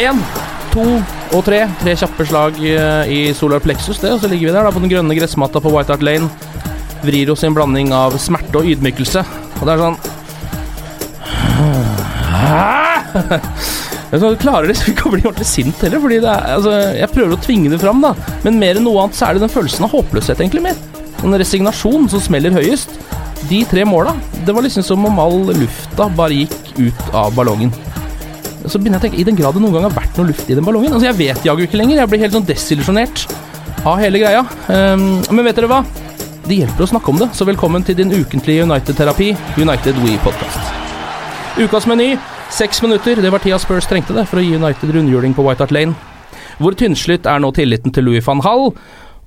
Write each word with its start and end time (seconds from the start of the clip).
Én, 0.00 0.16
to 0.72 0.84
og 1.36 1.42
tre. 1.44 1.64
Tre 1.82 1.94
kjappe 2.02 2.24
slag 2.28 2.56
eh, 2.64 3.10
i 3.12 3.18
solar 3.36 3.60
plexus, 3.60 3.98
det. 4.00 4.14
Og 4.14 4.22
så 4.22 4.30
ligger 4.30 4.48
vi 4.48 4.54
der 4.54 4.64
da 4.64 4.72
på 4.72 4.80
den 4.80 4.92
grønne 4.92 5.16
gressmatta 5.18 5.60
på 5.60 5.72
White 5.74 5.92
Hart 5.92 6.04
Lane. 6.06 6.30
Vrir 7.04 7.32
oss 7.32 7.44
i 7.44 7.48
en 7.50 7.56
blanding 7.56 7.92
av 7.96 8.16
smerte 8.20 8.62
og 8.62 8.68
ydmykelse. 8.70 9.24
Og 9.60 9.68
det 9.68 9.74
er 9.74 9.84
sånn 9.84 10.00
tror 14.10 14.24
jeg 14.24 14.40
klarer 14.40 14.70
liksom 14.70 14.94
ikke 14.94 15.08
å 15.08 15.12
bli 15.12 15.24
ordentlig 15.26 15.48
sint 15.50 15.82
heller, 15.84 16.00
fordi 16.02 16.18
er, 16.22 16.46
altså, 16.56 16.72
jeg 16.96 17.12
prøver 17.12 17.36
å 17.36 17.42
tvinge 17.44 17.72
det 17.72 17.80
fram, 17.82 18.00
da. 18.04 18.14
Men 18.46 18.58
mer 18.62 18.80
enn 18.80 18.86
noe 18.88 19.04
annet 19.04 19.18
så 19.18 19.28
er 19.28 19.36
det 19.36 19.44
den 19.44 19.52
følelsen 19.52 19.86
av 19.86 19.92
håpløshet, 19.92 20.40
egentlig, 20.40 20.64
mer. 20.64 20.80
En 21.20 21.36
resignasjon 21.42 22.08
som 22.10 22.24
smeller 22.24 22.54
høyest. 22.56 22.96
De 23.50 23.60
tre 23.68 23.84
måla, 23.88 24.16
det 24.46 24.54
var 24.56 24.64
liksom 24.64 24.84
som 24.86 25.06
om 25.08 25.20
all 25.22 25.52
lufta 25.52 26.08
bare 26.16 26.42
gikk 26.42 26.74
ut 26.80 27.14
av 27.16 27.34
ballongen. 27.36 27.72
Så 28.66 28.78
begynner 28.78 28.98
jeg 28.98 29.00
å 29.00 29.06
tenke, 29.08 29.20
i 29.20 29.26
den 29.26 29.38
grad 29.38 29.56
det 29.56 29.62
noen 29.62 29.76
gang 29.76 29.86
har 29.88 29.94
vært 29.96 30.18
noe 30.20 30.28
luft 30.28 30.50
i 30.50 30.56
den 30.56 30.66
ballongen 30.66 30.92
Altså, 30.92 31.08
jeg 31.08 31.18
vet 31.20 31.46
jaggu 31.46 31.64
ikke 31.64 31.80
lenger. 31.80 32.02
Jeg 32.02 32.12
blir 32.12 32.22
helt 32.24 32.36
sånn 32.36 32.48
desillusjonert 32.48 33.24
av 33.88 33.96
hele 34.02 34.20
greia. 34.20 34.44
Um, 34.68 35.22
men 35.32 35.46
vet 35.46 35.56
dere 35.56 35.70
hva? 35.70 35.80
Det 36.44 36.58
hjelper 36.58 36.84
å 36.84 36.90
snakke 36.90 37.12
om 37.12 37.20
det, 37.20 37.30
så 37.36 37.46
velkommen 37.48 37.84
til 37.86 37.96
din 37.96 38.12
ukentlige 38.12 38.66
United-terapi, 38.66 39.30
United 39.60 39.98
We 40.02 40.16
Podcast. 40.24 40.76
Ukas 41.60 41.86
meny, 41.88 42.14
seks 42.52 42.82
minutter. 42.84 43.20
Det 43.22 43.32
var 43.32 43.42
tida 43.44 43.58
Spurs 43.62 43.88
trengte 43.88 44.16
det 44.16 44.26
for 44.28 44.40
å 44.40 44.44
gi 44.44 44.56
United 44.58 44.92
rundhjuling 44.96 45.36
på 45.36 45.44
White 45.46 45.64
Hart 45.64 45.74
Lane. 45.76 45.94
Hvor 46.60 46.76
tynnslitt 46.76 47.28
er 47.30 47.40
nå 47.40 47.52
tilliten 47.56 47.94
til 47.94 48.08
Louis 48.08 48.24
van 48.26 48.42
Hall? 48.44 48.72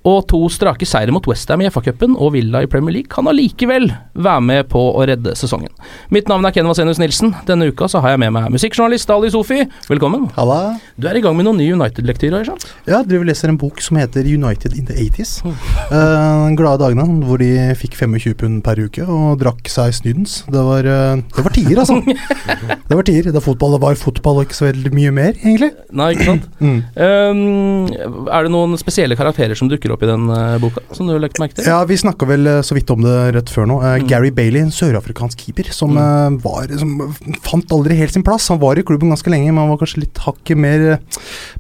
Og 0.04 0.26
to 0.28 0.40
strake 0.52 0.84
seire 0.88 1.14
mot 1.16 1.24
Westham 1.30 1.62
i 1.64 1.70
FA-cupen 1.72 2.18
og 2.20 2.34
Villa 2.36 2.60
i 2.66 2.68
Premier 2.68 2.98
League 2.98 3.12
kan 3.12 3.28
allikevel 3.32 3.86
være 4.20 4.44
med 4.44 4.68
på 4.72 4.82
å 5.00 5.06
redde 5.08 5.32
sesongen. 5.40 5.72
Mitt 6.12 6.28
navn 6.28 6.44
er 6.44 6.52
Ken 6.56 6.68
Vasenius 6.68 7.00
Nilsen. 7.00 7.32
Denne 7.48 7.70
uka 7.72 7.88
så 7.88 8.02
har 8.04 8.12
jeg 8.14 8.20
med 8.26 8.34
meg 8.36 8.50
musikkjournalist 8.52 9.14
Ali 9.16 9.30
Sofi. 9.32 9.62
Velkommen. 9.88 10.26
Halla. 10.36 10.76
Du 11.00 11.08
er 11.08 11.16
i 11.16 11.22
gang 11.24 11.38
med 11.38 11.48
noen 11.48 11.62
ny 11.62 11.70
United-lektyr, 11.78 12.36
har 12.36 12.50
jeg? 12.50 12.68
Ja, 12.84 13.00
driver 13.00 13.24
og 13.24 13.30
leser 13.32 13.54
en 13.54 13.60
bok 13.62 13.80
som 13.86 14.02
heter 14.02 14.28
United 14.28 14.76
in 14.76 14.90
the 14.90 14.98
80s. 15.06 15.38
Uh, 15.48 16.52
glade 16.60 16.84
dagene 16.84 17.08
hvor 17.24 17.40
de 17.40 17.50
fikk 17.80 17.96
25 18.02 18.36
pund 18.44 18.60
per 18.66 18.84
uke 18.84 19.08
og 19.08 19.40
drakk 19.40 19.72
seg 19.72 19.96
snydens. 20.02 20.42
Det 20.52 20.66
var, 20.68 20.84
uh, 20.84 21.24
det 21.24 21.48
var 21.48 21.56
tider, 21.56 21.80
altså. 21.80 22.02
det 22.90 23.00
var 23.00 23.08
tider. 23.08 23.32
Da 23.32 23.44
fotball 23.44 23.80
var 23.80 23.96
fotball 24.04 24.44
og 24.44 24.50
ikke 24.50 24.60
så 24.60 24.68
veldig 24.68 24.94
mye 25.00 25.16
mer, 25.16 25.32
egentlig. 25.40 25.72
Nei, 25.96 26.12
ikke 26.18 26.30
sant? 26.34 26.52
Mm. 26.60 26.78
Um, 27.00 28.28
er 28.28 28.44
det 28.44 28.52
noen 28.52 28.76
spesielle 28.84 29.16
karakterer 29.16 29.56
som 29.56 29.72
dukker 29.72 29.93
opp 29.93 29.93
i 30.02 30.08
den 30.10 30.26
uh, 30.32 30.58
boka, 30.62 30.82
som 30.96 31.06
du 31.06 31.14
har 31.14 31.22
lagt 31.22 31.38
merke 31.42 31.58
til? 31.58 31.68
Ja, 31.70 31.84
vi 31.86 31.98
snakka 32.00 32.26
vel 32.30 32.48
uh, 32.50 32.62
så 32.66 32.74
vidt 32.74 32.90
om 32.94 33.04
det 33.04 33.14
rett 33.36 33.52
før 33.54 33.68
nå. 33.70 33.78
Uh, 33.84 33.98
Gary 34.10 34.32
Bailey, 34.34 34.64
en 34.64 34.74
sørafrikansk 34.74 35.46
keeper 35.46 35.70
som, 35.76 35.94
uh, 36.00 36.34
var, 36.44 36.72
som 36.80 37.14
fant 37.46 37.76
aldri 37.76 37.98
helt 38.00 38.16
sin 38.16 38.26
plass. 38.26 38.50
Han 38.50 38.62
var 38.64 38.80
i 38.80 38.86
klubben 38.88 39.14
ganske 39.14 39.30
lenge, 39.30 39.52
men 39.52 39.62
han 39.62 39.74
var 39.74 39.82
kanskje 39.84 40.06
litt 40.06 40.22
hakket 40.26 40.60
mer 40.64 40.86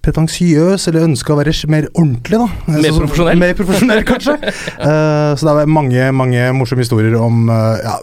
pretensiøs, 0.03 0.87
eller 0.89 1.07
ønska 1.09 1.35
å 1.35 1.39
være 1.39 1.53
mer 1.69 1.89
ordentlig, 1.93 2.39
da. 2.41 2.49
Mer 2.73 2.97
profesjonell? 2.97 3.41
Mer 3.43 3.55
profesjonell, 3.59 4.03
kanskje. 4.11 4.37
Uh, 4.79 5.33
så 5.37 5.49
det 5.49 5.53
er 5.53 5.73
mange, 5.77 6.09
mange 6.15 6.47
morsomme 6.57 6.85
historier 6.85 7.19
om 7.19 7.45
uh, 7.51 7.77
ja, 7.83 7.97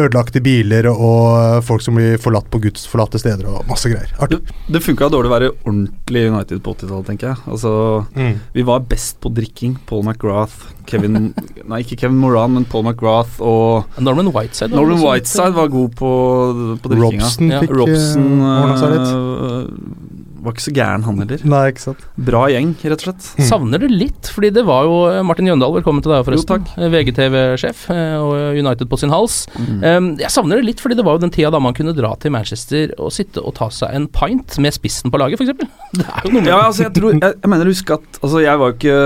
ødelagte 0.00 0.42
biler 0.44 0.88
og 0.94 1.22
uh, 1.36 1.58
folk 1.66 1.84
som 1.84 1.98
blir 1.98 2.16
forlatt 2.22 2.48
på 2.52 2.62
Guds 2.64 2.88
forlatte 2.88 3.20
steder 3.20 3.44
og 3.50 3.68
masse 3.68 3.90
greier. 3.92 4.14
Artig. 4.22 4.40
Det 4.68 4.82
funka 4.84 5.10
dårlig 5.12 5.30
å 5.30 5.36
være 5.36 5.52
ordentlig 5.58 6.26
United 6.32 6.64
på 6.64 6.76
80-tallet, 6.78 7.12
tenker 7.12 7.32
jeg. 7.32 7.44
Altså, 7.48 7.76
Mm. 8.18 8.38
Vi 8.52 8.62
var 8.62 8.80
best 8.80 9.20
på 9.20 9.30
drikking. 9.58 9.78
Paul 9.86 10.02
McGrath, 10.02 10.72
Kevin 10.86 11.34
Nei, 11.68 11.80
ikke 11.82 11.96
Kevin 11.96 12.18
Moran, 12.18 12.54
men 12.54 12.64
Paul 12.64 12.84
McGrath 12.84 13.40
og 13.40 13.84
Norman 14.00 14.28
Whiteside. 14.28 14.74
Norman 14.74 15.02
Whiteside 15.02 15.54
var 15.54 15.68
god 15.68 15.90
på, 15.90 16.78
på 16.82 16.88
drikkinga. 16.88 17.24
Robson 17.24 17.50
Ja. 17.50 17.60
fikk 17.60 17.70
uh, 17.70 17.76
Robson 17.82 18.40
ordna 18.42 18.78
seg 18.78 18.94
litt. 18.94 20.17
Var 20.42 20.54
ikke 20.54 20.64
så 20.64 20.72
gæren, 20.74 21.04
han 21.06 21.18
heller. 21.22 21.42
Nei, 21.48 21.62
ikke 21.72 21.82
sant. 21.82 22.04
Bra 22.28 22.44
gjeng, 22.52 22.72
rett 22.78 23.02
og 23.02 23.06
slett. 23.08 23.28
Mm. 23.38 23.44
Savner 23.48 23.82
det 23.82 23.90
litt, 23.92 24.30
fordi 24.34 24.50
det 24.54 24.64
var 24.68 24.86
jo 24.86 24.98
eh, 25.10 25.20
Martin 25.26 25.48
Jøndal, 25.50 25.74
velkommen 25.76 26.04
til 26.04 26.14
deg 26.14 26.26
forresten. 26.26 26.66
Eh, 26.78 26.90
VGTV-sjef 26.92 27.84
eh, 27.94 28.14
og 28.18 28.58
United 28.58 28.90
på 28.90 29.00
sin 29.00 29.12
hals. 29.12 29.40
Mm. 29.58 29.82
Um, 29.82 30.10
jeg 30.20 30.32
savner 30.34 30.60
det 30.60 30.68
litt, 30.68 30.82
fordi 30.84 30.98
det 30.98 31.06
var 31.06 31.18
jo 31.18 31.24
den 31.24 31.34
tida 31.34 31.50
da 31.54 31.60
man 31.62 31.76
kunne 31.76 31.94
dra 31.96 32.12
til 32.22 32.34
Manchester 32.34 32.94
og 32.98 33.12
sitte 33.14 33.42
og 33.42 33.56
ta 33.58 33.70
seg 33.74 33.94
en 33.96 34.08
pint 34.14 34.58
med 34.62 34.76
spissen 34.76 35.12
på 35.14 35.20
laget, 35.20 35.40
f.eks. 35.40 35.66
Det 35.98 36.04
er 36.04 36.26
jo 36.26 36.34
noe 36.34 36.44
med 36.44 36.50
Ja, 36.52 36.58
altså 36.66 36.84
jeg 36.84 36.92
tror 36.98 37.14
Jeg, 37.14 37.22
jeg 37.40 37.48
mener 37.48 37.64
å 37.64 37.72
huske 37.72 37.96
at 37.96 38.18
Altså 38.20 38.42
jeg 38.44 38.60
var 38.60 38.74
ikke 38.74 38.96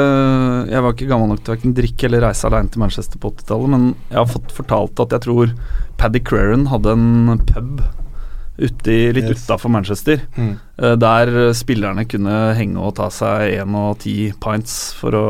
Jeg 0.72 0.82
var 0.82 0.96
ikke 0.96 1.06
gammel 1.12 1.30
nok 1.30 1.44
til 1.46 1.54
å 1.54 1.72
drikke 1.78 2.08
eller 2.08 2.24
reise 2.26 2.48
alene 2.48 2.72
til 2.74 2.82
Manchester 2.82 3.22
på 3.22 3.30
80-tallet, 3.36 3.70
men 3.70 3.84
jeg 4.10 4.18
har 4.18 4.30
fått 4.32 4.54
fortalt 4.56 5.02
at 5.04 5.14
jeg 5.14 5.24
tror 5.28 5.54
Paddy 6.02 6.22
Creran 6.26 6.66
hadde 6.72 6.96
en 6.96 7.44
pub 7.52 7.84
ute 8.58 8.92
i, 8.92 9.12
litt 9.16 9.30
Yes. 9.30 9.46
utafor 9.46 9.70
Manchester, 9.70 10.20
Mm. 10.36 10.58
eh, 10.78 10.96
der 10.96 11.52
spillerne 11.54 12.04
kunne 12.08 12.54
henge 12.54 12.76
og 12.78 12.94
ta 12.96 13.08
seg 13.08 13.60
én 13.62 13.74
og 13.74 13.98
ti 14.00 14.32
pints 14.40 14.92
for 14.94 15.10
å 15.12 15.26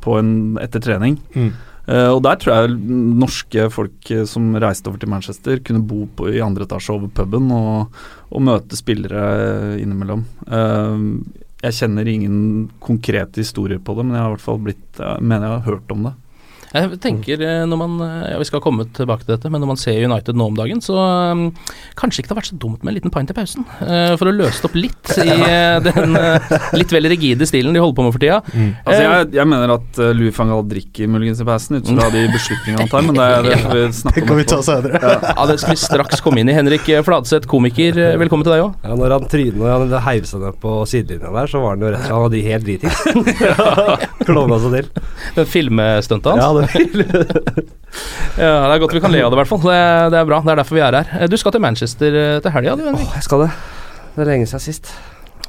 på 0.00 0.18
en, 0.18 0.56
etter 0.60 0.80
trening. 0.80 1.18
Mm. 1.34 1.52
Uh, 1.86 2.14
og 2.16 2.22
der 2.24 2.36
tror 2.40 2.54
jeg 2.54 2.78
norske 2.80 3.66
folk 3.70 4.08
som 4.26 4.54
reiste 4.56 4.88
over 4.88 4.96
til 4.98 5.10
Manchester, 5.12 5.58
kunne 5.60 5.82
bo 5.84 6.06
på, 6.16 6.30
i 6.32 6.40
andre 6.40 6.64
etasje 6.64 6.94
over 6.94 7.08
puben 7.12 7.50
og, 7.52 7.92
og 8.32 8.40
møte 8.40 8.72
spillere 8.78 9.76
innimellom. 9.82 10.24
Uh, 10.48 11.20
jeg 11.60 11.76
kjenner 11.76 12.08
ingen 12.08 12.70
konkrete 12.80 13.36
historier 13.36 13.78
på 13.84 13.94
det, 13.98 14.06
men 14.06 14.16
jeg 14.16 14.22
har 14.24 14.30
i 14.32 14.34
hvert 14.36 14.46
fall 14.46 14.62
blitt 14.64 14.98
jeg 15.00 15.20
mener 15.20 15.44
jeg 15.44 15.58
har 15.58 15.68
hørt 15.74 15.92
om 15.92 16.08
det. 16.08 16.14
Jeg 16.74 16.98
tenker 17.02 17.42
eh, 17.44 17.62
når 17.70 17.78
man 17.78 17.92
eh, 18.02 18.30
Ja, 18.32 18.38
vi 18.40 18.46
skal 18.48 18.62
komme 18.64 18.86
tilbake 18.96 19.22
til 19.22 19.36
dette, 19.36 19.50
men 19.52 19.62
når 19.62 19.70
man 19.70 19.78
ser 19.78 20.00
United 20.02 20.34
nå 20.34 20.48
om 20.50 20.56
dagen, 20.58 20.80
så 20.82 20.96
um, 20.98 21.44
kanskje 21.98 22.22
ikke 22.22 22.32
det 22.32 22.34
har 22.34 22.40
vært 22.40 22.50
så 22.50 22.58
dumt 22.58 22.82
med 22.82 22.90
en 22.90 22.96
liten 22.96 23.12
pint 23.14 23.30
i 23.30 23.36
pausen. 23.36 23.66
Uh, 23.78 24.14
for 24.18 24.30
å 24.30 24.34
løse 24.34 24.58
det 24.58 24.68
opp 24.68 24.78
litt 24.78 25.12
i 25.22 25.28
uh, 25.38 25.78
den 25.84 26.18
uh, 26.18 26.56
litt 26.74 26.94
vel 26.94 27.06
rigide 27.12 27.46
stilen 27.46 27.76
de 27.76 27.82
holder 27.82 27.98
på 27.98 28.06
med 28.06 28.16
for 28.16 28.24
tida. 28.24 28.40
Altså 28.82 28.94
Eh, 28.94 29.02
jeg, 29.04 29.28
jeg 29.36 29.48
mener 29.50 29.72
at 29.74 29.98
uh, 30.00 30.10
Louis 30.16 30.34
van 30.34 30.50
Gaal 30.50 30.66
drikker 30.70 31.10
muligens 31.10 31.40
i 31.42 31.46
pausen, 31.46 31.78
ut 31.78 31.88
fra 31.90 32.08
de 32.14 32.24
beslutningene 32.32 32.84
han 32.84 32.90
tar, 32.90 33.06
men 33.06 33.18
det 33.18 33.28
det 33.46 33.58
får 33.62 33.76
vi 33.76 33.84
snakke 34.00 34.18
Det 34.18 34.24
om 34.24 34.30
kan 34.30 34.40
vi 34.40 34.46
ta 34.50 34.60
senere. 34.66 35.00
Ja, 35.28 35.46
det 35.50 35.56
skal 35.62 35.74
vi 35.74 35.80
straks 35.84 36.24
komme 36.24 36.42
inn 36.42 36.50
i. 36.50 36.56
Henrik 36.56 36.90
Fladseth, 37.06 37.50
komiker, 37.50 37.98
velkommen 38.22 38.46
til 38.46 38.56
deg 38.56 38.64
òg. 38.64 38.76
Ja, 38.86 38.98
når 38.98 39.16
han 39.18 39.28
trynet 39.30 39.96
heiv 40.08 40.28
seg 40.30 40.44
ned 40.46 40.58
på 40.62 40.76
sidelinja 40.90 41.32
der, 41.38 41.50
så 41.50 41.62
var 41.62 41.76
han 41.76 41.86
jo 41.86 41.94
rett 41.94 42.10
og 42.14 42.28
slett 42.32 42.48
helt 42.50 42.66
dritings. 42.66 43.02
Klovna 44.28 44.60
seg 44.62 44.78
til. 44.78 44.92
Den 45.38 45.50
filmstuntet 45.50 46.32
hans. 46.32 46.42
Ja, 46.42 46.50
det 46.58 46.63
Ja, 48.34 48.52
det 48.66 48.74
er 48.74 48.80
godt 48.82 48.94
vi 48.96 49.00
kan 49.04 49.12
le 49.14 49.20
av 49.22 49.30
det, 49.30 49.36
i 49.36 49.40
hvert 49.42 49.50
fall. 49.50 49.62
Det, 49.62 49.78
det 50.14 50.18
er 50.18 50.26
bra. 50.28 50.40
Det 50.42 50.50
er 50.54 50.58
derfor 50.60 50.78
vi 50.78 50.82
er 50.84 50.96
her. 50.98 51.10
Eh, 51.20 51.28
Du 51.30 51.36
skal 51.38 51.54
til 51.54 51.62
Manchester 51.62 52.16
eh, 52.20 52.38
til 52.42 52.54
helga, 52.54 52.74
du, 52.80 52.82
Henrik. 52.88 53.06
Åh, 53.06 53.18
jeg 53.20 53.26
skal 53.28 53.44
det. 53.44 53.50
Det 54.16 54.22
er 54.24 54.30
lenge 54.32 54.48
siden 54.50 54.64
sist. 54.64 54.90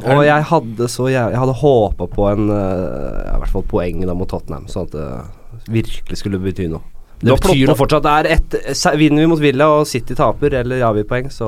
Og 0.04 0.22
jeg 0.28 0.44
hadde 0.50 0.88
så 0.92 1.06
jævlig 1.08 1.32
Jeg 1.32 1.40
hadde 1.40 1.54
håpa 1.62 2.06
på 2.12 2.26
en 2.28 2.50
eh, 2.52 3.30
I 3.32 3.38
hvert 3.40 3.54
fall 3.54 3.64
poeng 3.72 4.02
da 4.04 4.16
mot 4.18 4.28
Tottenham, 4.30 4.66
sånn 4.68 4.90
at 4.90 4.96
det 4.98 5.70
virkelig 5.72 6.20
skulle 6.20 6.42
bety 6.44 6.68
noe. 6.70 6.84
Det 7.22 7.32
har 7.32 7.40
betyr 7.40 7.70
noe 7.72 7.80
fortsatt. 7.80 8.04
Det 8.04 8.16
er 8.20 8.28
ett 8.36 8.98
Vinner 9.00 9.24
vi 9.24 9.30
mot 9.32 9.40
Villa 9.42 9.70
og 9.80 9.88
City 9.88 10.18
taper 10.20 10.58
eller 10.62 10.84
avgir 10.86 11.08
poeng, 11.10 11.30
så, 11.32 11.48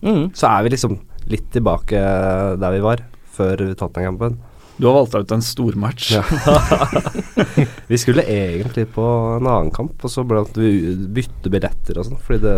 Mm. 0.00 0.30
så 0.34 0.48
er 0.48 0.64
vi 0.64 0.72
liksom 0.74 0.96
litt 1.30 1.46
tilbake 1.52 2.00
der 2.60 2.72
vi 2.74 2.80
var 2.84 3.04
før 3.36 3.60
Tottenham-kampen. 3.76 4.38
Du 4.76 4.88
har 4.88 4.96
valgt 4.96 5.12
deg 5.14 5.22
ut 5.22 5.32
en 5.36 5.42
stormatch. 5.44 6.08
Ja. 6.16 6.22
vi 7.90 7.98
skulle 8.00 8.24
egentlig 8.26 8.88
på 8.94 9.04
en 9.36 9.46
annen 9.46 9.70
kamp, 9.74 9.94
og 10.02 10.10
så 10.10 10.24
ble 10.26 10.42
vi 10.56 10.70
bytte 11.14 11.52
billetter 11.52 12.00
og 12.00 12.08
sånn, 12.08 12.18
fordi 12.24 12.40
det 12.42 12.54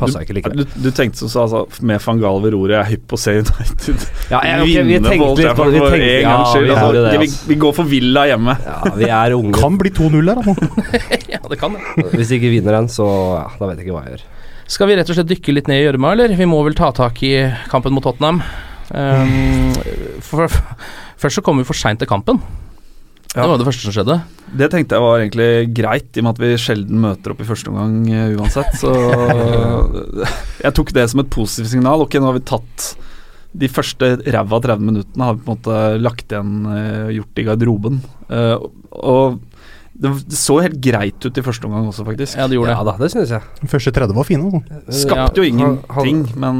passa 0.00 0.22
ikke 0.24 0.38
likevel. 0.38 0.62
Du, 0.64 0.76
du 0.86 0.88
tenkte 0.96 1.20
som 1.20 1.28
så, 1.32 1.44
altså, 1.44 1.84
med 1.84 2.00
van 2.06 2.22
Gaal 2.22 2.40
ved 2.44 2.54
roret, 2.56 2.76
jeg 2.76 2.80
er 2.80 2.90
hypp 2.94 3.04
på 3.10 3.18
å 3.18 3.20
se 3.20 3.34
United 3.42 4.06
Ja, 4.32 4.40
jeg- 4.46 4.62
okay, 4.62 4.70
vi 4.72 4.94
vinne 4.94 5.12
på 5.12 5.28
Old 5.28 5.42
Trafford 5.42 5.76
for 5.76 5.98
en 5.98 6.06
ja, 6.06 6.22
gangs 6.30 6.54
skyld. 6.54 6.66
vi 6.70 6.76
Altså, 6.76 6.92
det, 6.96 7.02
vi, 7.12 7.28
altså. 7.28 7.48
vi 7.50 7.58
går 7.66 7.76
for 7.80 7.90
Villa 7.90 8.24
hjemme. 8.30 8.56
Ja, 8.64 8.78
vi 8.96 9.10
er 9.20 9.36
unge. 9.36 9.52
Kan 9.60 9.76
bli 9.82 9.92
2-0 9.92 10.32
her, 10.32 10.40
da. 10.40 10.56
Ja, 11.36 11.42
det 11.50 11.58
kan 11.60 11.76
det. 11.76 12.06
Hvis 12.14 12.32
de 12.32 12.40
ikke 12.40 12.52
vinner 12.54 12.78
den, 12.80 12.88
så 12.92 13.06
ja, 13.36 13.44
da 13.60 13.68
vet 13.68 13.82
jeg 13.82 13.88
ikke 13.88 13.98
hva 13.98 14.06
jeg 14.06 14.16
gjør. 14.16 14.24
Skal 14.72 14.88
vi 14.88 14.96
rett 14.98 15.10
og 15.12 15.18
slett 15.18 15.28
dykke 15.30 15.52
litt 15.54 15.68
ned 15.70 15.82
i 15.82 15.84
gjørma, 15.84 16.14
eller? 16.16 16.32
Vi 16.38 16.48
må 16.48 16.62
vel 16.66 16.74
ta 16.78 16.88
tak 16.96 17.20
i 17.26 17.34
kampen 17.70 17.94
mot 17.94 18.02
Tottenham. 18.06 18.40
Um, 18.94 19.74
for, 20.22 20.46
først 21.20 21.40
så 21.40 21.44
kom 21.44 21.60
vi 21.60 21.66
for 21.68 21.78
seint 21.78 22.02
til 22.02 22.10
kampen. 22.10 22.40
Det 23.36 23.44
var 23.44 23.58
det 23.60 23.66
første 23.66 23.84
som 23.84 23.92
skjedde. 23.92 24.14
Det 24.56 24.70
tenkte 24.72 24.96
jeg 24.96 25.04
var 25.04 25.20
egentlig 25.20 25.48
greit, 25.76 26.08
i 26.14 26.22
og 26.22 26.24
med 26.24 26.36
at 26.36 26.38
vi 26.40 26.52
sjelden 26.60 27.02
møter 27.02 27.34
opp 27.34 27.42
i 27.44 27.48
første 27.48 27.72
omgang 27.72 27.98
uh, 28.08 28.38
uansett. 28.38 28.78
Så 28.80 28.92
jeg 30.64 30.76
tok 30.78 30.94
det 30.96 31.04
som 31.12 31.20
et 31.20 31.32
positivt 31.34 31.74
signal. 31.74 32.06
Ok, 32.06 32.16
nå 32.16 32.30
har 32.30 32.38
vi 32.38 32.46
tatt 32.48 32.94
de 33.56 33.68
første 33.72 34.08
ræva 34.24 34.60
30 34.64 34.84
minuttene 34.84 35.28
har 35.28 35.36
vi 35.36 35.44
på 35.44 35.52
en 35.52 35.58
måte 35.58 35.76
lagt 36.02 36.32
igjen, 36.32 36.56
eh, 36.68 37.12
gjort 37.16 37.40
i 37.40 37.44
garderoben. 37.46 38.00
Uh, 38.28 38.66
og 38.92 39.38
det, 39.96 40.10
det 40.28 40.36
så 40.36 40.58
helt 40.60 40.76
greit 40.84 41.24
ut 41.24 41.40
i 41.40 41.44
første 41.44 41.68
omgang 41.68 41.86
også, 41.88 42.04
faktisk. 42.04 42.36
Ja, 42.36 42.48
det 42.50 42.58
gjorde 42.58 42.74
Ja 42.76 42.82
da, 42.84 42.96
det 43.00 43.10
synes 43.14 43.32
jeg. 43.32 43.68
Første 43.72 43.92
30 43.96 44.16
var 44.16 44.28
fine. 44.28 44.60
Altså. 44.60 44.98
Skapte 45.06 45.40
jo 45.40 45.48
ingenting, 45.48 46.26
men 46.36 46.58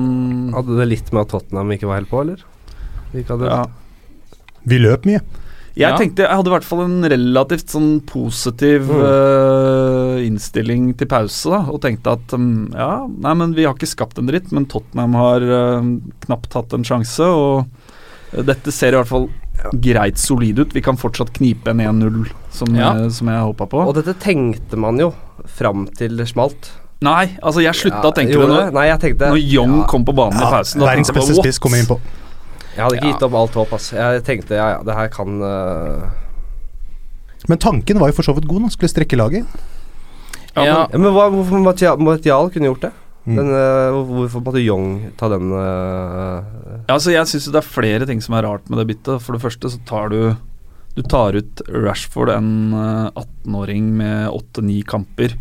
Hadde 0.57 0.79
det 0.81 0.89
litt 0.95 1.13
med 1.13 1.27
at 1.27 1.35
Tottenham 1.35 1.75
ikke 1.77 1.91
var 1.91 2.01
helt 2.01 2.13
på, 2.13 2.23
eller? 2.25 2.47
Vi 3.13 3.21
ikke 3.25 3.37
hadde 3.37 3.53
ja. 3.53 3.67
Vi 4.67 4.79
løp 4.83 5.05
mye. 5.09 5.21
Jeg 5.77 5.91
Ja. 5.93 5.97
tenkte 6.01 6.25
jeg 6.25 6.33
hadde 6.33 6.49
i 6.49 6.55
hvert 6.55 6.65
fall 6.65 6.81
en 6.87 7.03
relativt 7.05 7.69
sånn 7.69 8.01
positiv 8.09 8.87
Mm. 8.89 9.03
uh, 9.05 10.17
innstilling 10.25 10.97
til 10.97 11.07
pause, 11.11 11.51
da, 11.53 11.59
og 11.71 11.83
tenkte 11.83 12.13
at 12.17 12.33
um, 12.33 12.71
ja, 12.73 13.07
nei, 13.07 13.35
men 13.35 13.53
vi 13.55 13.65
har 13.67 13.75
ikke 13.77 13.87
skapt 13.91 14.19
en 14.19 14.27
dritt, 14.31 14.51
men 14.57 14.65
Tottenham 14.65 15.13
har 15.21 15.45
uh, 15.45 15.83
knapt 16.25 16.57
hatt 16.57 16.73
en 16.73 16.83
sjanse, 16.87 17.21
og 17.21 17.67
uh, 18.33 18.43
dette 18.43 18.73
ser 18.73 18.95
i 18.97 19.01
hvert 19.03 19.11
fall 19.13 19.29
greit 19.81 20.17
solid 20.21 20.59
ut. 20.61 20.73
Vi 20.73 20.81
kan 20.85 20.97
fortsatt 20.97 21.33
knipe 21.37 21.69
en 21.73 21.81
1-0, 21.81 22.27
som, 22.53 22.75
Ja. 22.77 22.93
eh, 22.95 23.09
som 23.09 23.29
jeg 23.29 23.41
håpa 23.41 23.67
på. 23.69 23.87
Og 23.89 23.95
dette 23.97 24.13
tenkte 24.21 24.77
man 24.77 24.99
jo 25.01 25.13
fram 25.47 25.87
til 25.97 26.17
det 26.17 26.29
smalt. 26.29 26.71
Nei, 27.01 27.37
altså 27.43 27.61
jeg 27.65 27.75
slutta 27.75 28.03
Ja, 28.05 28.11
å 28.11 28.15
tenke 28.15 28.37
det 28.37 28.73
Nei, 28.73 28.87
jeg 28.89 29.01
tenkte 29.01 29.29
når 29.33 29.41
Young 29.53 29.75
ja, 29.81 29.87
kom 29.87 30.05
på 30.05 30.15
banen 30.17 30.39
i 30.41 30.45
pausen. 30.45 30.81
Verdens 30.81 31.11
beste 31.13 31.35
spiss 31.41 31.59
kom 31.59 31.75
inn 31.77 31.89
på. 31.89 31.99
Jeg 32.77 32.85
hadde 32.85 32.99
ikke 32.99 33.09
Ja. 33.09 33.13
gitt 33.15 33.25
opp 33.27 33.35
alt 33.41 33.55
håp, 33.57 33.73
ass. 33.73 33.91
Jeg 33.97 34.23
tenkte 34.27 34.55
ja, 34.59 34.67
ja, 34.77 34.83
det 34.85 34.95
her 34.95 35.09
kan 35.09 35.41
uh, 35.41 36.11
Men 37.49 37.59
tanken 37.63 37.99
var 38.03 38.11
jo 38.13 38.17
for 38.19 38.27
så 38.27 38.35
vidt 38.37 38.49
god. 38.51 38.61
nå. 38.67 38.71
skulle 38.75 38.93
strekke 38.93 39.17
laget. 39.17 39.47
Ja, 40.57 40.65
Ja, 40.65 40.77
ja, 40.91 40.99
Men 40.99 41.13
hva, 41.13 41.29
hvorfor 41.33 41.61
Martial, 41.63 42.51
kunne 42.51 42.69
gjort 42.71 42.85
det? 42.87 42.93
Mm. 43.27 43.37
Den, 43.37 43.49
uh, 43.51 43.97
hvorfor 44.07 44.43
måtte 44.45 44.63
Young 44.63 45.11
ta 45.19 45.29
den 45.33 45.51
uh, 45.51 46.45
Ja, 46.87 46.95
altså 46.95 47.11
jeg 47.11 47.27
syns 47.27 47.49
det 47.51 47.59
er 47.59 47.67
flere 47.67 48.07
ting 48.07 48.21
som 48.23 48.37
er 48.39 48.47
rart 48.47 48.69
med 48.71 48.79
det 48.79 48.87
byttet. 48.93 49.21
For 49.25 49.35
det 49.35 49.43
første 49.43 49.73
så 49.73 49.81
tar 49.89 50.13
du 50.15 50.37
Du 50.97 51.03
tar 51.03 51.35
ut 51.37 51.61
Rashford, 51.69 52.31
en 52.33 52.73
eh, 52.73 53.11
18-åring 53.21 53.91
med 53.99 54.31
8-9 54.33 54.79
kamper. 54.89 55.35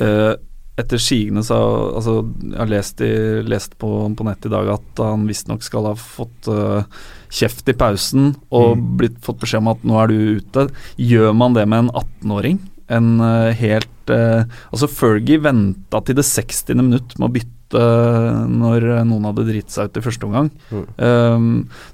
Eh, 0.00 0.32
etter 0.80 1.00
sigende 1.02 1.42
så 1.44 1.56
Altså, 1.92 2.14
jeg 2.40 2.56
har 2.58 2.70
lest, 2.70 3.00
i, 3.04 3.12
lest 3.44 3.74
på, 3.80 3.88
på 4.16 4.24
nett 4.24 4.46
i 4.48 4.52
dag 4.52 4.70
at 4.72 5.02
han 5.04 5.26
visstnok 5.28 5.64
skal 5.64 5.90
ha 5.90 5.94
fått 5.98 6.48
uh, 6.48 6.86
kjeft 7.32 7.68
i 7.68 7.74
pausen 7.76 8.32
og 8.50 8.76
Mm. 8.78 8.86
blitt, 9.00 9.18
fått 9.24 9.40
beskjed 9.42 9.60
om 9.60 9.72
at 9.74 9.84
nå 9.84 9.98
er 10.00 10.08
du 10.08 10.38
ute. 10.40 10.68
Gjør 10.96 11.34
man 11.36 11.52
det 11.56 11.66
med 11.68 11.84
en 11.84 11.90
18-åring? 11.92 12.58
En 12.88 13.10
uh, 13.20 13.52
helt 13.56 14.10
uh, 14.12 14.44
Altså, 14.72 14.88
Fergie 14.88 15.38
venta 15.44 16.00
til 16.04 16.16
det 16.16 16.24
60. 16.24 16.74
minutt 16.80 17.18
med 17.18 17.28
å 17.28 17.32
bytte 17.36 17.52
når 17.72 18.84
noen 19.08 19.24
hadde 19.30 19.46
dritt 19.48 19.72
seg 19.72 19.88
ut 19.88 19.96
i 19.96 20.02
første 20.04 20.26
omgang. 20.28 20.50
Mm. 20.68 20.82
Um, 21.00 21.46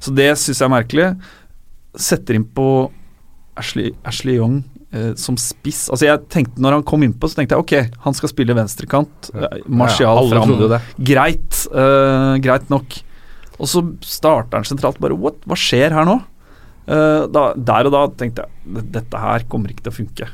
så 0.02 0.10
det 0.10 0.32
syns 0.40 0.58
jeg 0.58 0.66
er 0.66 0.72
merkelig. 0.74 1.04
Setter 1.94 2.34
inn 2.38 2.46
på 2.54 2.64
Ashley, 3.58 3.92
Ashley 4.06 4.38
Young 4.40 4.64
eh, 4.92 5.12
som 5.20 5.36
spiss. 5.40 5.88
Altså 5.92 6.06
jeg 6.08 6.22
tenkte 6.32 6.60
Når 6.64 6.78
han 6.78 6.82
kom 6.88 7.02
innpå, 7.06 7.28
så 7.28 7.38
tenkte 7.40 7.56
jeg 7.56 7.64
ok, 7.64 8.00
han 8.06 8.14
skal 8.16 8.32
spille 8.32 8.54
venstrekant. 8.56 9.30
Ja. 9.34 9.50
Eh, 9.58 9.66
Martial 9.68 10.22
Ja, 10.22 10.30
fram. 10.32 10.80
Greit. 11.04 11.66
eh, 11.72 12.38
greit 12.44 12.68
nok. 12.70 12.98
Og 13.58 13.66
så 13.66 13.82
starter 14.06 14.60
han 14.60 14.64
sentralt. 14.68 15.00
Bare 15.02 15.16
what? 15.18 15.40
Hva 15.46 15.56
skjer 15.58 15.90
her 15.96 16.04
nå? 16.06 16.20
Eh, 16.88 17.26
da, 17.34 17.52
der 17.56 17.88
og 17.90 17.92
da 17.92 18.06
tenkte 18.16 18.46
jeg 18.46 18.84
dette 18.94 19.18
her 19.20 19.44
kommer 19.50 19.68
ikke 19.74 19.88
til 19.88 19.92
å 19.92 19.98
funke. 19.98 20.28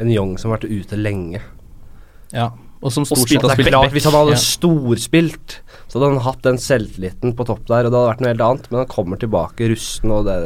En 0.00 0.10
Young 0.10 0.36
som 0.40 0.50
har 0.50 0.58
vært 0.58 0.70
ute 0.72 0.96
lenge. 0.98 1.40
ja. 2.32 2.50
Og 2.82 2.90
som 2.90 3.02
Og 3.04 3.12
stort 3.12 3.28
sett 3.30 3.42
har 3.42 3.50
er 3.52 3.54
spilt 3.60 3.70
back. 3.76 3.92
Hvis 3.94 4.04
han 4.10 4.12
hadde 4.16 4.32
Ja. 4.34 4.40
storspilt, 4.42 5.60
så 5.88 5.98
hadde 6.00 6.08
han 6.14 6.22
hatt 6.24 6.42
den 6.42 6.56
selvtilliten 6.58 7.34
på 7.36 7.46
topp 7.46 7.66
der, 7.68 7.86
og 7.86 7.92
det 7.92 7.98
hadde 8.00 8.10
vært 8.10 8.20
noe 8.24 8.32
helt 8.32 8.40
annet. 8.46 8.70
Men 8.72 8.78
han 8.82 8.86
kommer 8.90 9.16
tilbake 9.22 9.68
rusten, 9.70 10.10
og 10.10 10.24
det, 10.26 10.36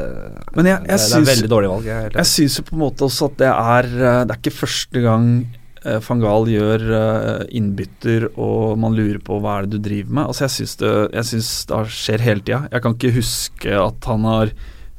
Men 0.55 0.67
jeg- 0.67 0.81
jeg 0.81 0.87
det, 0.87 0.87
det 0.87 1.01
er 1.01 1.17
syns- 1.17 1.31
veldig 1.33 1.49
dårlig 1.49 1.71
valg. 1.71 1.85
Jeg 1.85 2.13
Jeg 2.13 2.25
syns 2.27 2.57
jo 2.59 2.63
på 2.63 2.73
en 2.75 2.79
måte 2.85 3.05
også 3.09 3.25
at 3.31 3.37
det 3.39 3.49
er 3.49 3.85
eh, 4.21 4.25
Det 4.25 4.31
er 4.37 4.41
ikke 4.43 4.59
første 4.67 5.03
gang 5.03 5.47
eh, 5.87 5.99
van 6.01 6.21
Gahl 6.21 6.45
gjør 6.47 6.81
eh, 7.41 7.47
innbytter 7.55 8.29
og 8.37 8.77
man 8.79 8.93
lurer 8.93 9.19
på 9.23 9.41
hva 9.41 9.59
er 9.61 9.67
det 9.67 9.71
du 9.81 9.89
driver 9.89 10.11
med. 10.11 10.27
Altså 10.27 10.41
Jeg 10.41 10.51
syns 10.51 10.77
det, 10.77 11.13
jeg 11.13 11.25
synes 11.25 11.67
det 11.67 11.87
skjer 11.87 12.21
hele 12.21 12.41
tida. 12.41 12.69
Jeg 12.73 12.83
kan 12.83 12.95
ikke 12.95 13.15
huske 13.15 13.87
at 13.87 14.05
han 14.05 14.25
har 14.25 14.51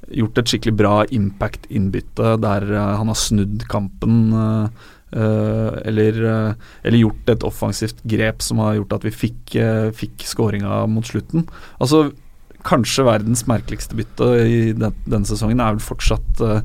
gjort 0.10 0.38
et 0.38 0.46
skikkelig 0.46 0.78
bra 0.78 1.04
impact-innbytte 1.06 2.40
der 2.40 2.62
han 2.96 3.08
har 3.08 3.16
snudd 3.20 3.68
kampen. 3.68 4.72
Eh, 5.14 5.22
eh, 5.22 5.82
eller, 5.88 6.22
eh, 6.26 6.54
eller 6.84 6.98
gjort 7.04 7.30
et 7.30 7.44
offensivt 7.48 8.02
grep 8.04 8.42
som 8.42 8.58
har 8.60 8.76
gjort 8.80 8.94
at 9.00 9.04
vi 9.08 9.12
fikk, 9.12 9.56
uh, 9.62 9.90
fikk 9.96 10.26
skåringa 10.28 10.86
mot 10.92 11.06
slutten. 11.06 11.48
Altså 11.80 12.10
Kanskje 12.68 13.06
verdens 13.08 13.46
merkeligste 13.48 13.96
bytte 13.96 14.26
i 14.44 14.74
den, 14.76 14.92
denne 15.08 15.24
sesongen 15.30 15.62
er 15.64 15.78
vel 15.78 15.80
fortsatt 15.80 16.42
uh, 16.44 16.58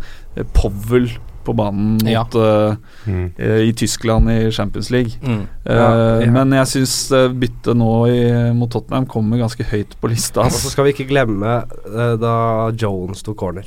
Powell 0.57 1.11
på 1.45 1.55
banen 1.59 1.97
mot, 2.01 2.09
Ja. 2.11 2.23
uh, 2.35 2.77
Mm. 3.07 3.33
eh, 3.39 3.61
i 3.69 3.73
Tyskland 3.75 4.31
i 4.31 4.51
Champions 4.55 4.91
League. 4.91 5.13
Mm. 5.23 5.41
Eh, 5.67 5.75
Ja, 5.77 6.21
ja. 6.23 6.31
Men 6.31 6.51
jeg 6.55 6.67
syns 6.71 7.11
byttet 7.39 7.77
nå 7.77 8.07
i, 8.09 8.53
mot 8.55 8.71
Tottenham 8.71 9.07
kommer 9.07 9.39
ganske 9.39 9.65
høyt 9.67 9.95
på 10.01 10.09
lista. 10.11 10.41
Og 10.47 10.53
så 10.55 10.71
skal 10.71 10.85
vi 10.87 10.93
ikke 10.95 11.09
glemme 11.11 11.65
eh, 11.67 12.17
da 12.23 12.71
Jones 12.79 13.23
tok 13.23 13.37
corner. 13.43 13.67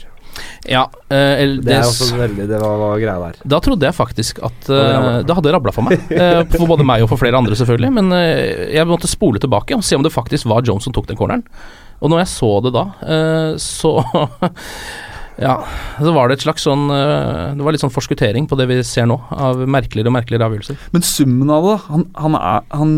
Ja, 0.69 0.83
eh, 1.13 1.45
Det 1.61 1.75
er 1.75 1.85
også 1.85 2.17
veldig 2.17 2.47
Det 2.49 2.59
var, 2.61 2.77
var 2.81 2.99
greia 2.99 3.17
der. 3.21 3.39
da 3.55 3.59
trodde 3.63 3.87
jeg 3.87 3.95
faktisk 3.95 4.41
at 4.45 4.69
eh, 4.73 5.21
det 5.25 5.37
hadde 5.37 5.55
rabla 5.55 5.73
for 5.75 5.87
meg. 5.87 6.01
eh, 6.11 6.41
for 6.55 6.67
både 6.73 6.87
meg 6.87 7.05
og 7.05 7.11
for 7.13 7.21
flere 7.21 7.37
andre, 7.39 7.57
selvfølgelig. 7.59 7.91
Men 7.99 8.11
eh, 8.17 8.69
jeg 8.75 8.89
måtte 8.89 9.09
spole 9.11 9.41
tilbake 9.41 9.77
og 9.77 9.85
se 9.85 9.97
om 9.97 10.05
det 10.05 10.13
faktisk 10.15 10.49
var 10.51 10.65
Jones 10.65 10.87
som 10.87 10.95
tok 10.95 11.09
den 11.11 11.19
corneren. 11.19 11.45
Og 12.03 12.11
når 12.11 12.25
jeg 12.25 12.31
så 12.33 12.51
det 12.65 12.75
da, 12.75 12.87
eh, 13.07 13.51
så 13.61 13.97
Ja, 15.35 15.57
så 15.99 16.13
var 16.15 16.29
det 16.29 16.37
et 16.37 16.45
slags 16.45 16.63
sånn 16.63 16.85
eh, 16.95 17.55
Det 17.57 17.63
var 17.65 17.75
litt 17.75 17.83
sånn 17.83 17.91
forskuttering 17.91 18.45
på 18.47 18.55
det 18.55 18.69
vi 18.69 18.77
ser 18.87 19.09
nå, 19.11 19.17
av 19.35 19.59
merkeligere 19.67 20.07
og 20.07 20.15
merkeligere 20.15 20.47
avgjørelser. 20.47 20.79
Men 20.95 21.03
summen 21.03 21.51
av 21.51 21.67
det 21.67 21.77
Han, 21.89 22.05
han 22.23 22.37
er 22.39 22.61
han 22.71 22.93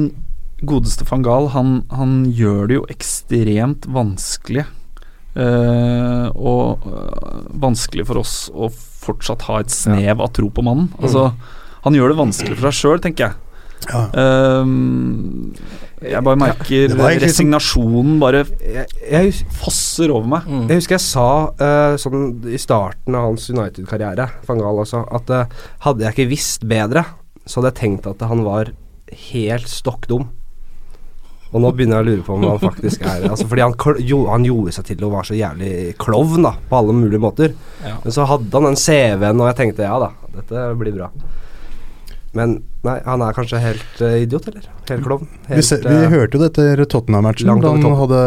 godeste 0.67 1.06
van 1.10 1.25
Gaal, 1.25 1.51
han, 1.53 1.74
han 1.94 2.13
gjør 2.34 2.70
det 2.70 2.77
jo 2.79 2.86
ekstremt 2.89 3.86
vanskelig. 3.94 4.63
Eh, 5.38 6.27
og 6.34 6.88
eh, 6.89 7.41
vanskelig 7.63 8.08
for 8.10 8.22
oss 8.24 8.36
å 8.53 8.70
fortsatt 8.74 9.48
ha 9.48 9.62
et 9.63 9.74
snev 9.74 10.24
av 10.24 10.32
tro 10.36 10.50
på 10.51 10.65
mannen. 10.65 10.89
Altså, 11.00 11.29
han 11.86 11.96
gjør 11.96 12.12
det 12.12 12.22
vanskelig 12.22 12.58
for 12.58 12.70
seg 12.70 12.79
sjøl, 12.82 13.03
tenker 13.03 13.29
jeg. 13.29 13.44
Ja. 13.88 14.01
Ehm, 14.17 15.53
jeg 16.01 16.22
bare 16.25 16.39
merker 16.39 16.88
ja, 16.88 16.89
egentlig 16.89 17.27
resignasjonen 17.27 18.17
bare 18.22 18.41
Jeg, 18.60 18.88
jeg, 19.06 19.36
fosser 19.58 20.12
over 20.13 20.27
meg. 20.29 20.48
Mm. 20.50 20.65
jeg 20.70 20.82
husker 20.82 20.98
jeg 20.98 21.06
sa 21.06 21.27
uh, 21.62 21.94
sånn 22.01 22.50
i 22.51 22.60
starten 22.62 23.17
av 23.17 23.29
hans 23.29 23.48
United-karriere, 23.53 24.27
van 24.50 24.62
Gaal 24.62 24.82
altså, 24.84 25.03
at 25.06 25.32
uh, 25.34 25.63
hadde 25.86 26.06
jeg 26.06 26.17
ikke 26.17 26.32
visst 26.34 26.67
bedre, 26.70 27.06
så 27.46 27.62
hadde 27.62 27.74
jeg 27.74 27.82
tenkt 27.84 28.10
at 28.10 28.25
han 28.29 28.44
var 28.46 28.74
helt 29.32 29.72
stokk 29.72 30.10
dum. 30.10 30.27
Og 31.54 31.63
nå 31.63 31.72
begynner 31.75 32.01
jeg 32.01 32.06
å 32.06 32.08
lure 32.10 32.25
på 32.27 32.36
om 32.36 32.44
han 32.44 32.60
faktisk 32.60 33.06
er 33.08 33.30
altså 33.30 33.48
Fordi 33.48 33.63
han, 33.63 33.75
jo, 34.04 34.20
han 34.27 34.46
gjorde 34.48 34.74
seg 34.75 34.89
til 34.89 35.06
å 35.08 35.12
være 35.13 35.30
så 35.30 35.38
jævlig 35.38 35.72
klovn 36.01 36.44
da, 36.44 36.54
på 36.68 36.80
alle 36.82 36.96
mulige 36.98 37.24
måter. 37.24 37.56
Ja. 37.86 37.96
Men 38.04 38.16
så 38.16 38.27
hadde 38.27 38.51
han 38.51 38.68
den 38.68 38.80
CV-en, 38.82 39.44
og 39.44 39.51
jeg 39.51 39.60
tenkte 39.62 39.88
ja 39.88 39.98
da, 40.04 40.12
Dette 40.36 40.70
blir 40.80 40.96
bra. 40.98 41.12
Men 42.38 42.60
nei, 42.86 42.98
han 43.03 43.24
er 43.25 43.36
kanskje 43.36 43.60
helt 43.62 44.01
uh, 44.03 44.13
idiot, 44.22 44.48
eller? 44.51 44.65
Helt 44.88 45.03
klovn? 45.03 45.27
Vi, 45.50 45.60
vi 45.60 45.96
eh, 45.98 46.12
hørte 46.13 46.38
jo 46.38 46.41
dette 46.44 46.86
Tottenham-matchen 46.88 47.50
da 47.60 47.72
han 47.74 47.96
hadde 48.00 48.20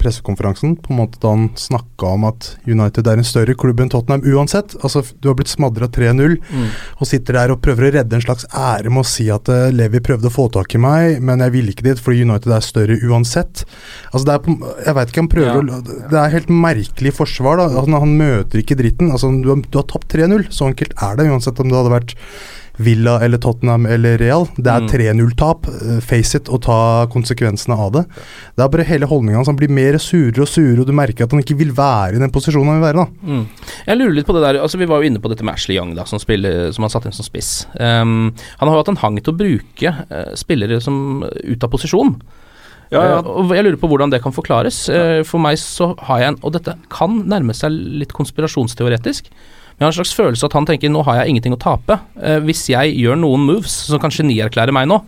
pressekonferansen. 0.00 0.76
På 0.80 0.94
en 0.94 1.00
måte 1.02 1.20
Da 1.20 1.32
han 1.34 1.48
snakka 1.58 2.14
om 2.16 2.24
at 2.30 2.54
United 2.68 3.08
er 3.10 3.20
en 3.20 3.26
større 3.28 3.56
klubb 3.58 3.82
enn 3.84 3.90
Tottenham 3.92 4.24
uansett. 4.24 4.76
Altså, 4.80 5.02
Du 5.20 5.28
har 5.28 5.36
blitt 5.38 5.52
smadra 5.52 5.88
3-0 5.90 6.38
Mm. 6.44 6.68
og 7.00 7.06
sitter 7.08 7.36
der 7.38 7.52
og 7.54 7.60
prøver 7.64 7.88
å 7.88 7.92
redde 7.94 8.16
en 8.16 8.22
slags 8.22 8.44
ære 8.52 8.90
med 8.92 9.02
å 9.02 9.08
si 9.08 9.26
at 9.32 9.48
uh, 9.50 9.70
Levi 9.74 10.00
prøvde 10.04 10.28
å 10.28 10.34
få 10.34 10.46
tak 10.52 10.74
i 10.76 10.80
meg, 10.80 11.20
men 11.24 11.42
jeg 11.44 11.54
ville 11.54 11.72
ikke 11.72 11.86
dit 11.86 12.00
fordi 12.00 12.24
United 12.24 12.52
er 12.52 12.64
større 12.64 12.98
uansett. 13.08 13.64
Altså 14.12 14.24
det 14.28 14.34
er 14.34 14.42
på, 14.44 14.56
Jeg 14.86 14.96
veit 14.98 15.12
ikke, 15.12 15.24
han 15.24 15.32
prøver 15.32 15.70
å 15.78 15.80
Det 15.84 16.18
er 16.20 16.34
helt 16.36 16.50
merkelig 16.52 17.14
forsvar. 17.16 17.58
da 17.60 17.68
altså, 17.70 18.00
Han 18.04 18.16
møter 18.18 18.62
ikke 18.62 18.78
dritten. 18.78 19.10
Altså 19.10 19.32
Du 19.42 19.48
har, 19.50 19.62
du 19.62 19.78
har 19.78 19.88
tapt 19.90 20.12
3-0. 20.12 20.48
Så 20.50 20.68
enkelt 20.70 20.94
er 21.02 21.16
det, 21.18 21.30
uansett 21.30 21.60
om 21.60 21.70
det 21.70 21.80
hadde 21.80 21.94
vært 21.94 22.14
Villa 22.78 23.20
eller 23.22 23.38
Tottenham 23.38 23.86
eller 23.86 24.18
Real. 24.18 24.46
Det 24.56 24.66
er 24.66 24.80
Mm. 24.80 24.88
3-0-tap. 24.90 25.66
eh, 25.68 26.00
Face 26.00 26.34
it, 26.34 26.48
og 26.48 26.62
ta 26.62 27.06
konsekvensene 27.06 27.76
av 27.78 27.92
det. 27.92 28.04
Det 28.56 28.64
er 28.64 28.68
bare 28.68 28.84
hele 28.84 29.06
holdninga 29.06 29.36
hans. 29.36 29.46
Han 29.46 29.56
blir 29.56 29.70
mer 29.70 29.94
surere 29.98 30.40
og 30.42 30.48
surere, 30.48 30.80
og 30.80 30.86
du 30.86 30.92
merker 30.92 31.24
at 31.24 31.30
han 31.30 31.40
ikke 31.40 31.56
vil 31.56 31.70
være 31.72 32.16
i 32.16 32.18
den 32.18 32.30
posisjonen 32.34 32.66
han 32.72 32.80
vil 32.80 32.88
være. 32.92 33.04
da 33.04 33.26
Mm. 33.26 33.46
Jeg 33.86 33.98
lurer 33.98 34.14
litt 34.14 34.26
på 34.26 34.34
det 34.34 34.42
der 34.42 34.60
altså 34.62 34.78
Vi 34.78 34.86
var 34.86 35.02
jo 35.02 35.08
inne 35.10 35.20
på 35.20 35.28
dette 35.30 35.44
med 35.44 35.54
Ashley 35.54 35.76
Young, 35.76 35.94
da 35.94 36.04
som, 36.04 36.18
spiller, 36.18 36.72
som 36.72 36.82
han 36.82 36.90
satt 36.90 37.06
inn 37.06 37.12
som 37.12 37.24
spiss. 37.24 37.66
Um, 37.78 38.34
han 38.58 38.68
har 38.68 38.74
jo 38.76 38.82
hatt 38.82 38.88
en 38.88 38.96
hang 38.96 39.20
til 39.22 39.32
å 39.34 39.36
bruke 39.38 39.94
uh, 40.10 40.34
spillere 40.34 40.80
som 40.82 41.22
ut 41.22 41.62
av 41.64 41.70
posisjon. 41.70 42.16
Ja, 42.92 43.00
ja. 43.02 43.18
Eh, 43.18 43.54
jeg 43.56 43.64
lurer 43.64 43.76
på 43.80 43.88
hvordan 43.88 44.10
det 44.10 44.20
kan 44.22 44.30
forklares. 44.32 44.88
Eh, 44.92 45.22
for 45.24 45.38
meg 45.40 45.56
så 45.58 45.94
har 45.98 46.18
jeg 46.20 46.28
en 46.28 46.38
Og 46.44 46.52
dette 46.52 46.74
kan 46.90 47.22
nærme 47.26 47.54
seg 47.54 47.70
litt 47.72 48.12
konspirasjonsteoretisk. 48.12 49.30
Men 49.74 49.82
jeg 49.82 49.86
har 49.88 49.92
en 49.92 49.98
slags 49.98 50.14
følelse 50.14 50.46
at 50.46 50.54
han 50.54 50.66
tenker 50.68 50.92
nå 50.92 51.02
har 51.06 51.20
jeg 51.20 51.32
ingenting 51.34 51.56
å 51.56 51.60
tape. 51.60 51.96
Eh, 52.22 52.38
hvis 52.46 52.62
jeg 52.70 52.94
gjør 52.94 53.18
noen 53.18 53.42
moves 53.48 53.74
som 53.88 53.98
kan 54.02 54.14
genierklære 54.14 54.74
meg 54.74 54.86
nå, 54.90 55.00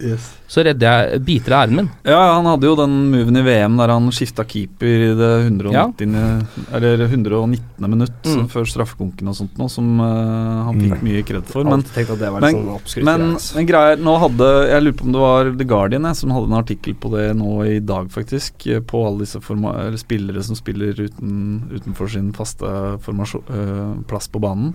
så 0.47 0.63
redder 0.63 0.87
jeg 1.11 1.23
biter 1.27 1.53
av 1.57 1.65
æren 1.67 1.77
min. 1.81 1.89
Ja, 2.07 2.21
han 2.37 2.47
hadde 2.47 2.69
jo 2.69 2.77
den 2.79 2.93
moven 3.11 3.37
i 3.41 3.43
VM 3.43 3.77
der 3.81 3.91
han 3.91 4.07
skifta 4.15 4.45
keeper 4.47 4.87
i 5.09 5.09
det 5.19 5.31
190. 5.49 6.47
Eller 6.77 7.03
119. 7.09 7.89
minutt 7.91 8.13
Mm. 8.27 8.49
før 8.51 8.67
straffekonken 8.67 9.29
og 9.31 9.37
sånt 9.39 9.57
noe, 9.59 9.69
som 9.71 10.01
uh, 10.01 10.67
han 10.67 10.81
fikk 10.81 11.03
mye 11.07 11.23
kred 11.27 11.45
for. 11.51 11.65
Men, 11.65 11.83
men, 11.87 12.47
sånn 12.87 13.05
men, 13.07 13.25
altså. 13.37 13.57
men 13.57 13.69
greier, 13.69 13.97
nå 14.03 14.15
hadde 14.23 14.49
Jeg 14.71 14.83
lurer 14.83 14.97
på 14.99 15.07
om 15.07 15.13
det 15.15 15.23
var 15.23 15.51
The 15.61 15.67
Guardian 15.69 16.09
jeg, 16.11 16.17
som 16.21 16.35
hadde 16.35 16.51
en 16.51 16.59
artikkel 16.59 16.95
på 16.95 17.13
det 17.15 17.27
nå 17.39 17.53
i 17.67 17.79
dag, 17.81 18.09
faktisk. 18.15 18.67
eh, 18.67 18.81
På 18.81 19.07
alle 19.07 19.25
disse 19.25 19.41
forma 19.41 19.75
eller 19.87 20.01
spillere 20.01 20.43
som 20.43 20.59
spiller 20.59 20.99
uten, 20.99 21.69
utenfor 21.73 22.11
sin 22.13 22.33
faste 22.37 22.67
eh, 22.67 23.93
plass 24.09 24.29
på 24.29 24.43
banen. 24.43 24.75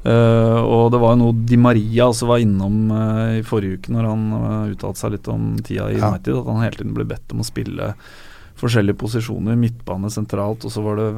Eh, 0.00 0.60
og 0.64 0.88
det 0.94 1.00
var 1.02 1.12
jo 1.12 1.20
noe 1.20 1.44
Di 1.44 1.58
Maria 1.60 2.06
også 2.08 2.28
var 2.30 2.40
innom 2.40 2.88
uh, 2.88 3.36
i 3.36 3.42
forrige 3.44 3.76
uke, 3.76 3.92
når 3.92 4.06
han 4.08 4.22
uh, 4.32 4.70
uttalte 4.72 5.02
seg 5.02 5.12
litt 5.12 5.28
om 5.28 5.50
tida 5.60 5.90
i 5.90 5.98
Ja. 5.98 6.08
United, 6.08 6.38
at 6.40 6.48
han 6.48 6.64
hele 6.64 6.78
tiden 6.78 6.94
ble 6.96 7.04
bedt 7.10 7.34
om 7.34 7.42
å 7.44 7.48
spille 7.48 7.90
forskjellige 8.60 9.00
posisjoner. 9.00 9.58
Midtbane 9.60 10.12
sentralt, 10.12 10.64
og 10.64 10.72
så 10.72 10.84
var 10.84 11.00
det 11.00 11.10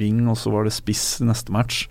wing, 0.00 0.26
og 0.32 0.36
så 0.40 0.52
var 0.52 0.68
det 0.68 0.76
spiss 0.76 1.20
i 1.20 1.28
neste 1.28 1.52
match. 1.52 1.86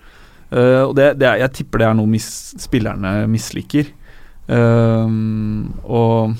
Og 0.55 0.93
det, 0.97 1.11
det 1.19 1.25
er, 1.27 1.39
Jeg 1.41 1.51
tipper 1.59 1.81
det 1.81 1.87
er 1.87 1.95
noe 1.97 2.09
mis, 2.09 2.25
spillerne 2.61 3.11
misliker. 3.29 3.89
Og 4.49 6.33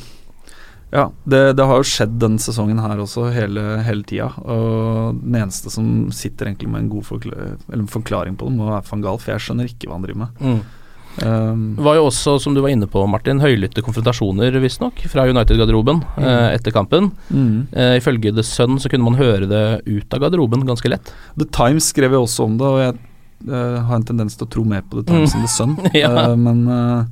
ja, 0.96 1.06
det, 1.28 1.42
det 1.60 1.66
har 1.68 1.82
jo 1.82 1.88
skjedd 1.90 2.16
denne 2.24 2.40
sesongen 2.40 2.80
her 2.80 3.02
også, 3.04 3.28
hele, 3.36 3.64
hele 3.84 4.06
tida. 4.08 4.30
Og 4.46 5.20
den 5.20 5.36
eneste 5.44 5.72
som 5.74 5.90
sitter 6.16 6.48
egentlig 6.54 6.70
med 6.72 6.86
en 6.86 6.90
god 6.96 7.06
forkla 7.12 7.36
eller 7.36 7.84
en 7.84 7.92
forklaring 7.92 8.38
på 8.40 8.48
det, 8.48 8.56
må 8.56 8.72
være 8.72 8.88
van 8.90 9.04
Gaal, 9.06 9.20
for 9.20 9.36
jeg 9.36 9.44
skjønner 9.50 9.70
ikke 9.70 9.90
hva 9.92 9.98
han 10.00 10.08
driver 10.08 10.24
med. 10.26 10.42
Mm. 10.46 10.64
Det 11.16 11.84
var 11.86 11.96
jo 11.96 12.08
også, 12.10 12.34
som 12.44 12.52
du 12.56 12.60
var 12.60 12.74
inne 12.74 12.90
på, 12.92 13.00
Martin, 13.08 13.40
høylytte 13.40 13.80
konfrontasjoner, 13.86 14.58
visstnok, 14.60 15.00
fra 15.08 15.24
United-garderoben 15.32 16.02
eh, 16.20 16.50
etter 16.58 16.74
kampen. 16.76 17.12
mm. 17.32 17.68
Eh, 17.72 17.94
ifølge 18.02 18.34
The 18.36 18.44
Sun 18.44 18.76
så 18.84 18.92
kunne 18.92 19.08
man 19.08 19.16
høre 19.20 19.48
det 19.48 19.62
ut 19.88 20.12
av 20.18 20.26
garderoben 20.26 20.66
ganske 20.68 20.92
lett. 20.92 21.14
The 21.40 21.48
Times 21.56 21.88
skrev 21.94 22.18
jo 22.18 22.26
også 22.26 22.50
om 22.50 22.58
det, 22.60 22.68
og 22.68 22.82
jeg 22.84 22.98
eh, 23.48 23.78
har 23.88 23.96
en 23.96 24.08
tendens 24.12 24.36
til 24.36 24.44
å 24.48 24.52
tro 24.58 24.66
mer 24.68 24.84
på 24.92 25.00
The 25.00 25.08
Times 25.14 25.36
Mm. 25.36 25.40
enn 25.40 25.48
The 25.48 25.54
Sun. 25.56 25.78
Ja. 26.04 26.12
Eh, 26.26 26.36
men 26.36 26.66
eh, 26.68 27.06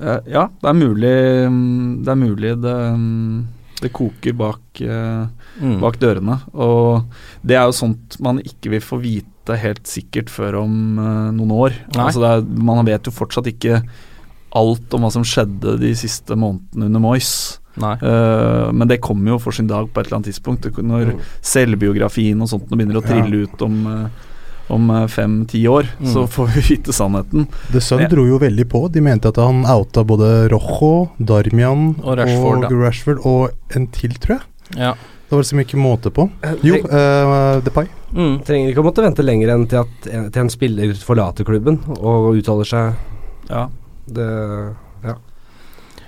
ja, 0.00 0.48
det 0.62 0.68
er 0.70 0.74
mulig 0.78 1.10
mm, 1.52 2.04
Det 2.04 2.08
er 2.12 2.16
mulig 2.18 2.52
det, 2.62 2.76
mm, 2.96 3.46
det 3.82 3.92
koker 3.92 4.32
bak, 4.38 4.80
eh, 4.80 5.26
Mm. 5.60 5.80
bak 5.82 5.98
dørene. 6.00 6.38
Og 6.54 7.04
det 7.44 7.56
er 7.58 7.66
jo 7.68 7.74
sånt 7.76 8.14
man 8.24 8.38
ikke 8.40 8.70
vil 8.72 8.80
få 8.80 8.96
vite 9.02 9.56
helt 9.60 9.84
sikkert 9.84 10.30
før 10.32 10.62
om 10.62 10.98
eh, 10.98 11.30
noen 11.36 11.50
år. 11.52 11.72
Altså 11.94 12.22
er, 12.24 12.40
man 12.42 12.86
vet 12.86 13.04
jo 13.04 13.12
fortsatt 13.12 13.50
ikke 13.50 13.82
alt 14.56 14.94
om 14.94 15.02
hva 15.04 15.10
som 15.12 15.22
skjedde 15.24 15.78
de 15.80 15.90
siste 15.94 16.32
månedene 16.36 16.86
under 16.88 17.00
Moyes. 17.04 17.58
Eh, 17.76 18.72
men 18.72 18.88
det 18.88 19.00
kommer 19.04 19.32
jo 19.34 19.38
for 19.44 19.52
sin 19.52 19.66
dag 19.68 19.90
på 19.92 20.00
et 20.00 20.06
eller 20.08 20.22
annet 20.22 20.30
tidspunkt. 20.32 20.70
Når 20.80 21.12
selvbiografien 21.44 22.40
og 22.40 22.48
sånt 22.48 22.68
begynner 22.72 22.96
å 23.00 23.04
Ja. 23.04 23.08
trille 23.12 23.44
ut 23.44 23.62
om 23.62 23.86
eh, 23.86 24.08
om 24.70 24.88
fem-ti 25.08 25.64
år, 25.68 25.86
Mm. 26.00 26.12
så 26.12 26.26
får 26.28 26.46
vi 26.54 26.60
vite 26.76 26.92
sannheten. 26.92 27.46
The 27.72 27.80
Sun 27.80 28.04
dro 28.08 28.24
jo 28.26 28.38
veldig 28.38 28.68
på. 28.68 28.90
De 28.92 29.00
mente 29.00 29.28
at 29.28 29.36
han 29.36 29.64
outa 29.66 30.04
både 30.04 30.48
Rojo, 30.52 31.10
Darmian 31.18 31.96
Og 32.02 32.16
Rashford, 32.18 32.64
og. 32.64 32.72
Rashford 32.82 33.18
og 33.26 33.50
en 33.76 33.86
til, 33.88 34.10
tror 34.18 34.38
jeg. 34.38 34.42
Ja. 34.78 34.92
Det 34.94 35.36
var 35.36 35.42
liksom 35.42 35.60
ikke 35.64 35.78
måte 35.80 36.10
på. 36.12 36.30
Jo, 36.62 36.74
Tenk- 36.74 36.92
uh, 36.92 37.60
Depay. 37.64 37.86
Mm. 38.14 38.42
Trenger 38.44 38.68
ikke 38.72 38.82
å 38.82 38.84
måtte 38.84 39.02
vente 39.02 39.22
lenger 39.24 39.48
enn 39.54 39.66
til 39.66 39.78
at 39.80 40.08
en, 40.12 40.30
til 40.30 40.42
en 40.42 40.50
spiller 40.50 40.92
forlater 40.94 41.44
klubben 41.48 41.78
og 41.98 42.34
uttaler 42.36 42.64
seg 42.68 42.94
Ja. 43.50 43.68
det, 44.06 44.28
ja, 45.04 45.14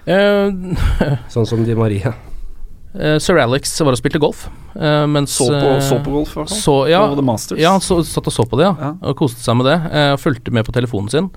Uh, 0.06 0.50
sånn 1.32 1.46
som 1.48 1.64
Di 1.64 1.72
Maria. 1.74 2.12
Eh, 2.98 3.18
Sir 3.22 3.38
Alex 3.42 3.74
var 3.80 3.96
og 3.96 4.00
spilte 4.00 4.22
golf, 4.22 4.46
Uh, 4.74 5.04
mens 5.06 5.30
Så 5.38 5.46
på, 5.46 5.68
eh, 5.70 5.80
så 5.86 6.00
på 6.02 6.10
golf, 6.10 6.32
i 6.32 6.40
hvert 6.40 6.50
fall. 6.50 6.58
Så, 6.58 6.72
ja, 6.90 7.04
På 7.06 7.14
The 7.14 7.22
Masters. 7.22 7.60
ja, 7.62 7.70
han 7.70 7.82
så, 7.84 8.00
satt 8.02 8.26
og 8.26 8.34
så 8.34 8.42
på 8.42 8.58
det, 8.58 8.64
ja. 8.66 8.74
Ja. 8.80 8.88
Og 9.06 9.14
koste 9.20 9.38
seg 9.38 9.54
med 9.60 9.68
det. 9.70 9.76
Uh, 9.86 10.16
fulgte 10.18 10.50
med 10.50 10.66
på 10.66 10.74
telefonen 10.74 11.12
sin. 11.12 11.28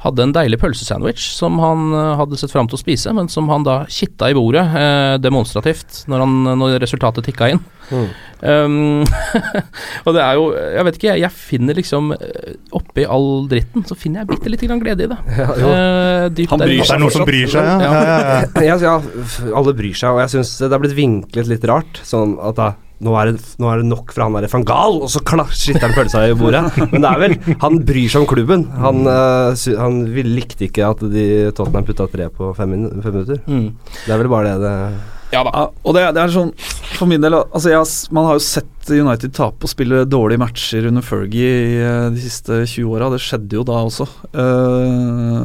Hadde 0.00 0.24
en 0.24 0.32
deilig 0.32 0.56
pølsesandwich 0.62 1.26
som 1.34 1.58
han 1.60 1.90
eh, 1.92 2.14
hadde 2.20 2.38
sett 2.40 2.52
fram 2.54 2.68
til 2.70 2.78
å 2.78 2.80
spise, 2.80 3.12
men 3.16 3.28
som 3.28 3.50
han 3.52 3.66
da 3.66 3.82
kitta 3.92 4.30
i 4.32 4.36
bordet 4.36 4.62
eh, 4.80 5.16
demonstrativt 5.20 6.04
når, 6.08 6.24
han, 6.24 6.50
når 6.62 6.78
resultatet 6.80 7.28
tikka 7.28 7.50
inn. 7.52 7.60
Mm. 7.90 8.06
Um, 8.40 9.02
og 10.06 10.14
det 10.14 10.20
er 10.22 10.36
jo 10.38 10.44
Jeg 10.54 10.84
vet 10.86 10.96
ikke, 10.96 11.08
jeg, 11.08 11.22
jeg 11.24 11.34
finner 11.34 11.76
liksom 11.76 12.12
eh, 12.14 12.52
Oppi 12.78 13.02
all 13.02 13.48
dritten, 13.50 13.82
så 13.84 13.96
finner 13.98 14.22
jeg 14.22 14.30
bitte 14.30 14.52
lite 14.52 14.68
grann 14.70 14.80
glede 14.80 15.04
i 15.04 15.10
det. 15.10 15.18
Ja. 15.36 15.48
Eh, 15.50 16.44
Han 16.52 16.62
bryr 16.62 16.84
seg, 16.84 16.94
Det 16.94 17.00
noen 17.02 17.16
som 17.16 17.26
bryr 17.28 17.50
seg, 17.50 17.66
ja. 17.66 17.74
Ja. 17.82 17.90
ja, 17.90 18.14
ja, 18.14 18.62
ja. 18.62 18.68
ja, 18.70 18.78
ja, 18.86 19.56
alle 19.58 19.74
bryr 19.76 19.98
seg, 19.98 20.14
og 20.14 20.22
jeg 20.22 20.32
syns 20.38 20.54
det 20.62 20.70
er 20.70 20.84
blitt 20.86 20.96
vinklet 20.96 21.50
litt 21.50 21.66
rart. 21.68 22.00
Sånn 22.06 22.38
at 22.40 22.56
da, 22.56 22.70
nå, 23.00 23.14
er 23.16 23.30
det, 23.30 23.44
nå 23.60 23.70
er 23.70 23.80
det 23.80 23.88
nok 23.88 24.12
for 24.12 24.26
han 24.26 24.36
derre 24.36 24.50
van 24.52 24.66
Gahl, 24.68 24.98
og 25.04 25.08
så 25.12 25.22
slitter 25.22 25.54
skitter 25.56 25.86
han 25.88 25.96
pølsa 25.96 26.24
i 26.28 26.34
bordet. 26.36 26.64
Men 26.92 27.04
det 27.04 27.12
er 27.12 27.22
vel 27.22 27.36
Han 27.62 27.80
bryr 27.88 28.12
seg 28.12 28.24
om 28.24 28.28
klubben. 28.30 28.66
Han, 28.82 29.06
eh, 29.08 29.64
han 29.80 30.02
likte 30.26 30.68
ikke 30.68 30.90
at 30.92 31.06
de 31.12 31.24
Tottenham 31.56 31.88
putta 31.88 32.08
tre 32.12 32.28
på 32.34 32.52
fem, 32.58 32.76
min, 32.76 33.00
fem 33.00 33.16
minutter. 33.16 33.40
Mm. 33.48 33.72
Det 34.04 34.12
er 34.12 34.22
vel 34.22 34.32
bare 34.32 34.52
det 34.52 34.60
det 34.66 34.74
Ja 35.30 35.44
da. 35.46 35.68
Og 35.86 35.94
det, 35.94 36.02
det 36.16 36.22
er 36.24 36.32
sånn 36.34 36.48
For 36.96 37.06
min 37.06 37.22
del 37.22 37.36
altså 37.38 37.70
jeg, 37.70 37.86
Man 38.10 38.26
har 38.26 38.34
jo 38.34 38.42
sett 38.42 38.90
United 38.90 39.30
tape 39.36 39.62
og 39.62 39.70
spille 39.70 40.00
dårlige 40.10 40.40
matcher 40.42 40.88
under 40.88 41.04
Fergie 41.06 41.50
i 41.68 41.76
eh, 41.78 42.06
de 42.10 42.22
siste 42.24 42.56
20 42.66 42.88
åra. 42.90 43.10
Det 43.12 43.20
skjedde 43.22 43.54
jo 43.54 43.62
da 43.68 43.76
også. 43.86 44.06
Eh, 44.34 45.44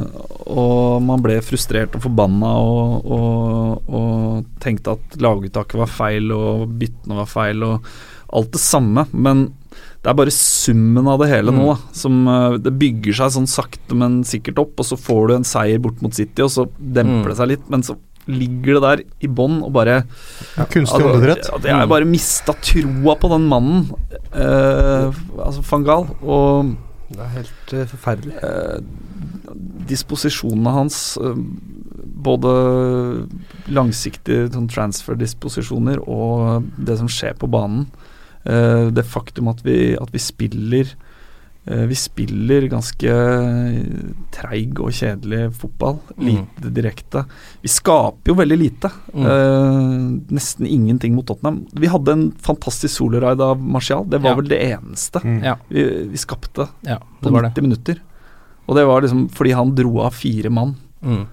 og 0.49 1.03
man 1.05 1.21
ble 1.21 1.35
frustrert 1.45 1.93
og 1.97 2.01
forbanna 2.07 2.49
og, 2.57 3.05
og, 3.05 3.91
og 3.99 4.47
tenkte 4.63 4.95
at 4.97 5.19
laguttaket 5.21 5.77
var 5.83 5.91
feil 5.91 6.33
og 6.33 6.65
byttene 6.79 7.19
var 7.19 7.29
feil 7.29 7.61
og 7.67 7.91
alt 8.35 8.49
det 8.55 8.63
samme. 8.63 9.05
Men 9.13 9.45
det 10.01 10.09
er 10.11 10.17
bare 10.17 10.33
summen 10.33 11.07
av 11.11 11.21
det 11.21 11.29
hele 11.31 11.53
nå 11.53 11.67
da, 11.71 11.77
som 11.97 12.17
eh, 12.29 12.57
Det 12.65 12.73
bygger 12.81 13.19
seg 13.21 13.35
sånn 13.37 13.47
sakte, 13.51 13.97
men 13.97 14.19
sikkert 14.25 14.61
opp, 14.65 14.73
og 14.81 14.89
så 14.89 14.97
får 14.97 15.29
du 15.29 15.37
en 15.37 15.47
seier 15.47 15.81
bort 15.85 16.01
mot 16.05 16.13
City, 16.17 16.41
og 16.45 16.51
så 16.55 16.65
demper 16.79 17.25
Mm. 17.25 17.31
det 17.31 17.37
seg 17.43 17.51
litt, 17.53 17.69
men 17.73 17.85
så 17.85 17.97
ligger 18.27 18.79
det 18.79 18.81
der 18.85 19.03
i 19.21 19.29
bånn 19.29 19.59
og 19.63 19.71
bare 19.75 19.99
Kunstig 20.71 20.97
Altså, 20.97 21.11
åndedrett. 21.11 21.49
at 21.53 21.67
jeg 21.67 21.75
har 21.75 21.87
bare 21.91 22.07
mista 22.09 22.55
troa 22.57 23.15
på 23.21 23.29
den 23.29 23.47
mannen, 23.51 23.85
eh, 24.33 25.11
altså 25.45 25.61
van 25.69 25.83
Gaal. 25.85 26.07
Og 26.23 26.75
Det 27.11 27.21
er 27.21 27.33
helt 27.35 27.73
uh, 27.73 27.85
forferdelig. 27.85 28.33
eh, 28.41 28.79
disposisjonene 29.85 30.71
hans, 30.73 31.17
eh, 31.21 31.37
både 32.25 33.27
langsiktige 33.69 34.49
sånn 34.53 34.69
transfer-disposisjoner 34.71 36.01
og 36.07 36.65
det 36.77 36.97
som 36.97 37.09
skjer 37.11 37.37
på 37.37 37.49
banen. 37.51 37.85
Eh, 38.45 38.89
det 38.93 39.05
faktum 39.05 39.49
at 39.51 39.61
vi, 39.65 39.95
at 39.99 40.11
vi 40.13 40.21
spiller 40.21 40.95
Vi 41.65 41.95
spiller 41.97 42.67
ganske 42.69 43.13
treig 44.35 44.77
og 44.83 44.91
kjedelig 44.93 45.47
fotball. 45.57 45.97
Mm. 46.17 46.27
Lite 46.27 46.71
direkte. 46.75 47.23
Vi 47.63 47.71
skaper 47.73 48.31
jo 48.31 48.35
veldig 48.37 48.57
lite. 48.59 48.91
Mm. 49.15 49.25
Uh, 49.25 50.35
nesten 50.37 50.67
ingenting 50.69 51.15
mot 51.17 51.25
Tottenham. 51.25 51.63
Vi 51.73 51.89
hadde 51.89 52.13
en 52.13 52.25
fantastisk 52.45 52.93
soloride 52.99 53.41
av 53.41 53.61
Martial. 53.61 54.05
Det 54.09 54.21
var 54.21 54.31
Ja. 54.31 54.35
vel 54.35 54.47
det 54.47 54.61
eneste 54.61 55.21
Mm. 55.23 55.57
Vi, 55.69 55.83
vi 56.11 56.17
skapte 56.17 56.67
Ja, 56.85 56.99
på 56.99 57.23
det 57.23 57.31
var 57.33 57.41
det. 57.41 57.53
90 57.55 57.61
minutter. 57.63 57.99
Og 58.67 58.75
det 58.75 58.85
var 58.85 59.01
liksom 59.01 59.29
fordi 59.29 59.51
han 59.53 59.75
dro 59.75 59.99
av 60.01 60.11
fire 60.13 60.49
mann. 60.49 60.75
Mm. 61.03 61.25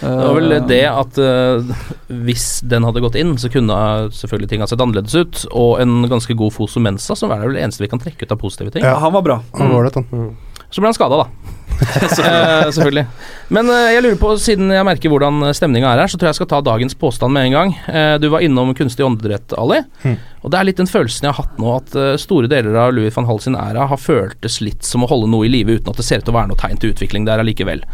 Det 0.00 0.26
var 0.26 0.36
vel 0.38 0.54
det 0.70 0.82
at 0.88 1.18
uh, 1.20 1.86
hvis 2.24 2.46
den 2.64 2.86
hadde 2.88 3.02
gått 3.04 3.18
inn, 3.20 3.34
så 3.40 3.50
kunne 3.52 3.76
selvfølgelig 4.16 4.52
ting 4.52 4.64
ha 4.64 4.68
sett 4.70 4.80
annerledes 4.80 5.16
ut. 5.16 5.42
Og 5.52 5.80
en 5.82 6.06
ganske 6.10 6.36
god 6.36 6.54
Foso 6.56 6.82
Mensa, 6.82 7.16
som 7.18 7.32
er 7.34 7.42
det 7.42 7.52
vel 7.52 7.62
eneste 7.62 7.84
vi 7.84 7.90
kan 7.92 8.02
trekke 8.02 8.24
ut 8.24 8.32
av 8.32 8.40
positive 8.40 8.72
ting. 8.74 8.86
Ja. 8.86 8.96
Han 9.02 9.14
var 9.16 9.26
bra. 9.26 9.40
Han 9.58 9.74
var 9.74 9.88
det, 9.88 9.96
han. 10.00 10.30
Så 10.70 10.82
ble 10.82 10.90
han 10.90 10.96
skada, 10.96 11.24
da. 11.24 11.56
uh, 11.80 12.70
selvfølgelig. 12.70 13.04
Men 13.48 13.70
uh, 13.72 13.88
jeg 13.90 14.04
lurer 14.04 14.18
på, 14.20 14.32
siden 14.40 14.70
jeg 14.74 14.86
merker 14.86 15.12
hvordan 15.12 15.50
stemninga 15.56 15.90
er 15.90 16.04
her, 16.04 16.12
så 16.12 16.18
tror 16.18 16.28
jeg 16.28 16.34
jeg 16.34 16.40
skal 16.42 16.50
ta 16.52 16.60
dagens 16.64 16.96
påstand 17.00 17.34
med 17.34 17.48
en 17.48 17.56
gang. 17.56 17.74
Uh, 17.88 18.14
du 18.22 18.28
var 18.32 18.44
innom 18.44 18.72
kunstig 18.78 19.06
åndedrett, 19.06 19.56
Ali. 19.58 19.80
Mm. 20.04 20.16
Og 20.44 20.52
det 20.52 20.60
er 20.60 20.68
litt 20.68 20.80
den 20.80 20.90
følelsen 20.90 21.28
jeg 21.28 21.36
har 21.36 21.44
hatt 21.44 21.60
nå, 21.60 21.74
at 21.76 22.20
store 22.22 22.48
deler 22.48 22.78
av 22.80 22.94
Louis 22.96 23.12
van 23.12 23.26
Hall 23.28 23.42
sin 23.44 23.58
æra 23.58 23.90
har 23.90 24.00
føltes 24.00 24.60
litt 24.64 24.86
som 24.86 25.04
å 25.04 25.10
holde 25.10 25.28
noe 25.32 25.44
i 25.48 25.52
live 25.52 25.76
uten 25.76 25.92
at 25.92 26.00
det 26.00 26.06
ser 26.06 26.22
ut 26.22 26.28
til 26.28 26.32
å 26.32 26.38
være 26.38 26.52
noe 26.52 26.60
tegn 26.60 26.80
til 26.80 26.94
utvikling 26.94 27.26
der 27.28 27.42
allikevel. 27.42 27.84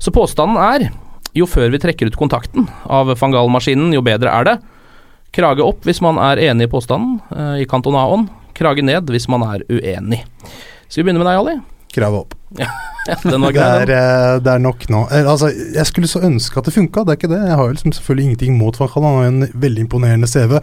Så 0.00 0.14
påstanden 0.16 0.56
er 0.64 0.86
jo 1.36 1.46
før 1.46 1.70
vi 1.70 1.80
trekker 1.82 2.10
ut 2.10 2.18
kontakten 2.18 2.68
av 2.90 3.12
van 3.14 3.34
Gaal-maskinen, 3.34 3.92
jo 3.94 4.02
bedre 4.02 4.32
er 4.32 4.48
det. 4.48 4.56
Krage 5.34 5.62
opp 5.62 5.86
hvis 5.86 6.00
man 6.02 6.18
er 6.18 6.40
enig 6.50 6.66
i 6.66 6.72
påstanden, 6.72 7.20
eh, 7.30 7.62
i 7.62 7.68
Kantonaon. 7.70 8.28
Krage 8.56 8.82
ned 8.82 9.10
hvis 9.14 9.28
man 9.30 9.44
er 9.46 9.62
uenig. 9.70 10.24
Skal 10.88 11.04
vi 11.04 11.10
begynne 11.10 11.22
med 11.22 11.30
deg, 11.30 11.38
Ali? 11.38 11.60
Kravet 11.94 12.20
opp. 12.24 12.34
Den 13.24 13.40
var 13.42 13.52
Det 13.54 13.62
er, 13.62 13.90
eh, 13.94 14.38
det 14.42 14.50
er 14.52 14.58
nok 14.62 14.84
nå. 14.90 15.04
Eh, 15.10 15.24
Altså, 15.26 15.48
jeg 15.50 15.86
skulle 15.86 16.10
så 16.10 16.20
ønske 16.26 16.58
at 16.58 16.66
det 16.66 16.74
funka, 16.74 17.04
det 17.06 17.14
er 17.14 17.18
ikke 17.18 17.30
det. 17.32 17.40
Jeg 17.48 17.56
har 17.56 17.64
jo 17.66 17.74
liksom 17.74 17.94
selvfølgelig 17.94 18.24
ingenting 18.26 18.54
imot 18.54 18.76
Fangal. 18.76 19.02
Han 19.06 19.16
har 19.16 19.24
en 19.30 19.46
veldig 19.54 19.86
imponerende 19.86 20.28
CV. 20.30 20.60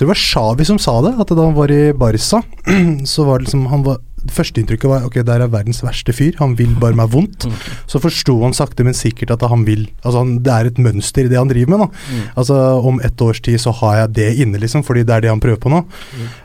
Det 0.00 0.08
var 0.08 0.14
Shawi 0.16 0.64
som 0.64 0.78
sa 0.80 1.00
det, 1.04 1.14
at 1.20 1.28
da 1.28 1.44
han 1.44 1.54
var 1.54 1.68
i 1.70 1.92
Barca, 1.92 2.42
så 3.12 3.24
var 3.24 3.38
det 3.38 3.46
liksom 3.48 3.66
han 3.68 3.84
var 3.84 3.98
Førsteinntrykket 4.28 4.90
var 4.90 5.06
ok, 5.06 5.20
der 5.26 5.44
er 5.44 5.52
verdens 5.52 5.80
verste 5.84 6.12
fyr, 6.16 6.34
han 6.40 6.56
vil 6.58 6.74
bare 6.80 6.96
meg 6.98 7.12
vondt. 7.12 7.46
Så 7.90 8.00
forsto 8.02 8.36
han 8.42 8.56
sakte, 8.56 8.84
men 8.86 8.96
sikkert 8.96 9.32
at 9.36 9.46
han 9.48 9.64
vil 9.68 9.86
Altså, 10.04 10.20
han, 10.22 10.34
det 10.44 10.52
er 10.52 10.68
et 10.68 10.80
mønster 10.80 11.26
i 11.26 11.30
det 11.30 11.38
han 11.38 11.48
driver 11.50 11.72
med, 11.72 11.82
da. 11.84 12.18
Altså, 12.40 12.56
om 12.86 13.00
ett 13.04 13.20
års 13.24 13.40
tid 13.44 13.60
så 13.62 13.72
har 13.80 13.96
jeg 14.02 14.12
det 14.18 14.28
inne, 14.44 14.60
liksom, 14.62 14.84
fordi 14.86 15.04
det 15.08 15.16
er 15.16 15.24
det 15.24 15.32
han 15.32 15.42
prøver 15.42 15.60
på 15.60 15.72
nå. 15.72 15.82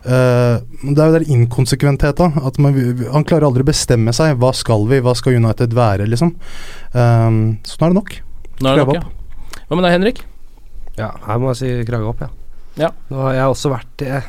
Eh, 0.06 0.56
men 0.84 0.96
det 0.96 1.04
er 1.04 1.12
jo 1.12 1.18
den 1.18 1.34
inkonsekventheten. 1.38 2.40
At 2.46 2.60
man, 2.62 2.78
han 3.14 3.28
klarer 3.28 3.48
aldri 3.50 3.66
å 3.66 3.70
bestemme 3.70 4.14
seg. 4.16 4.38
Hva 4.42 4.52
skal 4.56 4.88
vi? 4.92 5.02
Hva 5.04 5.16
skal 5.18 5.40
United 5.40 5.76
være, 5.76 6.08
liksom? 6.12 6.36
Uh, 6.96 7.60
så 7.68 7.80
nå 7.80 7.88
er 7.88 7.94
det 7.94 8.00
nok. 8.00 8.16
Nå 8.62 8.72
er 8.72 8.80
det 8.80 8.88
nok, 8.88 8.98
ja. 9.00 9.62
Hva 9.66 9.78
med 9.78 9.88
deg, 9.88 9.96
Henrik? 9.98 10.26
Ja, 10.96 11.12
her 11.26 11.40
må 11.42 11.52
jeg 11.52 11.62
si 11.62 11.72
krage 11.88 12.08
opp, 12.08 12.24
ja. 12.24 12.32
Ja. 12.80 12.92
Nå 13.12 13.24
har 13.28 13.36
jeg 13.38 13.52
også 13.54 13.72
vært 13.72 14.04
jeg, 14.04 14.24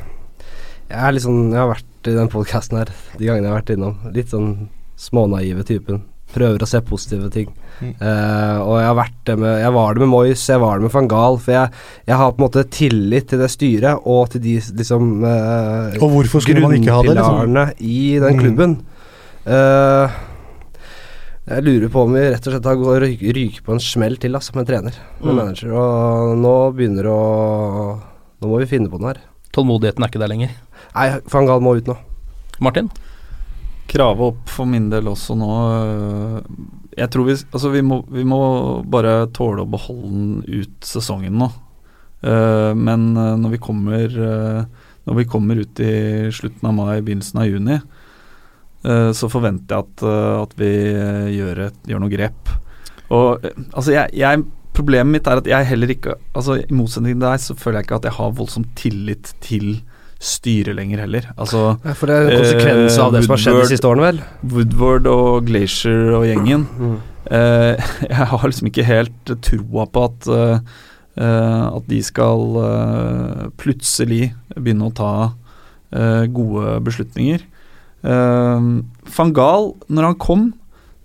jeg 0.87 0.99
er 1.03 1.15
litt 1.15 1.25
sånn 1.25 1.49
Jeg 1.50 1.59
har 1.59 1.71
vært 1.73 1.88
i 2.09 2.17
den 2.17 2.29
podkasten 2.33 2.79
her 2.81 2.91
de 3.19 3.25
gangene 3.29 3.47
jeg 3.49 3.53
har 3.53 3.61
vært 3.61 3.73
innom. 3.77 3.97
Litt 4.15 4.29
sånn 4.35 4.69
smånaive 4.97 5.65
typen. 5.69 6.03
Prøver 6.35 6.65
å 6.65 6.67
se 6.69 6.81
positive 6.83 7.29
ting. 7.31 7.53
Eh, 7.81 8.57
og 8.65 8.79
jeg 8.81 8.87
har 8.89 8.97
vært 8.97 9.19
det 9.29 9.35
med 9.39 9.61
Jeg 9.61 9.73
var 9.77 9.95
det 9.95 10.01
med 10.01 10.09
Moyes, 10.11 10.43
jeg 10.49 10.59
var 10.63 10.79
det 10.79 10.87
med 10.89 10.93
van 10.97 11.09
Gaal. 11.09 11.37
For 11.39 11.53
jeg, 11.53 11.71
jeg 12.09 12.17
har 12.17 12.33
på 12.33 12.41
en 12.41 12.47
måte 12.49 12.65
tillit 12.73 13.29
til 13.31 13.39
det 13.39 13.51
styret 13.53 14.01
og 14.09 14.31
til 14.33 14.41
de 14.43 14.55
liksom 14.81 15.11
uh, 15.23 15.93
Og 16.01 16.09
hvorfor 16.17 16.43
skulle 16.43 16.65
man 16.65 16.75
ikke 16.79 16.97
ha 16.97 17.03
det, 17.07 17.15
liksom? 17.19 17.61
i 17.79 18.19
den 18.19 18.37
Mm. 18.37 18.41
klubben. 18.43 18.77
Eh, 19.47 20.17
jeg 21.47 21.63
lurer 21.63 21.89
på 21.95 22.03
om 22.03 22.13
vi 22.17 22.25
rett 22.27 22.47
og 22.49 22.57
slett 22.57 22.65
har 22.67 22.79
gått 22.81 23.03
ryke, 23.05 23.33
ryke 23.37 23.63
på 23.63 23.77
en 23.77 23.83
smell 23.85 24.17
til 24.19 24.35
altså, 24.35 24.57
med 24.59 24.67
trener, 24.67 24.97
med 25.23 25.31
Mm. 25.31 25.37
manager. 25.37 25.73
Og 25.79 26.37
nå 26.43 26.57
begynner 26.75 27.03
det 27.07 27.13
å 27.13 28.01
Nå 28.43 28.49
må 28.51 28.59
vi 28.61 28.67
finne 28.67 28.91
på 28.93 28.99
noe 29.01 29.15
her. 29.15 29.21
Tålmodigheten 29.55 30.03
er 30.05 30.09
ikke 30.11 30.21
der 30.21 30.29
lenger. 30.29 30.51
Nei, 30.97 31.11
van 31.29 31.49
Gaal 31.49 31.61
må 31.65 31.75
ut 31.76 31.88
nå. 31.91 31.97
Martin? 32.65 32.88
Krave 33.91 34.31
opp 34.33 34.49
for 34.50 34.69
min 34.69 34.88
del 34.91 35.11
også 35.11 35.37
nå. 35.38 35.50
øh, 35.76 36.38
Jeg 36.97 37.11
tror 37.12 37.29
vi 37.29 37.37
Altså, 37.37 37.71
vi 37.75 37.83
må, 37.85 38.00
vi 38.09 38.25
må 38.25 38.41
bare 38.83 39.29
tåle 39.37 39.62
å 39.62 39.71
beholde 39.71 40.09
den 40.09 40.62
ut 40.65 40.88
sesongen 40.88 41.37
nå. 41.38 41.50
Eh, 42.25 42.73
men 42.75 43.12
øh, 43.12 43.37
når 43.38 43.55
vi 43.55 43.62
kommer 43.62 44.19
Når 45.07 45.21
vi 45.21 45.29
kommer 45.31 45.61
ut 45.61 45.81
i 45.85 45.93
slutten 46.35 46.67
av 46.67 46.75
mai, 46.75 47.00
begynnelsen 47.05 47.38
av 47.45 47.47
juni, 47.47 47.76
så 48.87 49.29
forventer 49.31 49.75
jeg 49.77 49.85
at, 49.85 50.03
at 50.42 50.53
vi 50.59 50.70
gjør, 51.37 51.61
et, 51.68 51.77
gjør 51.87 52.03
noe 52.03 52.11
grep. 52.11 52.51
Og 53.14 53.47
altså, 53.73 53.92
jeg, 53.94 54.11
jeg 54.18 54.42
Problemet 54.77 55.14
mitt 55.14 55.29
er 55.31 55.40
at 55.40 55.47
jeg 55.49 55.68
heller 55.70 55.92
ikke 55.94 56.16
Altså 56.37 56.59
I 56.61 56.66
motsetning 56.75 57.14
til 57.16 57.23
deg 57.25 57.40
så 57.40 57.57
føler 57.57 57.81
jeg 57.81 57.87
ikke 57.87 58.01
at 58.01 58.09
jeg 58.11 58.16
har 58.18 58.35
voldsom 58.37 58.66
tillit 58.77 59.31
til 59.44 59.79
styret 60.27 60.77
lenger 60.79 61.05
heller. 61.05 61.29
Altså 61.37 61.77
Ja, 61.85 61.95
for 61.95 62.11
det 62.11 62.17
er 62.17 62.27
en 62.31 62.41
konsekvens 62.43 62.99
av 63.03 63.15
det 63.15 63.23
som 63.25 63.35
har 63.37 63.43
skjedd 63.45 63.61
de 63.62 63.71
siste 63.71 63.91
årene, 63.91 64.09
vel? 64.09 64.21
Woodward 64.55 65.09
og 65.11 65.47
Glacier 65.49 66.12
og 66.19 66.27
gjengen. 66.29 66.67
Mm. 66.81 66.97
Eh, 67.37 67.89
jeg 68.11 68.29
har 68.33 68.45
liksom 68.47 68.71
ikke 68.71 68.87
helt 68.87 69.33
troa 69.47 69.87
på 69.91 70.05
at 70.09 70.29
eh, 70.37 70.77
eh, 71.23 71.65
at 71.71 71.89
de 71.91 72.01
skal 72.05 72.61
eh, 72.62 73.43
plutselig 73.62 74.31
begynne 74.55 74.91
å 74.91 74.95
ta 74.95 75.12
eh, 75.95 76.25
gode 76.35 76.79
beslutninger. 76.87 77.47
Van 78.07 79.33
Gaal, 79.35 79.73
når 79.91 80.05
han 80.07 80.19
kom, 80.23 80.45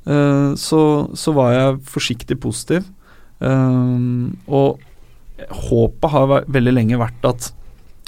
eh, 0.05 0.51
så, 0.59 0.81
så 1.17 1.33
var 1.33 1.55
jeg 1.55 1.79
forsiktig 1.89 2.37
positiv. 2.43 2.85
Eh, 3.41 3.97
og 4.45 4.81
håpet 5.71 6.13
har 6.13 6.35
veldig 6.45 6.75
lenge 6.75 7.01
vært 7.01 7.25
at 7.25 7.49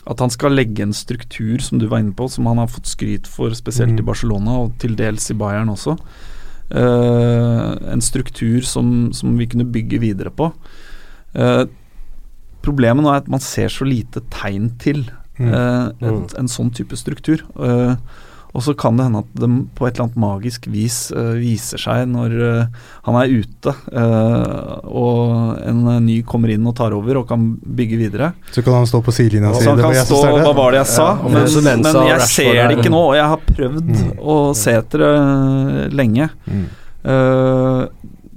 at 0.08 0.20
han 0.20 0.30
skal 0.30 0.52
legge 0.52 0.82
en 0.84 0.94
struktur, 0.94 1.60
som 1.64 1.80
du 1.80 1.88
var 1.88 2.00
inne 2.04 2.14
på, 2.14 2.28
som 2.30 2.46
han 2.46 2.58
har 2.58 2.68
fått 2.68 2.90
skryt 2.92 3.28
for, 3.28 3.54
spesielt 3.56 3.94
i 3.98 4.02
Mm. 4.02 4.06
Barcelona 4.06 4.52
og 4.64 4.74
til 4.80 4.96
dels 4.96 5.30
i 5.32 5.34
Bayern 5.34 5.70
også. 5.70 5.98
Uh, 6.74 7.76
en 7.92 8.02
struktur 8.02 8.62
som, 8.66 9.12
som 9.14 9.38
vi 9.38 9.46
kunne 9.46 9.68
bygge 9.70 10.00
videre 10.02 10.32
på. 10.34 10.52
Uh, 11.36 11.66
problemet 12.64 13.04
nå 13.04 13.12
er 13.12 13.22
at 13.22 13.28
man 13.32 13.40
ser 13.44 13.68
så 13.70 13.86
lite 13.86 14.22
tegn 14.32 14.72
til 14.80 15.06
Mm. 15.40 15.48
eh, 15.50 15.92
en, 16.08 16.14
Mm. 16.14 16.28
en 16.38 16.48
sånn 16.48 16.70
type 16.72 16.96
struktur. 16.96 17.42
Eh, 17.58 17.96
og 18.54 18.62
så 18.62 18.76
kan 18.78 18.98
det 19.00 19.08
hende 19.08 19.22
at 19.24 19.32
det 19.42 19.48
på 19.74 19.88
et 19.88 19.96
eller 19.96 20.04
annet 20.06 20.18
magisk 20.22 20.68
vis 20.70 20.98
uh, 21.16 21.32
viser 21.42 21.82
seg 21.82 22.04
når 22.12 22.36
uh, 22.38 22.84
han 23.08 23.16
er 23.18 23.32
ute 23.34 23.74
uh, 23.74 24.78
og 24.86 25.58
en 25.66 25.80
ny 26.06 26.20
kommer 26.30 26.54
inn 26.54 26.68
og 26.70 26.76
tar 26.78 26.94
over 26.94 27.18
og 27.24 27.26
kan 27.32 27.48
bygge 27.66 27.98
videre. 27.98 28.30
Så 28.54 28.62
kan 28.62 28.78
han 28.78 28.86
stå 28.90 29.02
på 29.02 29.16
sidelinja 29.16 29.50
og 29.50 29.58
si 29.58 29.66
det 29.66 29.82
kan 29.88 29.98
stå 30.06 30.20
startet. 30.22 30.46
Hva 30.46 30.54
var 30.60 30.76
det 30.78 30.84
jeg 30.84 30.92
sa? 30.94 31.08
Ja, 31.18 31.34
men, 31.34 31.82
men 31.82 31.90
og 32.04 32.10
jeg 32.12 32.30
ser 32.30 32.52
er- 32.54 32.70
det 32.70 32.78
ikke 32.78 32.94
nå, 32.94 33.02
og 33.10 33.18
jeg 33.18 33.32
har 33.34 33.44
prøvd 33.50 33.82
Mm. 33.94 34.14
å 34.22 34.36
se 34.56 34.72
etter 34.78 35.02
det 35.04 35.94
lenge. 35.98 36.30
Mm. 36.48 36.66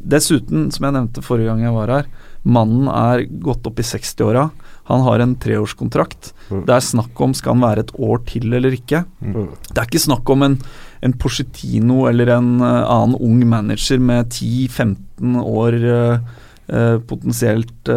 Dessuten, 0.06 0.68
som 0.74 0.86
jeg 0.86 0.94
nevnte 0.96 1.22
forrige 1.24 1.50
gang 1.50 1.62
jeg 1.64 1.74
var 1.74 1.92
her, 1.92 2.08
mannen 2.46 2.86
er 2.92 3.24
gått 3.42 3.66
opp 3.66 3.80
i 3.82 3.86
60-åra. 3.86 4.46
Han 4.90 5.04
har 5.06 5.22
en 5.22 5.34
treårskontrakt. 5.42 6.32
Mm. 6.50 6.64
Det 6.68 6.74
er 6.76 6.84
snakk 6.84 7.22
om 7.24 7.34
skal 7.36 7.56
han 7.56 7.64
være 7.64 7.84
et 7.86 7.94
år 7.98 8.22
til 8.28 8.54
eller 8.54 8.74
ikke. 8.76 9.02
Mm. 9.20 9.48
Det 9.70 9.76
er 9.76 9.88
ikke 9.88 10.04
snakk 10.06 10.30
om 10.34 10.46
en, 10.46 10.58
en 11.06 11.16
Porcetino 11.18 12.04
eller 12.10 12.30
en 12.36 12.52
uh, 12.62 12.84
annen 12.84 13.16
ung 13.18 13.42
manager 13.50 14.02
med 14.02 14.30
10-15 14.30 15.40
år 15.42 15.78
uh, 15.82 16.36
uh, 16.70 16.98
potensielt 17.02 17.90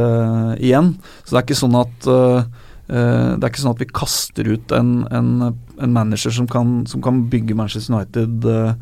igjen. 0.58 0.95
Så 1.23 1.34
det 1.36 1.39
er 1.39 1.47
ikke 1.47 1.62
sånn 1.63 1.78
at 1.80 2.10
det 2.89 3.45
er 3.45 3.52
ikke 3.52 3.62
sånn 3.62 3.75
at 3.75 3.82
vi 3.84 3.86
kaster 3.93 4.47
ut 4.49 4.71
en, 4.73 5.04
en, 5.13 5.28
en 5.78 5.93
manager 5.93 6.34
som 6.34 6.47
kan, 6.49 6.88
som 6.89 7.04
kan 7.06 7.21
bygge 7.30 7.54
Manchester 7.58 7.93
United 7.93 8.47
eh, 8.49 8.73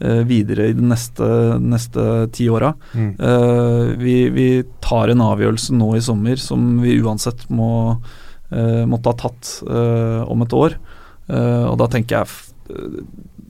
videre 0.00 0.68
i 0.70 0.76
de 0.76 0.86
neste, 0.90 1.26
neste 1.62 2.04
ti 2.34 2.48
åra. 2.50 2.72
Mm. 2.94 3.10
Eh, 3.18 3.92
vi, 4.00 4.16
vi 4.34 4.46
tar 4.82 5.12
en 5.12 5.22
avgjørelse 5.24 5.76
nå 5.76 5.92
i 5.98 6.02
sommer 6.02 6.40
som 6.40 6.80
vi 6.82 6.96
uansett 7.02 7.44
må 7.52 7.70
eh, 8.50 8.82
måtte 8.88 9.12
ha 9.12 9.18
tatt 9.26 9.52
eh, 9.68 10.22
om 10.26 10.42
et 10.42 10.56
år. 10.56 10.78
Eh, 11.28 11.64
og 11.68 11.78
da 11.80 11.88
tenker 11.92 12.22
jeg 12.22 12.74
eh, 12.74 13.02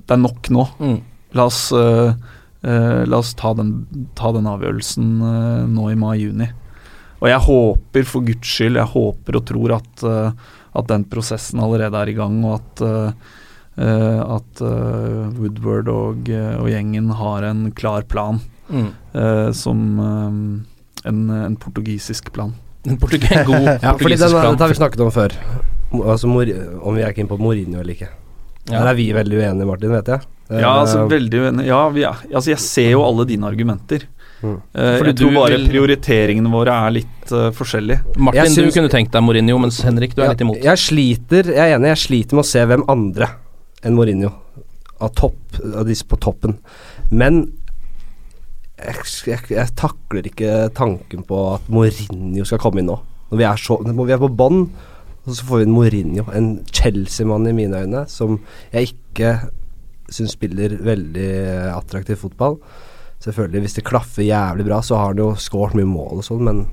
det 0.03 0.17
er 0.17 0.23
nok 0.23 0.51
nå. 0.53 0.67
Mm. 0.83 0.99
La 1.39 1.47
oss, 1.49 1.71
eh, 1.73 2.15
eh, 2.69 3.03
la 3.09 3.21
oss 3.23 3.33
ta, 3.39 3.55
den, 3.57 3.87
ta 4.19 4.33
den 4.35 4.49
avgjørelsen 4.51 5.13
eh, 5.29 5.63
nå 5.71 5.93
i 5.93 5.99
mai-juni. 5.99 6.51
Og 7.23 7.31
jeg 7.31 7.47
håper 7.47 8.09
for 8.09 8.27
guds 8.27 8.51
skyld, 8.51 8.81
jeg 8.81 8.93
håper 8.97 9.39
og 9.39 9.47
tror 9.47 9.77
at, 9.79 10.03
eh, 10.05 10.51
at 10.75 10.91
den 10.91 11.07
prosessen 11.09 11.63
allerede 11.63 12.01
er 12.01 12.11
i 12.11 12.17
gang, 12.19 12.41
og 12.45 12.59
at, 12.59 12.83
eh, 12.83 12.91
eh, 12.91 13.13
at 13.77 14.61
eh, 14.61 15.29
Woodward 15.39 15.89
og, 15.89 16.29
eh, 16.29 16.57
og 16.61 16.69
gjengen 16.69 17.11
har 17.17 17.43
en 17.51 17.71
klar 17.73 18.03
plan, 18.09 18.41
Mm. 18.73 18.87
eh, 19.15 19.51
som 19.53 19.79
eh, 20.01 21.09
en, 21.09 21.19
en 21.31 21.57
portugisisk 21.61 22.31
plan. 22.33 22.55
En 22.89 22.97
portug 22.97 23.21
god 23.21 23.67
Ja, 23.83 23.93
fordi 23.93 24.17
portugisisk 24.17 24.33
den, 24.33 24.41
plan. 24.41 24.53
dette 24.55 24.65
har 24.65 24.73
vi 24.73 24.79
snakket 24.81 25.01
om 25.05 25.11
før. 25.13 25.35
Altså 25.93 26.27
Mor 26.31 26.49
om 26.89 26.95
vi 26.97 27.03
er 27.05 27.13
keen 27.13 27.29
på 27.29 27.37
Mourinho 27.41 27.81
eller 27.83 27.93
ikke. 27.95 28.09
Ja. 28.71 28.79
Der 28.79 28.89
er 28.93 28.97
vi 28.97 29.09
veldig 29.13 29.37
uenige, 29.43 29.67
Martin, 29.69 29.91
vet 29.93 30.09
jeg. 30.09 30.21
Ja, 30.53 30.71
altså 30.83 31.03
Eh, 31.03 31.09
veldig 31.11 31.41
uenige. 31.43 31.67
Ja, 31.69 31.83
vi 31.93 32.05
er, 32.07 32.23
altså 32.33 32.53
jeg 32.55 32.59
ser 32.65 32.91
jo 32.95 33.03
alle 33.05 33.27
dine 33.29 33.45
argumenter. 33.51 34.07
Mm. 34.43 34.57
Uh, 34.75 34.97
Fordi 34.99 35.11
jeg 35.13 35.17
tror 35.21 35.35
bare 35.37 35.57
vil- 35.59 35.69
prioriteringene 35.71 36.51
våre 36.51 36.73
er 36.87 36.91
litt 36.97 37.31
uh, 37.35 37.51
forskjellige. 37.55 38.01
Martin, 38.19 38.49
synes... 38.51 38.73
du 38.75 38.81
kunne 38.81 38.91
tenkt 38.91 39.13
deg 39.15 39.23
Mourinho, 39.23 39.59
mens 39.63 39.79
Henrik, 39.87 40.15
du 40.17 40.23
er 40.23 40.31
ja, 40.31 40.33
litt 40.33 40.41
imot. 40.47 40.59
Jeg 40.65 40.81
sliter 40.83 41.53
Jeg 41.53 41.61
er 41.63 41.77
enig, 41.77 41.93
jeg 41.93 42.01
sliter 42.07 42.39
med 42.41 42.43
å 42.47 42.49
se 42.55 42.65
hvem 42.73 42.83
andre 42.91 43.29
enn 43.83 43.97
Mourinho 43.97 44.33
av 45.03 45.11
topp 45.19 45.59
Av 45.63 45.85
disse 45.89 46.07
på 46.09 46.19
toppen. 46.23 46.57
Men 47.11 47.43
jeg, 48.83 49.07
jeg, 49.29 49.41
jeg 49.53 49.75
takler 49.79 50.27
ikke 50.27 50.69
tanken 50.75 51.25
på 51.27 51.41
at 51.53 51.67
Mourinho 51.71 52.47
skal 52.49 52.61
komme 52.63 52.83
inn 52.83 52.89
nå. 52.91 52.97
Når 53.31 53.41
vi 53.41 53.47
er, 53.47 53.61
så, 53.61 53.79
når 53.85 54.09
vi 54.09 54.15
er 54.15 54.23
på 54.23 54.31
bånn, 54.37 54.65
så 55.27 55.47
får 55.47 55.61
vi 55.61 55.67
en 55.69 55.75
Mourinho, 55.75 56.25
en 56.35 56.49
Chelsea-mann 56.75 57.47
i 57.47 57.55
mine 57.57 57.83
øyne, 57.85 58.07
som 58.11 58.41
jeg 58.73 58.93
ikke 58.93 59.37
syns 60.13 60.35
spiller 60.35 60.75
veldig 60.83 61.29
attraktiv 61.73 62.19
fotball. 62.25 62.59
Selvfølgelig, 63.23 63.63
hvis 63.63 63.79
det 63.79 63.87
klaffer 63.87 64.27
jævlig 64.27 64.67
bra, 64.67 64.81
så 64.83 64.99
har 64.99 65.13
han 65.13 65.23
jo 65.23 65.29
skåret 65.39 65.79
mye 65.79 65.89
mål 65.89 66.23
og 66.23 66.27
sånn, 66.27 66.47
men 66.49 66.65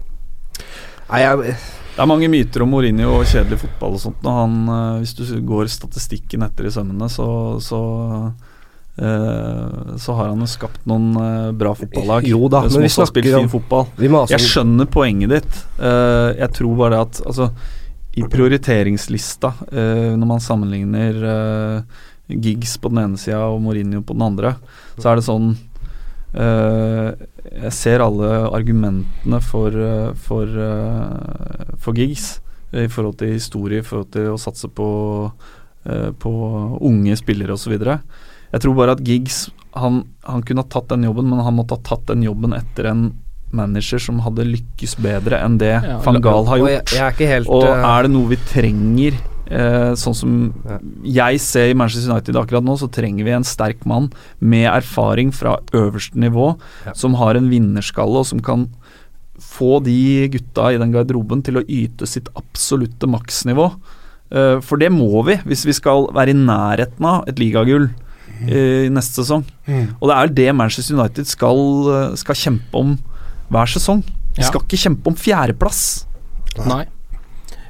Nei, 1.09 1.23
jeg 1.23 1.53
Det 1.99 2.05
er 2.05 2.07
mange 2.07 2.27
myter 2.31 2.63
om 2.63 2.69
Mourinho 2.71 3.09
og 3.17 3.25
kjedelig 3.27 3.57
fotball 3.59 3.97
og 3.97 3.99
sånt. 3.99 4.23
Han, 4.23 4.53
eh, 4.71 5.01
hvis 5.01 5.11
du 5.17 5.25
går 5.43 5.67
statistikken 5.67 6.45
etter 6.45 6.69
i 6.69 6.71
sømmene, 6.71 7.09
så, 7.11 7.25
så 7.59 7.79
eh, 8.95 9.97
så 9.99 10.15
har 10.15 10.29
han 10.29 10.39
jo 10.39 10.47
skapt 10.47 10.87
noen 10.87 11.09
eh, 11.19 11.49
bra 11.59 11.73
fotballag 11.75 12.23
Jo 12.29 12.47
da, 12.47 12.61
som 12.69 12.79
men 12.79 12.87
vi 12.87 12.93
også 12.93 13.03
har 13.03 13.11
spilt 13.11 13.27
fin 13.33 13.51
fotball. 13.51 13.89
Jeg 14.31 14.39
skjønner 14.45 14.87
poenget 14.87 15.33
ditt. 15.33 15.59
Jeg 15.75 16.49
tror 16.55 16.79
bare 16.79 16.93
det 16.95 17.01
at 17.03 17.21
altså, 17.33 17.49
i 18.15 18.23
prioriteringslista, 18.31 19.51
når 19.67 20.27
man 20.31 20.39
sammenligner 20.43 21.19
Gigs 22.31 22.77
på 22.79 22.93
den 22.93 23.03
ene 23.03 23.19
sida 23.19 23.43
og 23.51 23.59
Mourinho 23.65 24.05
på 24.07 24.15
den 24.15 24.23
andre, 24.23 24.55
så 24.95 25.11
er 25.11 25.19
det 25.19 25.27
sånn 25.27 25.51
Jeg 26.33 27.73
ser 27.73 28.03
alle 28.05 28.29
argumentene 28.53 29.39
for, 29.41 29.69
eh, 29.73 30.11
for, 30.13 30.45
eh, 30.45 31.73
for 31.81 31.93
Giggs 31.97 32.39
i 32.73 32.85
forhold 32.87 33.17
til 33.17 33.33
historie, 33.33 33.79
i 33.79 33.85
forhold 33.85 34.11
til 34.13 34.27
å 34.33 34.37
satse 34.39 34.69
på, 34.69 35.31
eh, 35.89 36.11
på 36.21 36.79
unge 36.81 37.15
spillere 37.17 37.55
osv. 37.57 37.73
Jeg 38.51 38.61
tror 38.61 38.75
bare 38.77 38.91
at 38.97 39.03
Giggs 39.03 39.49
han, 39.75 40.03
han 40.25 40.41
kunne 40.43 40.63
ha 40.63 40.69
tatt 40.69 40.87
den 40.89 41.03
jobben, 41.03 41.29
men 41.29 41.39
han 41.45 41.55
måtte 41.55 41.77
ha 41.77 41.81
tatt 41.83 42.05
den 42.09 42.23
jobben 42.25 42.53
etter 42.57 42.87
en 42.89 43.03
manager 43.51 43.99
som 44.01 44.19
hadde 44.21 44.45
lykkes 44.45 44.95
bedre 45.01 45.39
enn 45.43 45.57
det 45.57 45.71
Ja, 45.83 45.97
van 46.05 46.21
Gaal 46.21 46.45
har 46.45 46.59
og 46.59 46.67
gjort. 46.69 46.93
jeg- 46.93 47.17
jeg 47.17 47.27
er 47.27 47.33
helt, 47.39 47.47
og 47.49 47.63
eh, 47.63 47.83
er 47.97 48.03
det 48.03 48.11
noe 48.11 48.27
vi 48.29 48.35
trenger, 48.35 49.13
eh, 49.49 49.93
sånn 49.99 50.15
som 50.15 50.33
jeg 51.03 51.39
ser 51.43 51.71
i 51.71 51.77
Manchester 51.77 52.13
United 52.13 52.37
akkurat 52.39 52.65
nå, 52.65 52.77
så 52.79 52.89
trenger 52.91 53.25
vi 53.27 53.35
en 53.35 53.47
sterk 53.47 53.85
mann 53.89 54.11
med 54.39 54.67
erfaring 54.71 55.31
fra 55.35 55.57
øverste 55.73 56.19
nivå, 56.21 56.53
som 56.93 57.17
har 57.19 57.35
en 57.39 57.49
vinnerskalle 57.51 58.21
og 58.23 58.25
som 58.29 58.39
kan 58.45 58.67
få 59.39 59.79
de 59.83 60.27
gutta 60.33 60.73
i 60.73 60.79
den 60.81 60.91
garderoben 60.91 61.41
til 61.45 61.59
å 61.61 61.65
yte 61.65 62.07
sitt 62.09 62.27
absolutte 62.35 63.07
maksnivå. 63.07 63.69
Eh, 64.31 64.59
for 64.61 64.77
det 64.81 64.91
må 64.93 65.23
vi, 65.25 65.37
hvis 65.47 65.65
vi 65.65 65.73
skal 65.73 66.09
være 66.13 66.35
i 66.35 66.37
nærheten 66.37 67.05
av 67.07 67.27
et 67.31 67.39
ligagull 67.41 67.87
eh, 68.45 68.85
i 68.85 68.91
neste 68.93 69.23
sesong. 69.23 69.45
Mm. 69.65 69.95
Og 69.99 70.11
det 70.11 70.17
er 70.17 70.33
det 70.41 70.49
Manchester 70.59 70.99
United 70.99 71.29
skal, 71.31 71.63
eh, 71.95 72.15
skal 72.19 72.35
kjempe 72.35 72.83
om 72.83 72.97
hver 73.49 73.71
sesong. 73.71 74.03
De 74.35 74.43
Ja. 74.43 74.47
skal 74.51 74.61
ikke 74.61 74.77
kjempe 74.83 75.07
om 75.07 75.15
fjerdeplass. 75.15 76.05
Nei. 76.67 76.85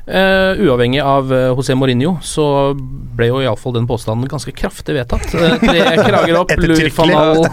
Eh, 0.10 0.62
uavhengig 0.66 1.02
av 1.06 1.30
uh, 1.34 1.38
José 1.54 1.76
Mourinho, 1.78 2.16
så 2.26 2.74
ble 3.20 3.28
jo 3.30 3.42
iallfall 3.44 3.76
den 3.76 3.86
påstanden 3.86 4.30
ganske 4.32 4.50
kraftig 4.58 4.96
vedtatt. 4.98 5.28
Uh, 5.36 5.54
tre 5.62 5.84
krager 6.08 6.38
opp, 6.40 6.54
Louis 6.58 6.96
van, 6.98 7.12
Hall, 7.14 7.44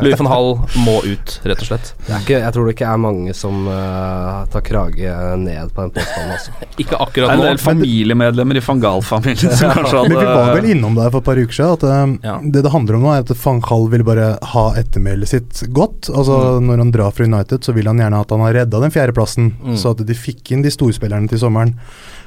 Louis 0.00 0.16
van 0.22 0.30
Hall 0.30 0.48
må 0.86 0.94
ut, 1.04 1.34
rett 1.44 1.60
og 1.60 1.68
slett. 1.68 1.90
Det 2.06 2.14
er 2.14 2.22
ikke, 2.24 2.38
jeg 2.40 2.54
tror 2.56 2.70
det 2.70 2.74
ikke 2.78 2.88
er 2.94 3.02
mange 3.02 3.34
som 3.36 3.66
tar 4.52 4.64
krage 4.64 5.12
ned 5.42 5.74
på 5.76 5.84
den 5.84 5.92
påstanden. 5.98 6.32
Altså. 6.38 6.54
Ikke 6.80 6.92
Det 6.96 7.02
akkurat 7.04 7.30
er 7.30 7.34
en 7.34 7.40
nå. 7.40 7.46
del 7.50 7.60
familiemedlemmer 7.60 8.58
i 8.60 8.62
van 8.64 8.80
Gahl-familien 8.82 9.52
som 9.56 9.70
kanskje 9.76 10.02
Men 10.06 10.10
vi 10.12 10.24
var 10.24 10.34
vel 10.36 10.58
hadde 10.60 10.72
innom 10.74 10.96
der 10.98 11.12
for 11.12 11.20
et 11.24 11.28
par 11.28 11.40
uker 11.40 11.56
siden 11.56 11.76
at 11.76 12.26
ja. 12.26 12.34
det 12.44 12.64
det 12.66 12.72
handler 12.72 12.98
om 12.98 13.06
nå, 13.06 13.12
er 13.14 13.24
at 13.24 13.32
van 13.44 13.62
Hall 13.68 13.86
vil 13.92 14.04
bare 14.08 14.26
ha 14.54 14.64
ettermælet 14.80 15.32
sitt 15.32 15.62
godt. 15.76 16.10
Altså 16.12 16.58
Når 16.64 16.84
han 16.84 16.92
drar 16.94 17.12
fra 17.16 17.28
United, 17.28 17.64
så 17.64 17.76
vil 17.76 17.88
han 17.90 18.00
gjerne 18.00 18.20
at 18.24 18.32
han 18.34 18.44
har 18.44 18.56
redda 18.62 18.82
den 18.86 18.94
fjerdeplassen, 18.94 19.52
Mm. 19.66 19.76
så 19.78 19.92
at 19.94 20.00
de 20.06 20.14
fikk 20.14 20.52
inn 20.54 20.62
de 20.62 20.70
storspillerne 20.70 21.28
til 21.30 21.40
sommeren. 21.40 21.72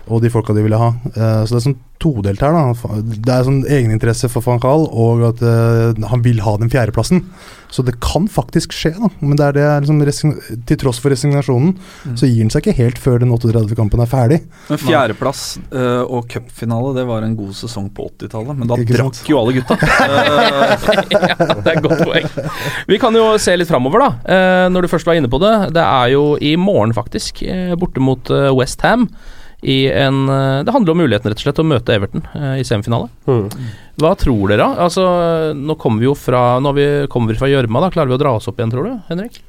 Og 0.10 0.24
de 0.24 0.32
folka 0.34 0.56
de 0.58 0.64
ville 0.66 0.78
ha. 0.80 0.94
Eh, 1.14 1.44
så 1.46 1.54
det 1.56 1.60
er 1.62 1.68
sånn 1.70 1.80
todelt 2.00 2.40
her, 2.42 2.54
da. 2.56 3.02
Det 3.04 3.30
er 3.34 3.44
sånn 3.44 3.64
egeninteresse 3.68 4.30
for 4.32 4.42
van 4.46 4.62
Gaal, 4.64 4.86
og 4.88 5.20
at 5.34 5.42
eh, 5.44 6.00
han 6.10 6.22
vil 6.24 6.40
ha 6.46 6.54
den 6.58 6.72
fjerdeplassen. 6.72 7.26
Så 7.70 7.84
det 7.86 7.98
kan 8.02 8.26
faktisk 8.32 8.72
skje, 8.74 8.94
da. 8.96 9.10
Men 9.20 9.36
det 9.38 9.50
er 9.50 9.58
det 9.84 9.98
liksom 10.08 10.32
til 10.66 10.80
tross 10.82 10.98
for 11.04 11.12
resignasjonen, 11.14 11.76
Mm. 12.00 12.16
så 12.18 12.26
gir 12.30 12.40
han 12.42 12.50
seg 12.54 12.64
ikke 12.64 12.78
helt 12.80 12.98
før 12.98 13.20
den 13.22 13.30
38. 13.36 13.76
kampen 13.78 14.00
er 14.02 14.08
ferdig. 14.10 14.38
Men 14.70 14.80
fjerdeplass 14.82 15.42
uh, 15.74 16.02
og 16.08 16.26
cupfinale, 16.32 16.94
det 16.96 17.04
var 17.10 17.26
en 17.28 17.36
god 17.38 17.52
sesong 17.58 17.90
på 17.94 18.08
80-tallet. 18.16 18.58
Men 18.58 18.72
da 18.72 18.78
Ikke 18.80 18.98
sant? 18.98 19.20
drakk 19.20 19.30
jo 19.30 19.40
alle 19.42 19.56
gutta. 19.60 19.76
Eh, 19.76 20.88
ja, 21.14 21.36
det 21.60 21.68
er 21.68 21.74
et 21.76 21.84
godt 21.86 22.06
poeng. 22.08 22.30
Vi 22.90 22.98
kan 23.04 23.14
jo 23.20 23.26
se 23.42 23.58
litt 23.60 23.70
framover, 23.70 24.06
da. 24.08 24.10
Eh, 24.24 24.68
når 24.74 24.88
du 24.88 24.92
først 24.96 25.06
var 25.10 25.20
inne 25.20 25.30
på 25.32 25.42
det. 25.44 25.54
Det 25.76 25.84
er 25.84 26.14
jo 26.16 26.24
i 26.42 26.56
morgen, 26.58 26.96
faktisk, 26.98 27.44
borte 27.80 28.02
mot 28.02 28.32
uh, 28.34 28.50
West 28.58 28.82
Ham. 28.88 29.10
I 29.62 29.92
en, 29.92 30.30
eh, 30.30 30.64
det 30.64 30.72
handler 30.72 30.92
om 30.92 31.02
muligheten 31.02 31.32
rett 31.32 31.42
og 31.42 31.44
slett 31.44 31.60
å 31.60 31.68
møte 31.68 31.96
Everton 31.96 32.24
eh, 32.32 32.62
i 32.62 32.68
semifinale. 32.68 33.10
Hva 34.00 34.14
tror 34.16 34.54
dere? 34.54 34.64
da? 34.64 34.86
Altså, 34.86 35.04
nå 35.58 35.76
kommer 35.82 36.00
vi 36.00 36.08
jo 36.08 36.16
fra 36.16 36.60
Nå 36.64 36.72
vi, 36.78 36.86
kommer 37.12 37.34
vi 37.34 37.42
fra 37.42 37.50
gjørma. 37.52 37.82
da 37.84 37.90
Klarer 37.92 38.14
vi 38.14 38.16
å 38.16 38.22
dra 38.22 38.38
oss 38.38 38.48
opp 38.48 38.60
igjen, 38.62 38.72
tror 38.72 38.88
du, 38.88 38.94
Henrik? 39.10 39.42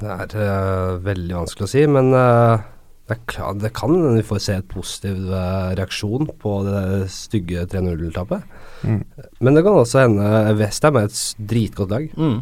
Det 0.00 0.08
er 0.08 0.34
uh, 0.40 0.98
veldig 1.04 1.36
vanskelig 1.36 1.66
å 1.66 1.70
si, 1.70 1.82
men 1.90 2.10
uh, 2.16 2.58
det, 3.06 3.18
er 3.18 3.22
klar, 3.28 3.56
det 3.60 3.70
kan 3.76 3.92
hende 3.92 4.14
vi 4.16 4.26
får 4.26 4.40
se 4.40 4.56
et 4.62 4.68
positiv 4.70 5.28
uh, 5.28 5.74
reaksjon 5.76 6.30
på 6.40 6.54
det 6.66 6.84
stygge 7.12 7.66
3-0-tapet. 7.70 8.46
Mm. 8.88 9.02
Men 9.44 9.58
det 9.58 9.64
kan 9.66 9.76
også 9.82 10.06
hende 10.06 10.30
Westham 10.58 10.98
er 10.98 11.10
et 11.10 11.20
dritgodt 11.52 11.92
lag. 11.92 12.08
Mm. 12.16 12.38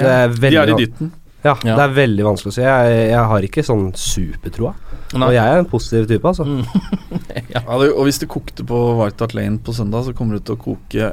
Det 0.00 0.06
er 0.06 0.32
De 0.40 0.54
er 0.56 0.72
i 0.72 0.78
dytten. 0.78 1.12
Ja, 1.44 1.54
Ja. 1.64 1.76
det 1.76 1.84
er 1.84 1.94
veldig 1.96 2.24
vanskelig 2.26 2.52
å 2.52 2.56
si. 2.56 2.64
Jeg, 2.64 2.96
jeg 3.10 3.28
har 3.32 3.46
ikke 3.46 3.64
sånn 3.64 3.86
supertroa. 3.96 4.74
Nei. 5.14 5.26
Og 5.26 5.34
jeg 5.34 5.42
er 5.54 5.58
en 5.58 5.66
positiv 5.66 6.06
type, 6.06 6.22
altså. 6.28 6.44
Ja, 7.54 7.64
det, 7.80 7.88
og 7.96 8.04
hvis 8.06 8.20
det 8.22 8.28
kokte 8.30 8.62
på 8.66 8.78
White 9.00 9.24
Hart 9.24 9.34
Lane 9.34 9.58
på 9.58 9.74
søndag, 9.74 10.04
så 10.06 10.14
kommer 10.14 10.38
det 10.38 10.44
til 10.46 10.54
å 10.56 10.62
koke 10.62 11.10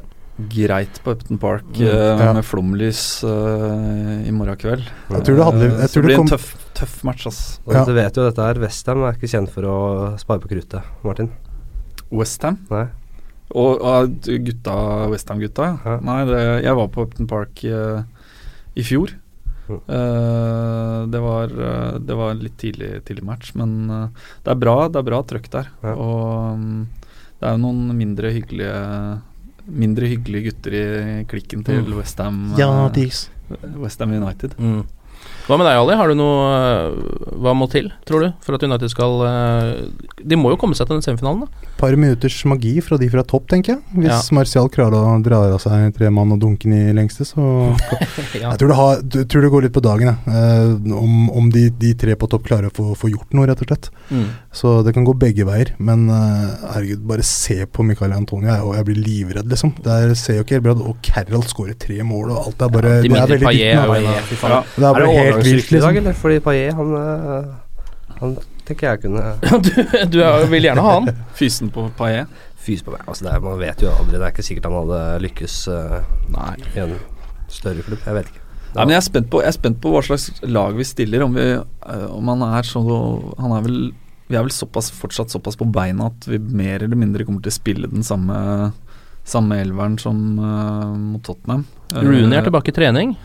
greit 0.53 0.99
på 1.01 1.15
Upton 1.15 1.39
Park 1.41 1.65
Mm. 1.73 1.87
uh, 1.87 2.19
Ja. 2.21 2.33
med 2.37 2.45
flomlys 2.45 3.23
uh, 3.25 4.21
i 4.21 4.29
morgen 4.31 4.55
kveld. 4.61 4.83
Jeg 5.09 5.23
tror 5.25 5.35
det 5.39 5.45
handler- 5.47 5.71
Eh, 5.73 5.79
jeg 5.81 5.89
tror 5.89 6.01
det 6.01 6.03
det 6.03 6.05
blir 6.05 6.13
en 6.13 6.21
kom- 6.21 6.29
tøff, 6.37 6.51
tøff 6.77 7.03
match, 7.03 7.25
ass. 7.25 7.39
Og 7.65 7.73
Ja. 7.73 7.83
Du 7.85 7.93
vet 7.97 8.13
jo 8.15 8.27
dette 8.29 8.45
her, 8.45 8.59
Westham 8.61 9.01
er 9.07 9.13
ikke 9.17 9.31
kjent 9.33 9.49
for 9.49 9.63
å 9.63 10.19
spare 10.19 10.39
på 10.39 10.47
kruttet, 10.53 10.83
Martin. 11.03 11.31
Westham? 12.11 12.59
Og, 12.69 13.81
og 13.81 14.21
gutta, 14.21 15.07
Westham-gutta? 15.09 15.79
Ja. 15.85 15.97
Nei, 16.05 16.19
det, 16.29 16.63
jeg 16.67 16.75
var 16.75 16.87
på 16.93 17.01
Upton 17.07 17.25
Park 17.27 17.63
uh, 17.65 18.03
i 18.77 18.83
fjor. 18.85 19.15
Eh, 19.75 20.99
det, 21.11 21.19
var, 21.19 21.51
eh, 21.51 21.95
det 21.99 22.17
var 22.17 22.31
en 22.31 22.43
litt 22.43 22.57
tidlig, 22.57 22.91
tidlig 23.07 23.25
match, 23.27 23.53
men 23.59 23.89
uh, 23.91 24.27
det 24.43 24.53
er 24.53 24.59
bra 24.61 24.75
Det 24.89 25.01
er 25.01 25.07
bra 25.09 25.21
trøkk 25.27 25.49
der. 25.53 25.71
Ja. 25.83 25.95
Og 25.95 26.53
um, 26.57 26.87
det 27.37 27.49
er 27.49 27.57
jo 27.57 27.63
noen 27.65 27.97
mindre 27.97 28.33
hyggelige 28.33 28.77
Mindre 29.67 30.07
hyggelige 30.07 30.47
gutter 30.47 30.75
i 30.79 30.83
klikken 31.27 31.65
til 31.67 31.81
Mm. 31.83 31.97
Westham 31.97 32.37
Ja, 32.55 32.69
uh, 32.71 32.91
West 32.95 33.33
Westham 33.75 34.13
United. 34.15 34.55
Mm. 34.57 34.85
Hva 35.47 35.55
med 35.55 35.63
deg, 35.69 35.77
Ali? 35.79 35.95
Har 35.95 36.11
du 36.11 36.15
noe 36.19 36.47
eh, 36.51 37.35
Hva 37.39 37.53
må 37.55 37.69
til, 37.71 37.87
tror 38.07 38.25
du, 38.25 38.31
for 38.43 38.57
at 38.57 38.63
United 38.67 38.91
skal 38.91 39.21
eh, 39.23 39.69
De 40.27 40.35
må 40.39 40.51
jo 40.51 40.57
komme 40.59 40.75
seg 40.75 40.89
til 40.89 40.97
den 40.97 41.05
semifinalen, 41.05 41.45
da. 41.45 41.69
par 41.79 41.93
minutters 41.95 42.35
magi 42.49 42.73
fra 42.83 42.97
de 42.99 43.07
fra 43.13 43.23
topp, 43.23 43.45
tenker 43.53 43.75
jeg. 43.75 43.81
Hvis 43.95 44.09
Ja. 44.11 44.35
Martial 44.35 44.67
klarer 44.73 44.97
å 44.97 45.15
dra 45.23 45.43
av 45.53 45.61
seg 45.63 45.93
tre 45.95 46.09
mann 46.11 46.33
og 46.35 46.41
dunke 46.41 46.67
den 46.67 46.89
i 46.89 46.95
lengste, 46.97 47.23
så 47.27 47.45
Ja. 48.37 48.51
Jeg 48.51 48.59
tror 48.59 48.69
det, 48.71 48.77
har, 48.77 48.99
tror 49.31 49.45
det 49.45 49.51
går 49.53 49.63
litt 49.65 49.75
på 49.77 49.81
dagen, 49.85 50.09
jeg. 50.11 50.35
Eh, 50.35 50.97
om 50.97 51.29
om 51.37 51.47
de, 51.53 51.67
de 51.79 51.93
tre 51.97 52.15
på 52.19 52.27
topp 52.29 52.45
klarer 52.47 52.69
å 52.69 52.73
få, 52.73 52.91
få 52.97 53.09
gjort 53.11 53.31
noe, 53.37 53.47
rett 53.49 53.61
og 53.63 53.69
slett. 53.69 53.87
Mm. 54.11 54.25
Så 54.53 54.73
det 54.85 54.93
kan 54.97 55.05
gå 55.07 55.13
begge 55.17 55.45
veier. 55.47 55.71
Men 55.79 56.07
eh, 56.11 56.67
herregud, 56.73 57.05
bare 57.07 57.25
se 57.25 57.61
på 57.69 57.85
Michael 57.87 58.15
Antonio, 58.17 58.49
jeg, 58.51 58.65
og 58.65 58.75
jeg 58.77 58.87
blir 58.89 58.99
livredd, 59.05 59.47
liksom. 59.51 59.73
Der 59.85 60.13
ser 60.19 60.39
jo 60.39 60.45
ikke 60.45 60.57
helt 60.57 60.67
bra 60.67 60.75
ut. 60.77 60.83
Og 60.91 60.99
Carroll 61.05 61.45
skårer 61.47 61.77
tre 61.79 61.99
mål, 62.05 62.33
og 62.35 62.49
alt 62.49 62.65
er 62.67 62.73
bare 62.73 62.93
Ja, 62.97 63.07
Det 63.07 63.21
er 63.21 63.31
veldig 63.33 63.47
dypt. 63.47 64.43
Ja. 64.47 64.61
Det 64.75 64.85
er 64.89 64.97
bare 64.97 65.13
helt 65.15 65.36
vilt, 65.45 65.71
liksom. 65.71 65.87
dag, 65.87 66.01
eller? 66.01 66.17
Fordi 66.17 66.39
Paillet, 66.45 66.73
han, 66.77 66.93
øh, 66.97 68.15
han 68.17 68.37
tenker 68.67 68.89
jeg 68.91 69.03
kunne 69.05 69.23
du 70.11 70.17
du 70.17 70.21
vil 70.51 70.69
gjerne 70.69 70.83
ha 70.83 70.97
han. 70.99 71.11
Fysen 71.37 71.71
på 71.73 71.89
Paillet. 71.97 72.31
Fys 72.67 72.83
på 72.83 72.91
meg. 72.91 73.05
Altså, 73.07 73.27
det 73.27 73.31
er, 73.35 73.43
man 73.43 73.61
vet 73.61 73.83
jo 73.83 73.93
aldri. 73.93 74.17
Det 74.17 74.25
er 74.25 74.33
ikke 74.33 74.45
sikkert 74.45 74.67
han 74.67 74.75
hadde 74.81 75.03
lykkes 75.23 75.55
uh, 75.71 76.01
Nei. 76.33 76.51
i 76.73 76.83
en 76.83 76.97
større 77.51 77.85
klubb. 77.85 78.01
Jeg 78.03 78.17
vet 78.17 78.31
ikke. 78.33 78.43
Nei, 78.73 78.83
men 78.83 78.93
jeg 78.93 78.99
er, 78.99 79.05
spent 79.05 79.29
på, 79.31 79.39
jeg 79.41 79.49
er 79.49 79.55
spent 79.55 79.79
på 79.81 79.91
hva 79.93 80.01
slags 80.05 80.27
lag 80.43 80.75
vi 80.77 80.85
stiller. 80.85 81.23
Om, 81.25 81.37
vi, 81.37 81.45
eh, 81.55 82.07
om 82.13 82.33
han 82.33 82.43
er 82.49 82.67
så 82.67 82.81
Han 83.39 83.55
er 83.55 83.63
vel 83.65 83.79
Vi 84.27 84.35
er 84.35 84.43
vel 84.43 84.51
såpass, 84.51 84.91
fortsatt 84.91 85.31
såpass 85.31 85.55
på 85.57 85.69
beina 85.71 86.09
at 86.11 86.27
vi 86.27 86.37
mer 86.37 86.83
eller 86.83 86.99
mindre 86.99 87.25
kommer 87.25 87.41
til 87.41 87.53
å 87.53 87.55
spille 87.55 87.89
den 87.89 88.03
samme 88.05 88.35
Samme 89.27 89.57
elveren 89.63 89.97
som 89.99 90.19
uh, 90.39 90.91
mot 90.95 91.23
Tottenham. 91.23 91.65
Eh, 91.93 92.03
Rooney 92.03 92.37
er 92.37 92.45
tilbake 92.47 92.73
i 92.73 92.75
trening. 92.75 93.15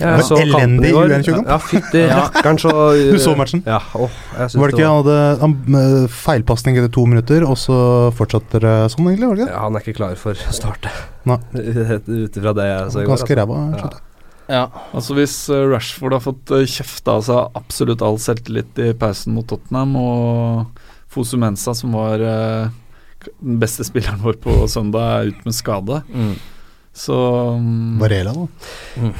Ja, 0.00 0.16
så 0.24 0.38
elendig 0.40 0.90
i. 0.90 0.94
U21-kamp. 0.96 1.48
Ja, 1.48 1.58
fytti 1.62 2.02
rakkeren, 2.08 2.58
så 2.60 2.72
Du 3.14 3.18
så 3.22 3.34
matchen? 3.38 3.62
Ja, 3.68 3.78
åh, 3.94 4.12
jeg 4.38 4.56
Var 4.58 4.72
det 4.72 4.78
ikke 4.78 4.88
han 4.88 5.02
hadde 5.02 5.80
eh, 5.80 6.06
feilpasning 6.12 6.78
etter 6.80 6.92
to 6.92 7.04
minutter, 7.08 7.44
og 7.46 7.58
så 7.60 7.76
fortsatte 8.16 8.60
det 8.64 8.74
sånn, 8.94 9.10
egentlig? 9.12 9.28
var 9.30 9.38
det 9.38 9.46
ikke 9.46 9.54
ja, 9.54 9.64
Han 9.66 9.76
er 9.78 9.84
ikke 9.84 9.96
klar 10.00 10.16
for 10.20 10.38
å 10.38 10.56
starte. 10.56 10.92
Ut 11.26 12.40
ifra 12.40 12.54
det 12.58 12.66
jeg 12.70 12.88
så 12.94 13.02
i 13.02 13.06
går. 13.06 13.12
Ganske 13.14 13.28
altså. 13.28 13.38
ræva. 13.42 13.60
Ja. 13.78 13.92
Ja. 14.52 14.62
Altså 14.92 15.14
Hvis 15.16 15.36
eh, 15.54 15.64
Rashford 15.70 16.16
har 16.18 16.24
fått 16.24 16.50
kjefta 16.68 17.18
av 17.20 17.26
seg 17.28 17.58
absolutt 17.60 18.02
all 18.04 18.18
selvtillit 18.20 18.80
i 18.82 18.90
pausen 18.98 19.36
mot 19.36 19.46
Tottenham, 19.48 19.94
og 20.00 20.80
Fosu 21.12 21.36
Mensa, 21.40 21.76
som 21.78 21.94
var 21.96 22.20
eh, 22.26 22.72
den 23.38 23.60
beste 23.62 23.86
spilleren 23.86 24.20
vår 24.24 24.40
på 24.42 24.56
søndag, 24.72 25.20
er 25.22 25.30
ute 25.32 25.46
med 25.46 25.56
skade, 25.56 26.02
Mm. 26.10 26.34
Så 26.92 27.16
um, 27.56 27.96
Varela, 28.00 28.34
da. 28.36 28.44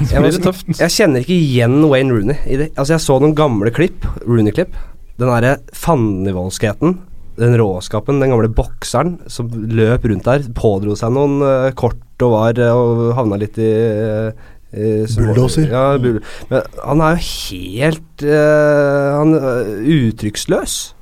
så 0.05 0.11
Jeg, 0.11 0.21
blir 0.21 0.35
det 0.35 0.43
tøft. 0.45 0.67
jeg 0.77 0.93
kjenner 0.93 1.23
ikke 1.23 1.33
igjen 1.39 1.79
Wayne 1.89 2.13
Rooney. 2.13 2.37
I 2.45 2.59
det. 2.61 2.67
Altså 2.77 2.93
Jeg 2.93 3.05
så 3.05 3.17
noen 3.23 3.33
gamle 3.37 3.73
klipp, 3.73 4.05
Rooney-klipp. 4.27 4.75
Den 5.17 5.29
derre 5.29 5.55
fandenivoldskheten, 5.77 6.97
den 7.41 7.55
råskapen, 7.57 8.21
den 8.21 8.29
gamle 8.33 8.49
bokseren 8.53 9.15
som 9.31 9.49
løp 9.49 10.05
rundt 10.09 10.25
der, 10.29 10.45
pådro 10.53 10.93
seg 10.97 11.13
noen 11.15 11.39
uh, 11.41 11.69
kort 11.77 11.97
og 12.21 12.35
var 12.35 12.61
uh, 12.61 12.73
og 12.77 13.13
havna 13.17 13.39
litt 13.41 13.57
i 13.61 13.71
uh, 13.73 14.49
Bulldoser. 14.73 15.67
Ja, 15.69 15.97
bull 16.01 16.21
Men 16.49 16.63
han 16.81 17.01
er 17.05 17.17
jo 17.17 17.25
helt 17.29 18.23
uh, 18.25 19.19
Han 19.19 19.35
er 19.37 19.73
uttrykksløs. 19.97 20.92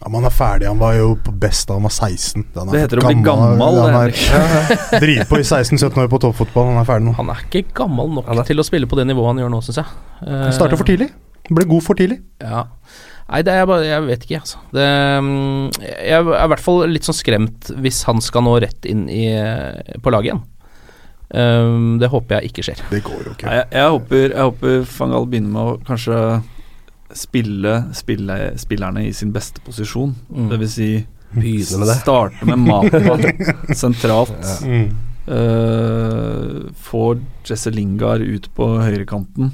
Ja, 0.00 0.08
men 0.08 0.22
han 0.22 0.30
er 0.30 0.32
ferdig. 0.32 0.66
Han 0.70 0.78
var 0.80 0.94
jo 0.96 1.10
på 1.20 1.32
best 1.42 1.68
da 1.68 1.76
han 1.76 1.84
var 1.84 1.92
16. 1.92 2.46
Den 2.54 2.70
er 2.70 2.72
Det 2.72 2.82
heter 2.86 3.02
å 3.02 3.06
bli 3.10 3.18
gammel, 3.26 3.60
Han 3.60 3.98
er 3.98 4.14
driver 5.02 5.26
på 5.28 5.40
i 5.40 5.44
16-17 5.44 5.98
år 6.00 6.08
på 6.08 6.20
toppfotball. 6.24 6.70
Han 6.72 6.80
er 6.80 6.88
ferdig 6.88 7.08
nå. 7.10 7.14
Han 7.18 7.32
er 7.34 7.42
ikke 7.50 7.74
gammel 7.82 8.14
nok 8.16 8.30
er- 8.32 8.42
til 8.48 8.62
å 8.62 8.64
spille 8.64 8.88
på 8.88 8.96
det 8.96 9.06
nivået 9.10 9.34
han 9.34 9.42
gjør 9.44 9.52
nå, 9.52 9.60
syns 9.66 9.82
jeg. 9.82 9.98
Uh, 10.24 10.48
starta 10.56 10.78
for 10.80 10.88
tidlig. 10.88 11.10
Ble 11.50 11.66
god 11.68 11.84
for 11.84 11.98
tidlig. 11.98 12.20
Ja. 12.40 12.64
Nei, 13.30 13.42
det 13.46 13.52
er 13.54 13.66
bare 13.68 13.84
Jeg 13.86 14.06
vet 14.06 14.24
ikke, 14.26 14.40
altså. 14.40 14.58
Det, 14.74 14.86
mm, 15.22 15.70
jeg 15.84 16.16
er 16.16 16.30
i 16.30 16.48
hvert 16.50 16.64
fall 16.64 16.80
litt 16.90 17.06
sånn 17.06 17.18
skremt 17.18 17.68
hvis 17.78 18.00
han 18.08 18.22
skal 18.24 18.42
nå 18.46 18.56
rett 18.64 18.88
inn 18.88 19.04
i, 19.12 19.26
på 20.00 20.14
laget 20.14 20.32
igjen. 20.32 20.42
Um, 21.30 21.98
det 22.00 22.08
håper 22.10 22.40
jeg 22.40 22.50
ikke 22.50 22.64
skjer. 22.66 22.80
Det 22.90 23.02
går 23.06 23.20
jo 23.28 23.34
ikke. 23.36 23.52
Jeg, 23.54 23.68
jeg 23.76 23.92
håper, 23.94 24.24
jeg 24.32 24.48
håper 24.48 24.80
Fangal 24.90 25.28
begynner 25.30 25.52
med 25.54 25.62
å 25.62 25.76
kanskje 25.86 26.16
spille, 27.16 27.74
spille 27.96 28.36
spillerne 28.60 29.06
i 29.08 29.12
sin 29.16 29.32
beste 29.34 29.60
posisjon. 29.64 30.14
Mm. 30.30 30.48
Det 30.52 30.58
vil 30.62 30.70
si 30.70 30.90
Begynne 31.30 31.78
med 31.78 31.88
det. 31.92 31.96
starte 32.02 32.46
med 32.48 32.58
Mata 32.58 33.74
sentralt. 33.82 34.34
Mm. 34.66 34.88
Uh, 35.30 36.70
får 36.74 37.20
Jesse 37.46 37.70
Lingard 37.70 38.20
ut 38.24 38.48
på 38.56 38.66
høyrekanten. 38.82 39.52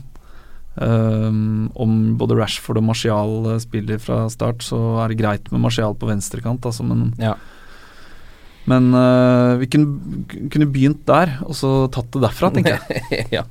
Um, 0.77 1.71
om 1.75 1.93
både 2.21 2.37
Rashford 2.37 2.81
og 2.81 2.85
Martial 2.85 3.47
spiller 3.63 4.01
fra 4.01 4.27
start, 4.33 4.65
så 4.65 4.79
er 5.05 5.13
det 5.13 5.21
greit 5.23 5.47
med 5.53 5.63
Martial 5.65 5.95
på 5.97 6.09
venstrekant. 6.11 6.65
Altså, 6.69 6.85
men 6.85 7.15
Ja. 7.21 7.35
Men 8.71 8.89
uh, 8.95 9.55
vi 9.61 9.69
kunne, 9.71 10.25
kunne 10.51 10.67
begynt 10.75 11.05
der, 11.07 11.37
og 11.47 11.55
så 11.55 11.71
tatt 11.95 12.11
det 12.17 12.25
derfra, 12.25 12.51
tenker 12.55 12.75
jeg. 12.75 13.27
ja. 13.39 13.45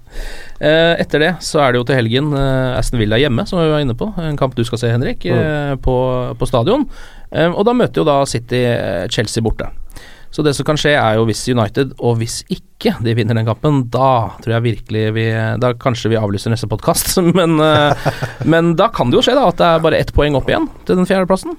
Uh, 0.60 0.94
etter 1.00 1.24
det 1.24 1.32
så 1.46 1.62
er 1.64 1.72
det 1.72 1.80
jo 1.80 1.88
til 1.88 2.00
helgen 2.02 2.34
uh, 2.36 2.76
Aston 2.76 3.00
Villa 3.00 3.20
hjemme, 3.22 3.48
som 3.48 3.62
vi 3.62 3.72
var 3.72 3.84
inne 3.84 3.96
på. 3.96 4.10
En 4.20 4.40
kamp 4.40 4.58
du 4.58 4.66
skal 4.68 4.82
se, 4.82 4.92
Henrik, 4.92 5.24
eh, 5.32 5.74
på, 5.80 5.96
på 6.36 6.50
stadion. 6.50 6.84
Og 7.36 7.64
da 7.68 7.74
møter 7.76 8.00
jo 8.00 8.06
da 8.08 8.22
City 8.30 8.62
Chelsea 9.12 9.44
borte. 9.44 9.68
Så 10.32 10.44
det 10.44 10.54
som 10.56 10.68
kan 10.68 10.78
skje, 10.80 10.94
er 11.00 11.18
jo 11.18 11.26
hvis 11.28 11.42
United, 11.52 11.96
og 12.04 12.20
hvis 12.20 12.42
ikke 12.52 12.94
de 13.04 13.16
vinner 13.18 13.36
den 13.36 13.48
kampen, 13.48 13.82
da 13.92 14.36
tror 14.44 14.58
jeg 14.58 14.66
virkelig 14.66 15.04
vi 15.16 15.26
Da 15.60 15.72
kanskje 15.80 16.12
vi 16.12 16.20
avlyser 16.20 16.52
neste 16.52 16.70
podkast, 16.72 17.16
men, 17.40 17.58
men 18.48 18.76
da 18.80 18.92
kan 18.94 19.12
det 19.12 19.20
jo 19.20 19.26
skje, 19.26 19.36
da, 19.40 19.48
at 19.52 19.60
det 19.60 19.72
er 19.72 19.84
bare 19.88 20.00
ett 20.04 20.16
poeng 20.16 20.36
opp 20.40 20.52
igjen 20.52 20.68
til 20.88 21.00
den 21.00 21.08
fjerdeplassen. 21.10 21.56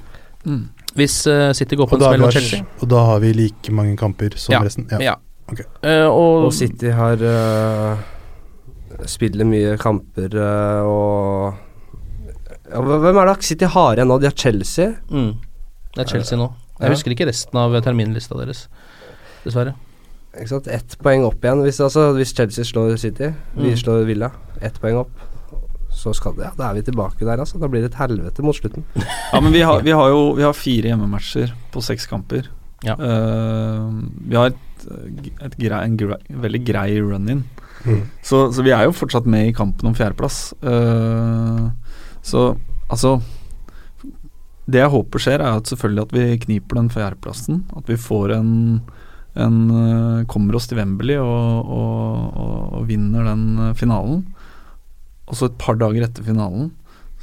Mm. 0.46 0.64
Hvis 0.96 1.16
uh, 1.28 1.52
City 1.56 1.76
går 1.76 1.88
på 1.90 1.96
en 1.98 2.02
smell 2.06 2.20
mot 2.24 2.32
Chelsea. 2.32 2.64
og 2.80 2.88
da 2.88 3.04
har 3.10 3.20
vi 3.20 3.32
like 3.36 3.72
mange 3.72 3.96
kamper 4.00 4.36
som 4.40 4.52
Ja. 4.56 4.60
resten. 4.64 4.86
Ja. 4.90 4.98
Ja. 5.00 5.14
Okay. 5.52 5.64
Uh, 5.84 6.08
og, 6.10 6.46
Og 6.48 6.52
City 6.56 6.90
har 6.90 7.20
uh, 7.22 7.98
Spiller 9.06 9.44
mye 9.46 9.76
kamper 9.78 10.32
og 10.82 11.54
ja, 12.72 12.80
Hvem 12.80 13.18
er 13.20 13.28
det 13.30 13.44
City 13.46 13.68
har 13.70 13.94
igjen 13.98 14.08
nå? 14.10 14.16
De 14.22 14.26
har 14.26 14.34
Chelsea. 14.36 14.88
mm, 15.10 15.32
det 15.94 16.02
er 16.02 16.08
Chelsea 16.10 16.38
nå. 16.40 16.48
Jeg 16.80 16.90
husker 16.92 17.12
ikke 17.14 17.28
resten 17.28 17.56
av 17.60 17.76
terminlista 17.84 18.36
deres, 18.36 18.64
dessverre. 19.44 19.74
Ikke 20.36 20.50
sant? 20.50 20.66
Ett 20.68 20.96
poeng 21.00 21.22
opp 21.24 21.40
igjen. 21.44 21.62
Hvis, 21.64 21.78
altså, 21.80 22.10
hvis 22.16 22.34
Chelsea 22.36 22.64
slår 22.68 22.96
City, 23.00 23.30
vi 23.56 23.70
Mm. 23.70 23.76
slår 23.80 24.04
Villa, 24.04 24.30
ett 24.60 24.76
poeng 24.82 24.98
opp, 24.98 25.10
så 26.06 26.20
skal 26.20 26.36
det, 26.36 26.46
ja, 26.46 26.52
da 26.58 26.68
er 26.68 26.78
vi 26.78 26.84
tilbake 26.86 27.24
der. 27.24 27.40
Altså. 27.42 27.58
Da 27.62 27.70
blir 27.70 27.82
det 27.84 27.92
et 27.92 28.00
helvete 28.00 28.44
mot 28.46 28.56
slutten. 28.56 28.86
Ja, 29.32 29.40
men 29.42 29.52
vi 29.52 29.64
har, 29.66 29.82
vi 29.82 29.92
har 29.96 30.12
jo 30.12 30.30
vi 30.38 30.44
har 30.46 30.54
fire 30.56 30.92
hjemmematcher 30.92 31.52
på 31.74 31.82
seks 31.84 32.06
kamper. 32.08 32.46
Ja. 32.86 32.94
Uh, 32.94 34.04
vi 34.28 34.36
har 34.38 34.52
et, 34.52 34.86
et 35.42 35.56
grei, 35.58 35.80
en 35.80 35.96
grei, 35.98 36.18
veldig 36.46 36.62
grei 36.66 36.88
run-in. 37.00 37.42
Mm. 37.86 38.02
Så, 38.24 38.46
så 38.54 38.64
vi 38.66 38.72
er 38.74 38.86
jo 38.86 38.94
fortsatt 38.96 39.26
med 39.30 39.50
i 39.50 39.56
kampen 39.56 39.90
om 39.90 39.96
fjerdeplass. 39.96 40.54
Uh, 40.62 41.70
så 42.26 42.48
altså 42.90 43.20
Det 44.66 44.80
jeg 44.80 44.90
håper 44.90 45.22
skjer, 45.22 45.42
er 45.42 45.58
at 45.60 45.70
selvfølgelig 45.70 46.06
at 46.06 46.14
vi 46.14 46.38
kniper 46.46 46.80
den 46.80 46.90
fjerdeplassen. 46.90 47.64
At 47.78 47.90
vi 47.90 47.98
får 48.00 48.34
en, 48.34 48.80
en 49.38 49.58
eh, 49.70 50.24
Kommer 50.26 50.58
oss 50.58 50.66
til 50.66 50.80
Wembley 50.80 51.20
og, 51.22 51.70
og, 51.70 52.32
og, 52.34 52.56
og 52.80 52.88
vinner 52.88 53.28
den 53.30 53.76
finalen. 53.78 54.24
Og 55.26 55.38
så 55.38 55.50
et 55.50 55.58
par 55.60 55.78
dager 55.80 56.06
etter 56.06 56.26
finalen 56.26 56.70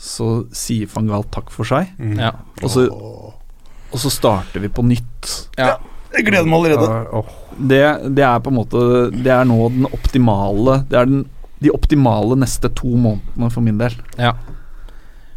så 0.03 0.43
sier 0.55 0.89
van 0.91 1.07
Gaal 1.07 1.25
takk 1.31 1.51
for 1.53 1.67
seg. 1.67 1.91
Mm. 2.01 2.17
Ja. 2.19 2.33
Og 2.63 2.71
så, 2.73 2.87
og 2.89 4.01
så 4.01 4.11
starter 4.11 4.63
vi 4.63 4.71
på 4.73 4.85
nytt. 4.85 5.35
Ja. 5.59 5.77
Jeg 6.13 6.27
gleder 6.27 6.49
meg 6.49 6.59
allerede. 6.59 7.21
Det, 7.57 7.83
det 8.13 8.25
er 8.25 8.41
på 8.45 8.51
en 8.51 8.57
måte 8.59 8.81
Det 9.13 9.31
er 9.33 9.47
nå 9.49 9.55
den 9.73 9.87
optimale 9.87 10.75
Det 10.85 10.97
er 10.99 11.07
den, 11.09 11.23
de 11.63 11.71
optimale 11.73 12.37
neste 12.37 12.69
to 12.77 12.91
månedene 12.93 13.49
for 13.53 13.65
min 13.65 13.79
del. 13.81 13.95
Ja. 14.19 14.35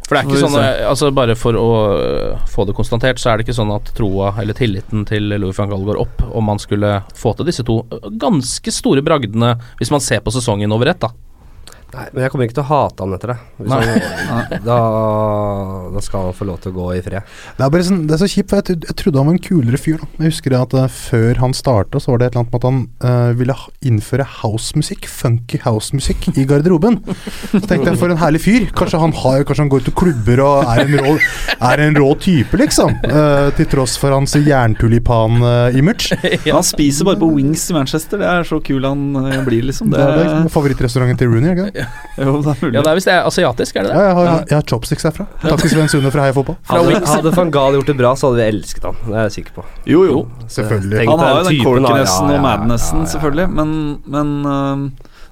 For 0.07 0.15
det 0.15 0.19
er 0.19 0.29
ikke 0.29 0.41
sånn. 0.43 0.57
Altså 0.87 1.09
Bare 1.15 1.35
for 1.39 1.57
å 1.59 1.67
øh, 1.97 2.45
få 2.51 2.67
det 2.67 2.75
konstatert, 2.77 3.19
så 3.19 3.31
er 3.31 3.39
det 3.39 3.47
ikke 3.47 3.57
sånn 3.57 3.73
at 3.73 3.89
troa 3.97 4.31
eller 4.39 4.55
tilliten 4.57 5.03
til 5.07 5.33
Louis 5.33 5.57
van 5.57 5.71
Gaal 5.71 5.87
går 5.87 5.99
opp 6.03 6.23
om 6.29 6.47
man 6.47 6.61
skulle 6.61 6.99
få 7.17 7.33
til 7.35 7.49
disse 7.49 7.65
to 7.67 7.81
ganske 8.21 8.71
store 8.71 9.03
bragdene, 9.05 9.55
hvis 9.81 9.91
man 9.91 10.03
ser 10.03 10.21
på 10.23 10.33
sesongen 10.35 10.71
over 10.75 10.93
ett, 10.93 11.01
da. 11.03 11.11
Nei, 11.87 12.03
men 12.11 12.25
jeg 12.25 12.31
kommer 12.33 12.47
ikke 12.49 12.57
til 12.57 12.65
å 12.65 12.67
hate 12.67 13.05
han 13.05 13.13
etter 13.15 13.31
det. 13.31 13.35
Hvis 13.61 13.71
han, 13.71 14.55
da, 14.65 14.77
da 15.93 16.01
skal 16.03 16.25
han 16.27 16.35
få 16.35 16.47
lov 16.49 16.57
til 16.59 16.73
å 16.73 16.75
gå 16.75 16.87
i 16.97 17.03
fred. 17.05 17.29
Det 17.55 17.63
er 17.63 17.71
bare 17.71 17.85
sånn, 17.87 18.01
det 18.09 18.17
er 18.17 18.19
så 18.19 18.27
kjipt, 18.27 18.51
for 18.51 18.59
jeg, 18.59 18.81
jeg 18.89 18.95
trodde 18.99 19.21
han 19.21 19.29
var 19.29 19.37
en 19.37 19.45
kulere 19.45 19.79
fyr. 19.79 20.01
da 20.01 20.25
Jeg 20.25 20.33
husker 20.33 20.55
at 20.57 20.75
uh, 20.75 20.87
Før 20.91 21.39
han 21.39 21.55
starta, 21.55 22.01
så 22.03 22.11
var 22.11 22.19
det 22.19 22.27
et 22.27 22.35
eller 22.35 22.43
annet 22.43 22.51
med 22.51 22.59
at 22.59 22.67
han 22.67 22.81
uh, 23.05 23.37
ville 23.39 23.55
innføre 23.87 24.25
housemusikk, 24.41 25.07
funky 25.07 25.61
housemusikk, 25.63 26.27
i 26.35 26.43
garderoben. 26.49 26.99
Så 27.53 27.63
tenkte 27.63 27.93
jeg, 27.93 28.01
for 28.01 28.11
en 28.11 28.19
herlig 28.19 28.43
fyr. 28.43 28.67
Kanskje 28.77 29.01
han 29.05 29.15
har 29.21 29.47
Kanskje 29.47 29.63
han 29.63 29.71
går 29.71 29.85
ut 29.85 29.91
og 29.93 29.97
klubber 30.03 30.43
og 30.43 30.73
er 30.73 30.83
en 30.83 30.99
rå, 31.05 31.15
er 31.71 31.85
en 31.85 31.99
rå 32.03 32.11
type, 32.19 32.59
liksom. 32.59 32.97
Uh, 33.07 33.47
til 33.55 33.69
tross 33.71 33.95
for 34.01 34.11
hans 34.11 34.35
jerntulipan-image. 34.35 36.19
Ja, 36.43 36.57
Han 36.57 36.65
spiser 36.67 37.07
bare 37.07 37.19
på 37.21 37.31
wings 37.31 37.63
i 37.71 37.77
Manchester. 37.77 38.19
Det 38.19 38.27
er 38.27 38.43
så 38.47 38.59
kul 38.63 38.83
han 38.83 39.07
blir, 39.47 39.63
liksom. 39.71 39.93
Det 39.93 40.03
Det, 40.03 40.27
er 40.27 40.43
det 40.43 40.51
favorittrestauranten 40.51 41.19
til 41.23 41.31
Rooney, 41.31 41.55
ikke? 41.55 41.76
jo, 42.21 42.35
det 42.43 42.51
er 42.53 42.61
mulig. 42.61 42.75
Ja, 42.77 42.81
det 42.83 42.91
er 42.91 42.97
hvis 42.99 43.07
det 43.07 43.13
er 43.13 43.27
asiatisk, 43.29 43.75
er 43.79 43.87
det 43.87 43.91
Ja, 43.91 43.97
det? 43.97 44.05
jeg 44.07 44.15
har, 44.19 44.45
jeg 44.51 44.57
har 44.57 44.65
chopsticks 44.71 45.05
herfra. 45.07 45.27
Takk 45.43 45.61
til 45.63 45.73
Sven 45.73 45.91
Sunde 45.91 46.11
fra 46.13 46.25
Heia 46.25 46.35
Fotball. 46.37 46.57
Fra 46.67 46.79
Hadde, 46.81 47.01
hadde 47.11 47.33
van 47.37 47.51
Gaal 47.53 47.77
gjort 47.77 47.91
det 47.91 47.97
bra, 47.99 48.13
så 48.17 48.31
hadde 48.31 48.41
vi 48.41 48.47
elsket 48.55 48.87
han. 48.89 48.97
Det 49.05 49.13
er 49.17 49.27
jeg 49.27 49.35
sikker 49.39 49.57
på. 49.59 49.65
Jo, 49.89 50.05
jo. 50.07 50.23
Selvfølgelig. 50.51 51.03
Han 51.11 51.21
har 51.23 51.35
jo 51.35 51.43
den 51.47 51.87
Ja, 51.87 51.99
ja, 52.01 52.15
og 52.37 52.41
madnessen, 52.47 53.03
ja, 53.03 53.05
ja. 53.05 53.11
selvfølgelig. 53.13 53.47
Men, 53.59 53.75
men 54.07 54.33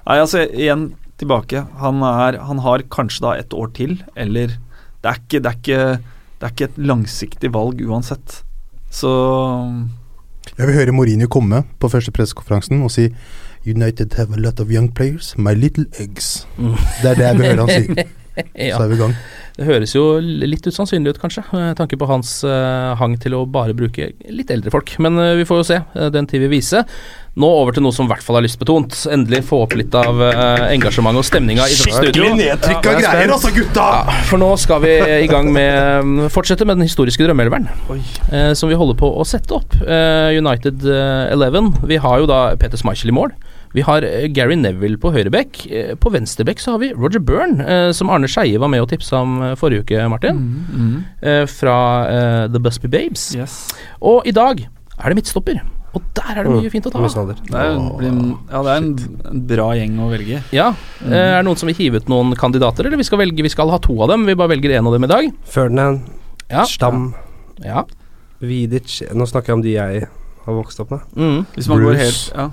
Nei, 0.06 0.20
altså, 0.22 0.44
igjen 0.54 0.92
tilbake. 1.18 1.64
Han, 1.80 2.02
er, 2.06 2.38
han 2.46 2.60
har 2.62 2.84
kanskje 2.92 3.24
da 3.24 3.34
et 3.40 3.54
år 3.56 3.72
til, 3.76 3.98
eller 4.16 4.54
Det 5.02 5.10
er 5.10 5.18
ikke, 5.22 5.40
det 5.42 5.50
er 5.50 5.56
ikke, 5.60 5.80
det 6.40 6.46
er 6.46 6.52
ikke 6.54 6.68
et 6.70 6.78
langsiktig 6.78 7.50
valg 7.54 7.80
uansett. 7.86 8.40
Så 8.90 9.10
Jeg 10.56 10.66
vil 10.68 10.76
høre 10.78 10.94
Mourinho 10.94 11.28
komme 11.30 11.64
på 11.80 11.90
første 11.92 12.12
pressekonferansen 12.14 12.82
og 12.82 12.90
si 12.94 13.08
United 13.66 14.14
have 14.18 14.32
a 14.32 14.40
lot 14.40 14.60
of 14.60 14.70
young 14.70 14.88
players, 14.88 15.34
my 15.36 15.54
little 15.54 15.86
eggs. 15.98 16.46
Mm. 16.58 16.76
Det 17.02 17.10
er 17.10 17.20
det 17.20 17.26
jeg 17.26 17.40
vil 17.40 17.50
høre 17.52 17.66
han 17.66 17.74
si. 17.74 18.06
Ja. 18.36 18.76
Så 18.76 18.84
er 18.84 18.90
vi 18.90 18.96
i 18.98 19.00
gang. 19.00 19.14
Det 19.56 19.64
høres 19.64 19.94
jo 19.94 20.02
litt 20.20 20.66
usannsynlig 20.68 21.14
ut, 21.14 21.20
kanskje, 21.22 21.40
med 21.56 21.76
tanke 21.78 21.96
på 21.96 22.08
hans 22.10 22.42
uh, 22.44 22.92
hang 23.00 23.14
til 23.16 23.32
å 23.32 23.46
bare 23.48 23.72
bruke 23.76 24.10
litt 24.28 24.50
eldre 24.52 24.72
folk. 24.74 24.92
Men 25.00 25.16
uh, 25.16 25.30
vi 25.38 25.46
får 25.48 25.62
jo 25.62 25.64
se. 25.70 25.78
Uh, 25.94 26.10
den 26.12 26.28
tid 26.28 26.44
vil 26.44 26.52
vise. 26.52 26.82
Nå 27.40 27.48
over 27.62 27.72
til 27.76 27.86
noe 27.86 27.96
som 27.96 28.04
i 28.04 28.12
hvert 28.12 28.24
fall 28.24 28.38
er 28.42 28.44
lystbetont. 28.44 28.98
Endelig 29.12 29.42
få 29.48 29.62
opp 29.64 29.78
litt 29.80 29.96
av 29.96 30.20
uh, 30.20 30.66
engasjementet 30.68 31.22
og 31.22 31.28
stemninga 31.30 31.64
i 31.64 31.78
dette 31.78 31.96
studio. 31.96 32.28
nedtrykka 32.36 32.92
Ja, 32.92 33.00
greier, 33.06 33.32
altså, 33.38 33.54
gutta! 33.56 33.88
Ja, 34.04 34.20
for 34.28 34.44
nå 34.44 34.52
skal 34.60 34.84
vi 34.84 34.94
i 35.22 35.32
gang 35.32 35.48
med 35.56 36.04
um, 36.04 36.14
Fortsette 36.32 36.68
med 36.68 36.76
den 36.76 36.90
historiske 36.90 37.24
drømmeelveren. 37.24 37.68
Eh, 37.96 38.52
som 38.56 38.68
vi 38.68 38.76
holder 38.76 39.00
på 39.00 39.08
å 39.08 39.24
sette 39.28 39.56
opp. 39.56 39.76
Eh, 39.80 40.36
United 40.36 40.84
eh, 40.84 41.32
11. 41.32 41.72
Vi 41.88 42.00
har 42.04 42.20
jo 42.20 42.28
da 42.28 42.40
Peter 42.60 42.80
Schmeichel 42.80 43.12
i 43.12 43.16
mål. 43.16 43.32
Vi 43.74 43.82
har 43.86 44.02
eh, 44.06 44.26
Gary 44.32 44.54
Neville 44.56 44.98
på 45.02 45.10
høyreback. 45.14 45.66
Eh, 45.70 45.94
på 46.00 46.10
venstreback 46.14 46.60
så 46.62 46.72
har 46.76 46.78
vi 46.84 46.92
Roger 46.94 47.20
Byrne, 47.20 47.60
eh, 47.66 47.92
som 47.96 48.10
Arne 48.10 48.28
Skeie 48.30 48.58
var 48.62 48.68
med 48.72 48.80
og 48.84 48.88
tipsa 48.92 49.18
om 49.24 49.38
forrige 49.58 49.84
uke, 49.86 50.04
Martin. 50.12 50.42
Eh, 51.22 51.44
fra 51.50 51.78
eh, 52.10 52.42
The 52.52 52.58
Busby 52.62 52.88
Babes. 52.92 53.34
yes. 53.36 53.56
Og 54.00 54.26
i 54.26 54.32
dag 54.36 54.60
er 54.66 55.08
det 55.12 55.16
midtstopper. 55.18 55.60
Og 55.96 56.02
der 56.12 56.36
er 56.36 56.44
det 56.44 56.52
mye 56.52 56.68
fint 56.70 56.84
å 56.84 56.90
ta. 56.92 57.00
av. 57.00 57.30
Det 57.32 57.56
er, 57.56 57.70
ja, 57.72 58.58
det 58.62 58.72
er 58.72 58.80
en, 58.82 58.88
en 59.30 59.38
bra 59.48 59.70
gjeng 59.78 59.94
å 60.04 60.10
velge. 60.12 60.42
Ja. 60.52 60.66
Mm. 61.00 61.12
er 61.12 61.38
det 61.38 61.44
noen 61.46 61.56
som 61.56 61.70
vil 61.70 61.78
hive 61.78 62.02
ut 62.02 62.10
noen 62.12 62.34
kandidater, 62.36 62.84
eller 62.84 63.00
vi 63.00 63.06
skal 63.08 63.22
velge 63.22 63.42
Vi 63.46 63.48
skal 63.52 63.72
ha 63.72 63.78
to 63.80 63.96
av 64.04 64.10
dem. 64.12 64.26
Vi 64.28 64.34
bare 64.36 64.52
velger 64.52 64.74
én 64.76 64.84
av 64.86 64.92
dem 64.92 65.04
i 65.08 65.08
dag. 65.08 65.30
Ferdinand, 65.48 66.02
Ja. 66.50 66.64
Stam, 66.68 67.14
Ja. 67.64 67.86
Vidic 68.44 69.00
Nå 69.16 69.24
snakker 69.24 69.54
jeg 69.54 69.56
om 69.56 69.62
de 69.64 69.72
jeg 69.72 70.06
har 70.44 70.54
vokst 70.58 70.80
opp 70.84 70.90
med. 70.92 71.00
Mm. 71.16 71.46
Hvis 71.56 71.68
man 71.72 71.80
går 71.80 71.94
Bruce. 71.96 72.04
helt 72.04 72.36
Ja, 72.36 72.50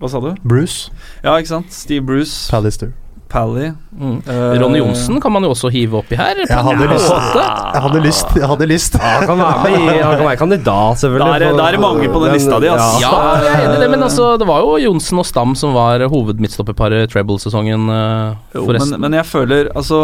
hva 0.00 0.08
sa 0.08 0.20
du? 0.24 0.32
Bruce. 0.42 0.90
Ja, 1.22 1.36
ikke 1.36 1.52
sant? 1.52 1.72
Steve 1.76 2.02
Bruce, 2.08 2.48
Palister. 2.50 2.92
Pally 3.30 3.68
Mm. 4.00 4.22
Uh, 4.26 4.56
Ronny 4.58 4.78
Johnsen 4.80 5.20
kan 5.22 5.30
man 5.30 5.44
jo 5.44 5.50
også 5.52 5.68
hive 5.70 5.98
oppi 6.00 6.16
her. 6.18 6.38
Jeg 6.48 6.56
hadde 6.66 6.86
ja. 6.86 6.94
lyst. 6.94 7.10
Jeg 7.12 7.82
hadde 7.84 8.00
lyst. 8.02 8.30
Jeg 8.40 8.48
hadde 8.50 8.66
lyst. 8.66 8.96
Han 8.98 9.26
kan 9.28 9.38
være 9.38 9.60
med 9.66 9.76
i 9.76 9.98
Han 10.02 10.16
kan 10.16 10.24
være 10.26 10.36
kandidat, 10.40 10.98
selvfølgelig. 11.02 11.28
Da 11.28 11.34
er 11.34 11.38
det- 11.44 11.58
da 11.60 11.66
er 11.68 11.76
det 11.76 11.80
mange 11.80 12.08
på 12.08 12.22
den 12.24 12.32
lista 12.34 12.58
di, 12.58 12.66
altså. 12.72 13.00
Ja, 13.04 13.10
jeg 13.44 13.52
er 13.52 13.66
enig 13.68 13.76
i 13.76 13.80
det, 13.84 13.90
men 13.90 14.02
altså, 14.02 14.36
det 14.40 14.48
var 14.48 14.58
jo 14.64 14.76
Johnsen 14.82 15.18
og 15.22 15.26
Stam 15.26 15.54
som 15.54 15.74
var 15.74 16.00
hovedmidtstopperparet 16.10 17.10
treble-sesongen, 17.12 17.86
uh, 17.90 18.36
Jo, 18.54 18.64
forresten. 18.66 18.90
men, 18.96 19.00
men 19.10 19.12
jeg 19.20 19.26
føler 19.26 19.68
Altså, 19.76 20.00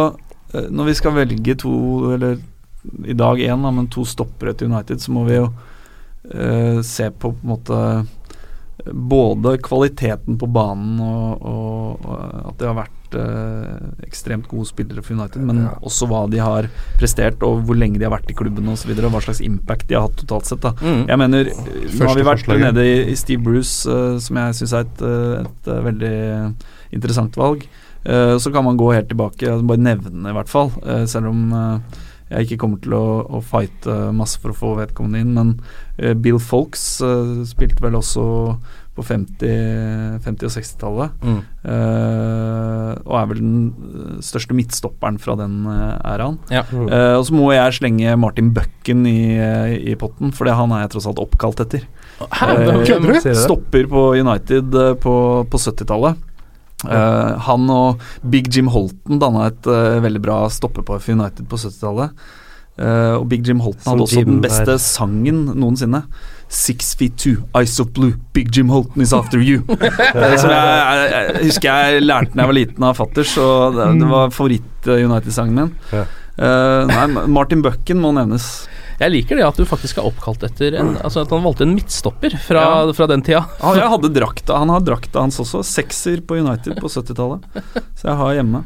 eh, 0.55 0.69
når 0.71 0.85
vi 0.85 0.95
skal 0.95 1.13
velge 1.17 1.55
to 1.59 2.13
Eller 2.15 2.37
i 3.07 3.13
dag 3.15 3.37
én, 3.43 3.63
da, 3.63 3.71
men 3.71 3.89
to 3.89 4.05
stoppere 4.05 4.53
til 4.55 4.71
United, 4.71 5.01
så 5.01 5.11
må 5.11 5.25
vi 5.27 5.35
jo 5.41 5.49
uh, 6.35 6.83
se 6.83 7.11
på 7.11 7.33
på 7.33 7.43
en 7.43 7.51
måte 7.57 8.07
både 8.85 9.57
kvaliteten 9.65 10.37
på 10.39 10.47
banen 10.53 10.99
og, 11.01 11.43
og, 11.43 12.05
og 12.07 12.51
at 12.51 12.59
det 12.61 12.67
har 12.69 12.77
vært 12.77 13.17
eh, 13.17 13.87
ekstremt 14.07 14.47
gode 14.51 14.69
spillere 14.69 15.03
for 15.03 15.17
United, 15.17 15.41
men 15.49 15.62
Ja. 15.65 15.71
også 15.81 16.07
hva 16.11 16.25
de 16.31 16.39
har 16.43 16.69
prestert, 17.01 17.43
og 17.43 17.65
hvor 17.67 17.79
lenge 17.79 17.99
de 17.99 18.05
har 18.05 18.12
vært 18.12 18.31
i 18.31 18.37
klubben 18.37 18.69
osv., 18.69 18.93
og, 18.93 19.01
og 19.09 19.17
hva 19.17 19.23
slags 19.25 19.41
impact 19.41 19.89
de 19.89 19.97
har 19.97 20.07
hatt 20.07 20.17
totalt 20.21 20.47
sett. 20.51 20.61
da 20.61 20.75
Mm. 20.77 21.07
Jeg 21.09 21.19
mener, 21.19 21.45
Første 21.51 21.99
nå 22.03 22.09
har 22.11 22.15
vi 22.21 22.27
vært 22.29 22.45
forslaget. 22.45 22.75
nede 22.75 22.85
i, 22.87 23.11
i 23.12 23.17
Steve 23.17 23.43
Bruce, 23.43 23.89
eh, 23.91 24.19
som 24.21 24.37
jeg 24.37 24.55
syns 24.61 24.73
er 24.77 24.85
et, 24.87 25.03
eh, 25.03 25.41
et 25.47 25.73
eh, 25.73 25.83
veldig 25.89 26.15
interessant 26.93 27.37
valg. 27.37 27.67
Eh, 28.05 28.37
så 28.39 28.53
kan 28.53 28.62
man 28.65 28.77
gå 28.79 28.93
helt 28.95 29.09
tilbake, 29.11 29.57
bare 29.67 29.83
nevne 29.83 30.31
i 30.31 30.37
hvert 30.37 30.49
fall, 30.53 30.71
eh, 30.85 31.07
selv 31.11 31.33
om 31.33 31.53
eh, 31.53 31.79
jeg 32.27 32.47
ikke 32.47 32.59
kommer 32.65 32.81
til 32.83 32.97
å, 32.97 33.05
å 33.39 33.43
fighte 33.45 33.95
masse 34.17 34.41
for 34.43 34.51
å 34.51 34.59
få 34.59 34.73
vedkommende 34.81 35.23
inn. 35.23 35.37
Men 35.37 35.53
eh, 35.95 36.17
Bill 36.19 36.41
Folks 36.43 36.99
eh, 37.05 37.45
spilte 37.47 37.85
vel 37.85 37.99
også 37.99 38.25
på 38.97 39.05
50-, 39.05 40.23
50 40.25 40.49
og 40.49 40.53
60-tallet. 40.55 41.17
Mm. 41.21 41.41
Uh, 41.67 42.93
og 43.05 43.17
er 43.19 43.27
vel 43.29 43.43
den 43.43 44.23
største 44.25 44.57
midtstopperen 44.57 45.19
fra 45.21 45.35
den 45.37 45.67
æraen. 45.69 46.39
Ja. 46.49 46.62
Mm. 46.71 46.87
Uh, 46.89 47.19
og 47.19 47.27
så 47.29 47.37
må 47.37 47.51
jeg 47.53 47.75
slenge 47.77 48.15
Martin 48.17 48.55
Bucken 48.57 49.05
i, 49.05 49.37
i 49.93 49.99
potten, 50.01 50.33
for 50.33 50.49
det 50.49 50.57
han 50.57 50.73
er 50.73 50.87
jeg 50.87 50.95
tross 50.95 51.11
alt 51.12 51.21
oppkalt 51.21 51.61
etter. 51.67 51.85
Hæ? 52.25 52.49
Det? 52.89 53.37
Stopper 53.37 53.91
på 53.93 54.07
United 54.17 54.81
på, 55.05 55.15
på 55.45 55.61
70-tallet. 55.61 56.25
Eh, 56.85 57.31
han 57.47 57.71
og 57.73 58.03
Big 58.21 58.51
Jim 58.53 58.69
Holton 58.69 59.21
danna 59.23 59.49
et 59.49 59.69
uh, 59.71 59.97
veldig 60.05 60.21
bra 60.23 60.43
stoppepar 60.53 61.01
for 61.01 61.17
United 61.17 61.49
på 61.49 61.61
70-tallet. 61.62 62.27
Uh, 62.77 63.17
og 63.17 63.31
Big 63.31 63.47
Jim 63.49 63.62
Holton 63.65 63.87
hadde 63.89 64.05
også 64.05 64.23
den 64.27 64.43
beste 64.45 64.75
der. 64.75 64.83
sangen 64.83 65.47
noensinne. 65.57 66.03
Six 66.53 66.93
feet 66.95 67.17
two, 67.19 67.47
eyes 67.57 67.81
of 67.81 67.89
blue, 67.97 68.19
Big 68.37 68.53
Jim 68.55 68.69
Holton 68.69 69.03
is 69.03 69.15
after 69.17 69.41
you. 69.41 69.65
Eh, 70.17 70.37
som 70.39 70.53
jeg, 70.53 70.77
jeg, 70.77 71.09
jeg 71.12 71.49
husker 71.49 71.81
jeg 71.89 72.05
lærte 72.05 72.37
da 72.37 72.45
jeg 72.45 72.51
var 72.51 72.57
liten 72.57 72.85
av 72.87 72.95
fatters, 72.97 73.33
og 73.41 73.77
det, 73.77 73.89
det 74.01 74.09
var 74.11 74.31
favoritt-United-sangen 74.35 75.59
min. 75.59 75.73
Eh, 76.37 76.93
nei, 76.93 77.27
Martin 77.33 77.65
Bucken 77.65 78.01
må 78.03 78.12
nevnes. 78.17 78.67
Jeg 79.01 79.13
liker 79.13 79.37
det 79.37 79.45
at 79.47 79.59
du 79.61 79.67
faktisk 79.69 79.99
er 80.01 80.07
oppkalt 80.09 80.43
etter 80.49 80.77
en, 80.81 80.95
Altså 81.05 81.23
at 81.27 81.33
han 81.35 81.45
valgte 81.45 81.67
en 81.67 81.75
midtstopper 81.77 82.37
fra, 82.41 82.63
Ja. 82.87 82.93
fra 82.97 83.07
den 83.11 83.23
tida. 83.27 83.43
Ja, 83.61 83.75
jeg 83.77 83.91
hadde 83.93 84.13
drakta, 84.15 84.57
Han 84.63 84.73
har 84.73 84.81
drakta 84.81 85.21
hans 85.21 85.39
også. 85.43 85.61
Sekser 85.67 86.23
på 86.25 86.39
United 86.41 86.81
på 86.81 86.89
70-tallet. 86.89 87.45
Så 87.97 88.09
jeg 88.09 88.17
har 88.17 88.35
hjemme. 88.39 88.65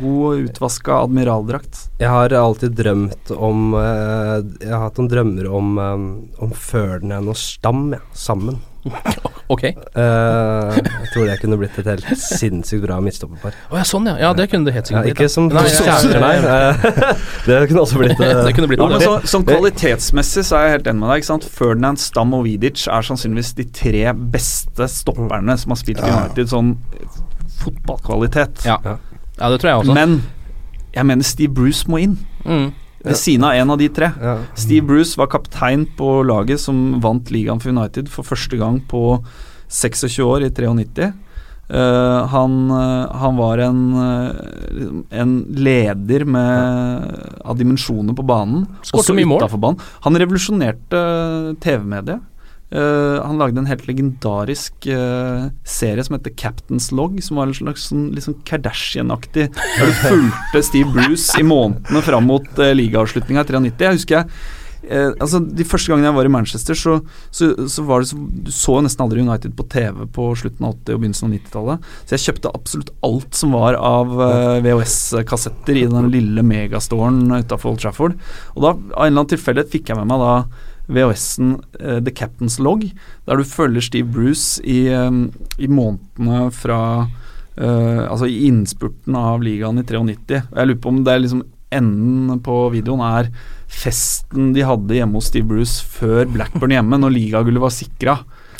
God 0.00 0.44
utvaska 0.46 1.00
admiraldrakt. 1.04 1.88
Jeg 1.98 2.08
har 2.08 2.30
alltid 2.38 2.76
drømt 2.78 3.30
om 3.34 3.74
eh, 3.74 4.36
Jeg 4.62 4.70
har 4.70 4.84
hatt 4.84 4.98
noen 5.00 5.10
drømmer 5.10 5.48
om, 5.50 5.72
eh, 5.82 6.44
om 6.46 6.52
Ferdinand 6.54 7.28
og 7.32 7.36
Stam 7.36 7.88
ja, 7.96 8.02
sammen. 8.14 8.60
Ok. 9.50 9.64
Uh, 9.98 10.76
jeg 10.78 11.08
tror 11.10 11.24
det 11.26 11.36
kunne 11.40 11.56
blitt 11.58 11.78
et 11.80 11.88
helt 11.90 12.10
sinnssykt 12.20 12.84
bra 12.84 13.00
midtstopperpar. 13.02 13.56
Å 13.72 13.80
ja, 13.80 13.86
sånn 13.88 14.06
ja. 14.06 14.14
Ja, 14.22 14.30
det 14.36 14.46
kunne 14.52 14.68
det 14.68 14.76
helt 14.76 14.92
Ja, 14.92 15.02
blitt. 15.02 15.16
ikke 15.16 15.26
som 15.32 15.48
Nei, 15.50 15.64
nei. 16.44 16.58
Eh, 16.70 17.46
det 17.46 17.56
kunne 17.70 17.82
også 17.82 17.98
blitt 17.98 18.20
eh, 18.22 18.42
Det 18.46 18.52
kunne 18.54 18.68
blitt 18.70 18.80
Ja, 18.82 18.86
men 18.92 19.02
så, 19.02 19.16
Som 19.28 19.42
kvalitetsmessig 19.48 20.44
så 20.46 20.58
er 20.58 20.66
jeg 20.66 20.74
helt 20.76 20.90
enig 20.92 21.02
med 21.02 21.10
deg. 21.10 21.22
ikke 21.22 21.30
sant? 21.32 21.46
Ferdinand, 21.56 22.00
Stam 22.02 22.34
og 22.36 22.44
Vidic 22.46 22.84
er 22.86 23.06
sannsynligvis 23.06 23.52
de 23.58 23.66
tre 23.74 24.04
beste 24.36 24.86
stopperne 24.92 25.56
som 25.58 25.74
har 25.74 25.80
spilt 25.80 26.02
i 26.04 26.10
United 26.10 26.52
sånn 26.52 26.74
fotballkvalitet. 27.60 28.62
Ja. 28.68 28.78
Ja, 28.84 29.50
det 29.50 29.60
tror 29.60 29.70
jeg 29.72 29.82
også. 29.82 29.96
Men 29.96 30.20
jeg 30.94 31.06
mener 31.10 31.26
Steve 31.26 31.52
Bruce 31.54 31.90
må 31.90 32.00
inn. 32.04 32.16
Mm. 32.44 32.70
Ved 33.04 33.16
siden 33.16 33.46
av 33.48 33.56
en 33.56 33.70
av 33.72 33.78
de 33.80 33.88
tre. 33.88 34.10
ja. 34.20 34.36
Steve 34.54 34.86
Bruce 34.86 35.16
var 35.16 35.30
kaptein 35.32 35.86
på 35.96 36.20
laget 36.26 36.60
som 36.60 37.00
vant 37.00 37.30
ligaen 37.32 37.60
for 37.62 37.72
United 37.72 38.10
for 38.12 38.28
første 38.28 38.58
gang 38.60 38.80
på 38.90 39.22
26 39.70 40.18
år, 40.26 40.44
i 40.44 40.50
93. 40.50 41.12
Uh, 41.70 42.26
han, 42.26 42.54
eh, 42.74 43.12
han 43.14 43.36
var 43.38 43.60
en, 43.62 43.80
eh, 43.94 45.20
en 45.20 45.34
leder 45.54 46.24
med, 46.26 47.04
av 47.46 47.54
dimensjoner 47.60 48.16
på 48.18 48.24
banen, 48.26 48.64
Skårte 48.82 49.04
også 49.04 49.14
mye 49.14 49.28
mål. 49.30 49.44
utafor 49.44 49.62
banen. 49.62 49.78
Han 50.02 50.18
revolusjonerte 50.18 51.02
TV-mediet. 51.62 52.26
Eh, 52.70 53.16
han 53.26 53.40
lagde 53.40 53.58
en 53.58 53.66
helt 53.66 53.88
legendarisk 53.88 54.86
uh, 54.94 55.48
serie 55.66 56.04
som 56.06 56.14
heter 56.14 56.36
Captain's 56.38 56.92
Log, 56.94 57.16
som 57.22 57.40
var 57.40 57.50
en 57.50 57.56
slags 57.56 57.88
sånn, 57.90 58.12
litt 58.14 58.28
sånn 58.28 58.38
Kardashian-aktig 58.46 59.48
Der 59.50 59.90
du 59.90 59.96
fulgte 60.04 60.62
Steve 60.62 60.94
Bruce 60.94 61.34
i 61.40 61.46
månedene 61.46 62.02
fram 62.06 62.30
mot 62.30 62.46
uh, 62.62 62.70
ligaavslutninga 62.78 63.42
i 63.42 63.62
93. 63.72 63.88
Jeg 63.88 63.98
husker 63.98 64.20
jeg 64.20 64.30
eh, 64.86 65.10
altså 65.18 65.40
De 65.42 65.66
første 65.66 65.90
gangene 65.90 66.08
jeg 66.08 66.18
var 66.20 66.28
i 66.28 66.32
Manchester, 66.36 66.78
så, 66.78 66.96
så, 67.34 67.50
så 67.66 67.84
var 67.88 68.04
det 68.04 68.10
så 68.12 68.20
Du 68.20 68.52
så 68.54 68.78
nesten 68.84 69.04
aldri 69.04 69.26
United 69.26 69.58
på 69.58 69.66
TV 69.72 70.06
på 70.14 70.30
slutten 70.38 70.70
av 70.70 70.78
80- 70.78 70.94
og 70.94 71.02
begynnelsen 71.02 71.28
av 71.28 71.34
90-tallet. 71.36 71.92
Så 72.04 72.16
jeg 72.16 72.26
kjøpte 72.28 72.54
absolutt 72.60 72.94
alt 73.10 73.42
som 73.42 73.58
var 73.58 73.76
av 73.76 74.14
eh, 74.28 74.62
VHS-kassetter 74.64 75.82
i 75.82 75.86
den 75.90 76.10
lille 76.14 76.46
megastoren 76.46 77.24
utafor 77.40 77.74
Old 77.74 77.82
Trafford. 77.82 78.18
Og 78.54 78.64
da, 78.64 78.74
av 78.74 78.78
en 78.78 79.10
eller 79.10 79.24
annen 79.24 79.32
tilfeldighet, 79.34 79.72
fikk 79.74 79.90
jeg 79.90 80.00
med 80.00 80.10
meg 80.14 80.22
da 80.22 80.34
VHS-en 80.90 81.54
uh, 81.80 82.00
The 82.02 82.12
Captain's 82.14 82.58
Log, 82.62 82.84
der 83.26 83.40
du 83.40 83.46
følger 83.46 83.84
Steve 83.84 84.10
Bruce 84.10 84.60
i, 84.64 84.88
um, 84.92 85.28
i 85.58 85.70
månedene 85.70 86.50
fra 86.54 86.80
uh, 87.06 88.02
Altså 88.06 88.28
i 88.30 88.46
innspurten 88.48 89.16
av 89.18 89.42
ligaen 89.44 89.80
i 89.80 89.86
93. 89.86 90.42
Og 90.50 90.60
jeg 90.60 90.70
lurer 90.70 90.82
på 90.82 90.92
om 90.92 91.00
det 91.06 91.14
er 91.14 91.24
liksom 91.24 91.46
enden 91.70 92.40
på 92.42 92.54
videoen 92.74 93.02
er 93.06 93.28
festen 93.70 94.50
de 94.56 94.64
hadde 94.66 94.96
hjemme 94.96 95.20
hos 95.20 95.28
Steve 95.30 95.46
Bruce 95.46 95.84
før 95.86 96.24
Blackburn 96.26 96.74
hjemme, 96.74 96.98
når 96.98 97.14
ligagullet 97.14 97.62
var 97.62 97.74
sikra. 97.74 98.16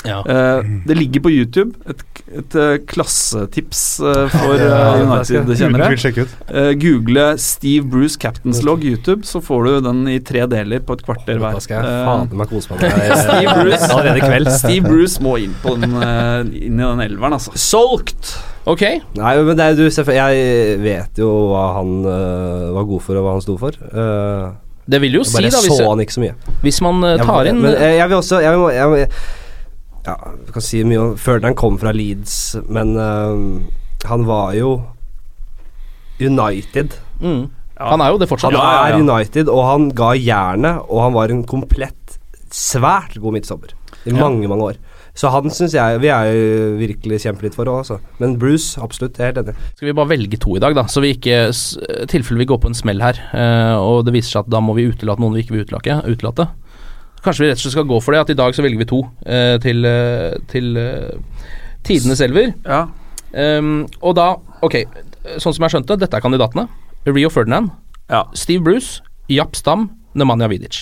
Ja. 0.06 0.20
Uh, 0.24 0.62
det 0.86 0.96
ligger 0.96 1.24
på 1.26 1.32
YouTube. 1.34 1.74
Et, 1.90 2.04
et 2.30 2.54
eh, 2.54 2.76
klassetips 2.86 3.80
eh, 4.06 4.20
for 4.30 4.54
uh, 4.54 4.60
Jeg 4.60 5.40
United-kjennere. 5.40 6.26
google 6.78 7.24
Steve 7.42 7.88
Bruce 7.90 8.18
Captain's 8.20 8.62
Log 8.66 8.84
YouTube, 8.86 9.26
så 9.26 9.40
får 9.42 9.66
du 9.66 9.80
den 9.88 10.04
i 10.12 10.18
tre 10.22 10.46
deler 10.50 10.84
på 10.86 10.94
et 10.98 11.02
kvarter 11.06 11.40
hver. 11.42 11.58
Da 11.58 11.64
skal 11.64 11.82
jeg 11.82 12.06
faen 12.06 12.30
meg 12.38 12.52
kose 12.52 12.70
meg 12.70 12.86
Steve 13.24 13.56
Bruce 13.58 13.90
allerede 13.90 14.22
kveld. 14.22 14.52
Steve 14.62 14.86
Bruce 14.86 15.22
må 15.24 15.36
inn, 15.42 15.56
på 15.64 15.74
den, 15.80 15.98
eh, 15.98 16.40
inn 16.68 16.78
i 16.78 16.86
den 16.86 17.04
elveren, 17.08 17.34
altså. 17.40 17.54
Solgt! 17.58 18.36
Ok. 18.70 18.82
Nei, 19.16 19.34
men 19.42 19.56
det 19.56 19.66
er 19.66 19.78
du 19.78 19.86
Jeg 19.88 20.80
vet 20.84 21.18
jo 21.18 21.30
hva 21.50 21.62
han 21.78 21.94
var 22.76 22.84
god 22.86 23.00
for, 23.02 23.16
og 23.18 23.24
hva 23.26 23.36
han 23.38 23.44
sto 23.44 23.56
for. 23.60 23.76
Uh, 23.90 24.52
Det 24.90 25.00
vil 25.02 25.20
jo 25.20 25.24
si, 25.26 25.38
da, 25.38 25.48
hvis, 25.48 25.76
så 25.78 25.88
han 25.88 26.02
ikke 26.02 26.16
så 26.16 26.22
mye. 26.24 26.34
hvis 26.64 26.80
man 26.84 27.04
eh, 27.06 27.20
tar 27.22 27.46
inn 27.50 27.60
jeg, 27.62 27.96
jeg 28.00 28.08
vil 28.10 28.16
også 28.16 28.40
jeg, 28.42 28.58
må- 28.58 28.72
jeg, 28.74 29.08
Ja, 30.06 30.16
du 30.46 30.52
kan 30.54 30.64
si 30.64 30.80
mye 30.86 31.00
om 31.02 31.16
Ferdinand 31.20 31.58
kom 31.60 31.76
fra 31.80 31.92
Leeds, 31.92 32.56
men 32.72 32.94
uh, 32.96 33.60
han 34.08 34.26
var 34.28 34.54
jo 34.56 34.78
United. 36.20 36.96
mm. 37.20 37.48
Han 37.80 38.02
er 38.04 38.12
jo 38.12 38.18
det 38.20 38.28
fortsatt. 38.28 38.52
Han 38.52 38.60
er 38.60 38.92
ja, 38.92 38.96
ja. 38.98 39.00
United, 39.00 39.48
og 39.48 39.62
han 39.64 39.88
ga 39.96 40.10
jernet, 40.12 40.82
og 40.92 41.00
han 41.06 41.14
var 41.16 41.32
en 41.32 41.46
komplett, 41.48 42.18
svært 42.52 43.14
god 43.22 43.38
midtsommer 43.38 43.72
i 44.04 44.12
mange, 44.12 44.48
mange 44.50 44.72
år. 44.72 44.80
Så 45.16 45.30
han 45.32 45.50
syns 45.52 45.74
jeg 45.74 46.00
vi 46.02 46.10
er 46.12 46.28
jo 46.30 46.76
virkelig 46.80 47.22
kjempe 47.24 47.44
litt 47.46 47.56
for 47.56 47.68
òg, 47.68 47.82
altså. 47.82 47.98
Men 48.20 48.36
Bruce, 48.40 48.78
absolutt. 48.80 49.18
Jeg 49.18 49.26
er 49.26 49.32
helt 49.32 49.50
enig. 49.50 49.70
Skal 49.74 49.90
vi 49.90 49.96
bare 49.96 50.12
velge 50.12 50.40
to 50.40 50.54
i 50.56 50.62
dag, 50.62 50.76
da, 50.76 50.86
så 50.88 51.02
vi 51.04 51.14
ikke 51.16 51.40
I 51.50 52.06
tilfelle 52.10 52.44
vi 52.44 52.48
går 52.52 52.60
på 52.62 52.70
en 52.70 52.78
smell 52.78 53.02
her, 53.04 53.20
eh, 53.36 53.76
og 53.80 54.04
det 54.06 54.14
viser 54.16 54.36
seg 54.36 54.46
at 54.46 54.52
da 54.54 54.62
må 54.64 54.76
vi 54.78 54.88
utelate 54.90 55.22
noen 55.22 55.36
vi 55.36 55.44
ikke 55.44 55.56
vil 55.56 55.66
utelate. 55.66 56.02
utelate. 56.06 56.50
Kanskje 57.24 57.44
vi 57.44 57.48
rett 57.50 57.58
og 57.58 57.64
slett 57.66 57.74
skal 57.76 57.88
gå 57.90 57.98
for 58.00 58.16
det, 58.16 58.20
at 58.24 58.30
i 58.32 58.38
dag 58.38 58.54
så 58.56 58.62
velger 58.64 58.80
vi 58.80 58.86
to 58.88 59.02
eh, 59.26 59.56
til, 59.60 59.84
eh, 59.84 60.38
til 60.48 60.76
eh, 60.80 61.42
tidenes 61.84 62.22
elver. 62.24 62.54
Ja. 62.64 62.86
Um, 63.30 63.84
og 64.02 64.16
da, 64.18 64.30
ok, 64.66 64.78
sånn 65.38 65.52
som 65.54 65.66
jeg 65.66 65.74
skjønte, 65.76 65.98
dette 66.00 66.16
er 66.16 66.24
kandidatene. 66.24 66.64
Rio 67.06 67.28
Ferdinand, 67.32 67.70
ja. 68.10 68.24
Steve 68.34 68.64
Bruce, 68.66 69.02
Japp 69.30 69.54
Stam, 69.56 69.90
Nemanja 70.18 70.48
Vidic. 70.50 70.80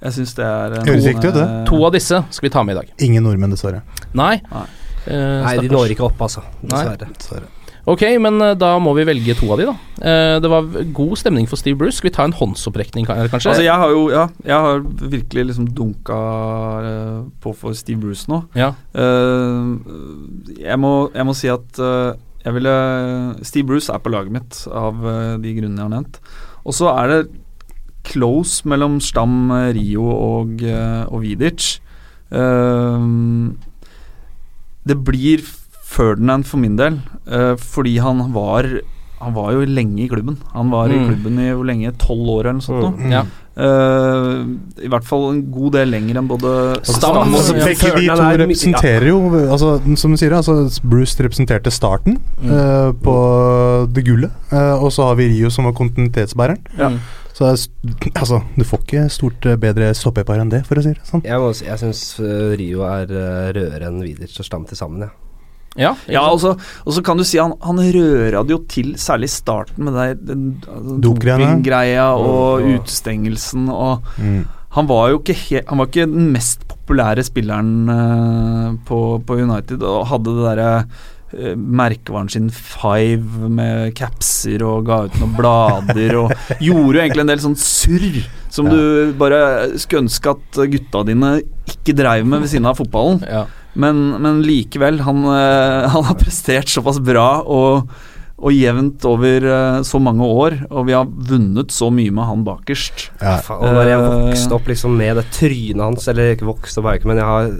Jeg 0.00 0.14
syns 0.16 0.30
det 0.38 0.44
er 0.46 0.76
Høres 0.86 1.08
riktig 1.08 1.28
ut, 1.32 1.34
det. 1.36 1.42
eh, 1.44 1.64
To 1.68 1.80
av 1.84 1.92
disse 1.96 2.20
skal 2.32 2.46
vi 2.46 2.52
ta 2.54 2.62
med 2.64 2.76
i 2.76 2.80
dag. 2.82 2.92
Ingen 3.04 3.26
nordmenn, 3.26 3.52
dessverre. 3.52 3.82
Nei. 4.16 4.36
Nei. 4.52 4.66
uh, 5.08 5.40
Nei, 5.44 5.56
de 5.64 5.72
når 5.72 5.92
ikke 5.96 6.06
opp, 6.06 6.20
altså. 6.28 6.44
Nei. 6.70 6.84
Dessverre. 7.02 7.48
Ok, 7.88 8.02
men 8.20 8.36
eh, 8.44 8.54
da 8.60 8.74
må 8.82 8.92
vi 8.98 9.04
velge 9.08 9.34
to 9.38 9.48
av 9.54 9.58
de, 9.60 9.64
da. 9.70 9.74
Eh, 10.04 10.34
det 10.44 10.50
var 10.52 10.66
god 10.96 11.14
stemning 11.16 11.46
for 11.48 11.56
Steve 11.56 11.78
Bruce. 11.80 11.96
Skal 11.96 12.10
vi 12.10 12.14
ta 12.16 12.24
en 12.28 12.34
håndsopprekning, 12.36 13.06
ka- 13.08 13.16
kanskje? 13.32 13.50
Altså, 13.54 13.64
jeg 13.64 13.72
har 13.80 13.88
jo 13.94 14.02
Ja, 14.12 14.26
jeg 14.44 14.54
har 14.66 14.80
virkelig 15.10 15.46
liksom 15.48 15.68
dunka 15.74 16.18
eh, 16.84 17.20
på 17.40 17.54
for 17.56 17.72
Steve 17.78 18.00
Bruce 18.02 18.28
nå. 18.28 18.42
Ja. 18.54 18.72
Jeg, 18.94 20.78
må, 20.78 20.92
jeg 21.14 21.26
må 21.26 21.34
si 21.36 21.48
at 21.48 21.80
jeg 22.44 22.54
ville 22.56 22.74
Steve 23.44 23.66
Bruce 23.68 23.92
er 23.92 23.98
på 24.04 24.12
laget 24.12 24.32
mitt 24.32 24.62
av 24.72 25.00
de 25.40 25.54
grunnene 25.56 25.80
jeg 25.80 25.88
har 25.88 25.94
nevnt. 25.96 26.20
Og 26.64 26.76
så 26.76 26.88
er 26.92 27.08
det 27.14 27.22
close 28.04 28.64
mellom 28.68 28.98
Stam, 29.04 29.50
Rio 29.76 30.04
og, 30.08 30.62
og 30.64 31.20
Vidic. 31.24 31.78
Det 34.88 34.96
blir 35.04 35.42
Ferdinand 35.90 36.46
for 36.46 36.62
min 36.62 36.76
del, 36.78 37.00
uh, 37.30 37.54
fordi 37.58 37.98
han 38.02 38.24
var 38.36 38.70
han 39.20 39.34
var 39.36 39.50
jo 39.52 39.66
lenge 39.68 39.98
i 40.00 40.08
klubben. 40.08 40.38
Han 40.54 40.70
var 40.72 40.88
i 40.88 40.96
Mm. 40.96 41.08
klubben 41.10 41.38
i 41.44 41.50
hvor 41.52 41.66
lenge? 41.68 41.90
Tolv 42.00 42.24
år 42.38 42.46
eller 42.46 42.54
noe 42.56 42.64
sånt. 42.64 42.80
nå. 42.80 43.04
Mm. 43.04 43.10
Ja. 43.12 43.24
Uh, 43.60 44.46
I 44.80 44.88
hvert 44.88 45.04
fall 45.04 45.26
en 45.34 45.42
god 45.52 45.74
del 45.74 45.90
lenger 45.92 46.16
enn 46.16 46.28
både 46.30 46.52
Stam- 46.88 47.18
Altså, 47.34 47.52
begge 47.52 47.90
de 47.98 48.06
to 48.08 48.14
er 48.22 48.38
representerer 48.40 49.06
jo 49.10 49.18
altså, 49.52 49.74
Som 50.00 50.12
du 50.12 50.16
sier, 50.16 50.32
altså, 50.32 50.54
Bruce 50.88 51.20
representerte 51.20 51.70
starten 51.70 52.16
Mm. 52.40 52.50
uh, 52.50 52.92
på 53.04 53.92
det 53.92 54.04
gullet. 54.06 54.30
Uh, 54.50 54.82
og 54.82 54.88
så 54.90 55.10
har 55.10 55.16
vi 55.20 55.28
Rio 55.34 55.50
som 55.50 55.66
var 55.68 55.72
kontinuitetsbæreren. 55.76 56.58
Ja. 56.78 56.88
Mm. 56.88 56.98
Så 57.34 57.44
altså, 58.14 58.40
du 58.56 58.64
får 58.64 58.80
ikke 58.86 59.10
stort 59.10 59.40
bedre 59.60 59.92
stoppepar 59.94 60.40
enn 60.40 60.48
det, 60.50 60.64
for 60.66 60.76
å 60.76 60.82
si 60.82 60.94
det 60.96 61.04
sånn. 61.04 61.22
Jeg, 61.24 61.38
må 61.40 61.52
jeg 61.60 61.78
syns 61.78 62.02
Rio 62.56 62.82
er 62.88 63.06
rødere 63.52 63.86
enn 63.88 64.00
Widerts 64.00 64.40
og 64.40 64.44
Stam 64.48 64.64
til 64.64 64.76
sammen, 64.80 65.00
ja. 65.00 65.08
Ja, 65.78 65.94
Ja, 66.10 66.24
og 66.26 66.40
så, 66.42 66.56
og 66.58 66.94
så 66.96 67.02
kan 67.06 67.20
du 67.20 67.24
si 67.26 67.38
han, 67.38 67.54
han 67.62 67.78
røra 67.78 68.42
det 68.46 68.56
jo 68.56 68.62
til, 68.70 68.94
særlig 68.98 69.30
i 69.30 69.34
starten 69.36 69.86
med 69.86 69.94
det, 69.94 70.08
den 70.26 70.48
altså, 70.66 70.96
dopinggreia 71.06 72.08
og 72.18 72.64
oh, 72.64 72.72
utestengelsen 72.74 73.68
og 73.70 74.08
Mm. 74.20 74.42
Han 74.76 74.86
var 74.86 75.08
jo 75.10 75.18
ikke, 75.18 75.34
he, 75.34 75.60
han 75.66 75.80
var 75.80 75.88
ikke 75.88 76.06
den 76.06 76.28
mest 76.30 76.62
populære 76.70 77.24
spilleren 77.26 77.90
uh, 77.90 78.68
på, 78.86 78.98
på 79.26 79.38
United 79.42 79.82
og 79.82 80.06
hadde 80.12 80.34
det 80.36 80.44
derre 80.44 80.68
eh, 81.34 81.56
merkevaren 81.56 82.30
sin 82.30 82.50
Five 82.54 83.50
med 83.50 83.90
capser 83.98 84.62
og 84.66 84.86
ga 84.86 85.00
ut 85.08 85.16
noen 85.18 85.34
blader 85.38 86.14
og 86.20 86.34
gjorde 86.66 87.00
jo 87.00 87.02
egentlig 87.02 87.24
en 87.24 87.32
del 87.32 87.42
sånn 87.42 87.58
surr 87.58 88.20
som 88.50 88.70
du 88.70 89.10
bare 89.18 89.72
skulle 89.78 90.04
ønske 90.06 90.36
at 90.36 90.62
gutta 90.72 91.02
dine 91.06 91.36
ikke 91.70 91.94
dreiv 91.98 92.26
med 92.26 92.42
ved 92.42 92.50
siden 92.50 92.66
av 92.70 92.78
fotballen. 92.78 93.22
Ja. 93.26 93.44
Men, 93.74 94.00
men 94.22 94.40
likevel, 94.42 95.00
han, 95.06 95.24
eh, 95.30 95.88
han 95.94 96.08
har 96.08 96.16
prestert 96.18 96.68
såpass 96.72 96.98
bra 97.06 97.42
og, 97.46 97.92
og 98.40 98.54
jevnt 98.56 99.04
over 99.04 99.44
eh, 99.44 99.78
så 99.84 100.00
mange 100.02 100.24
år, 100.24 100.54
og 100.72 100.86
vi 100.88 100.94
har 100.96 101.04
vunnet 101.06 101.70
så 101.76 101.90
mye 101.92 102.10
med 102.16 102.24
han 102.24 102.42
bakerst. 102.46 103.10
Ja. 103.20 103.36
Faen, 103.44 103.60
og 103.68 103.76
når 103.76 103.90
jeg 103.92 104.00
Eh. 104.00 104.06
vokste 104.24 104.56
opp 104.56 104.70
liksom 104.72 104.94
med 104.96 105.18
det 105.20 105.26
trynet 105.36 105.82
hans 105.84 106.08
Eller 106.08 106.32
ikke 106.34 106.48
vokste 106.48 106.80
opp, 106.80 107.04
men 107.04 107.20
jeg 107.20 107.26
har 107.28 107.50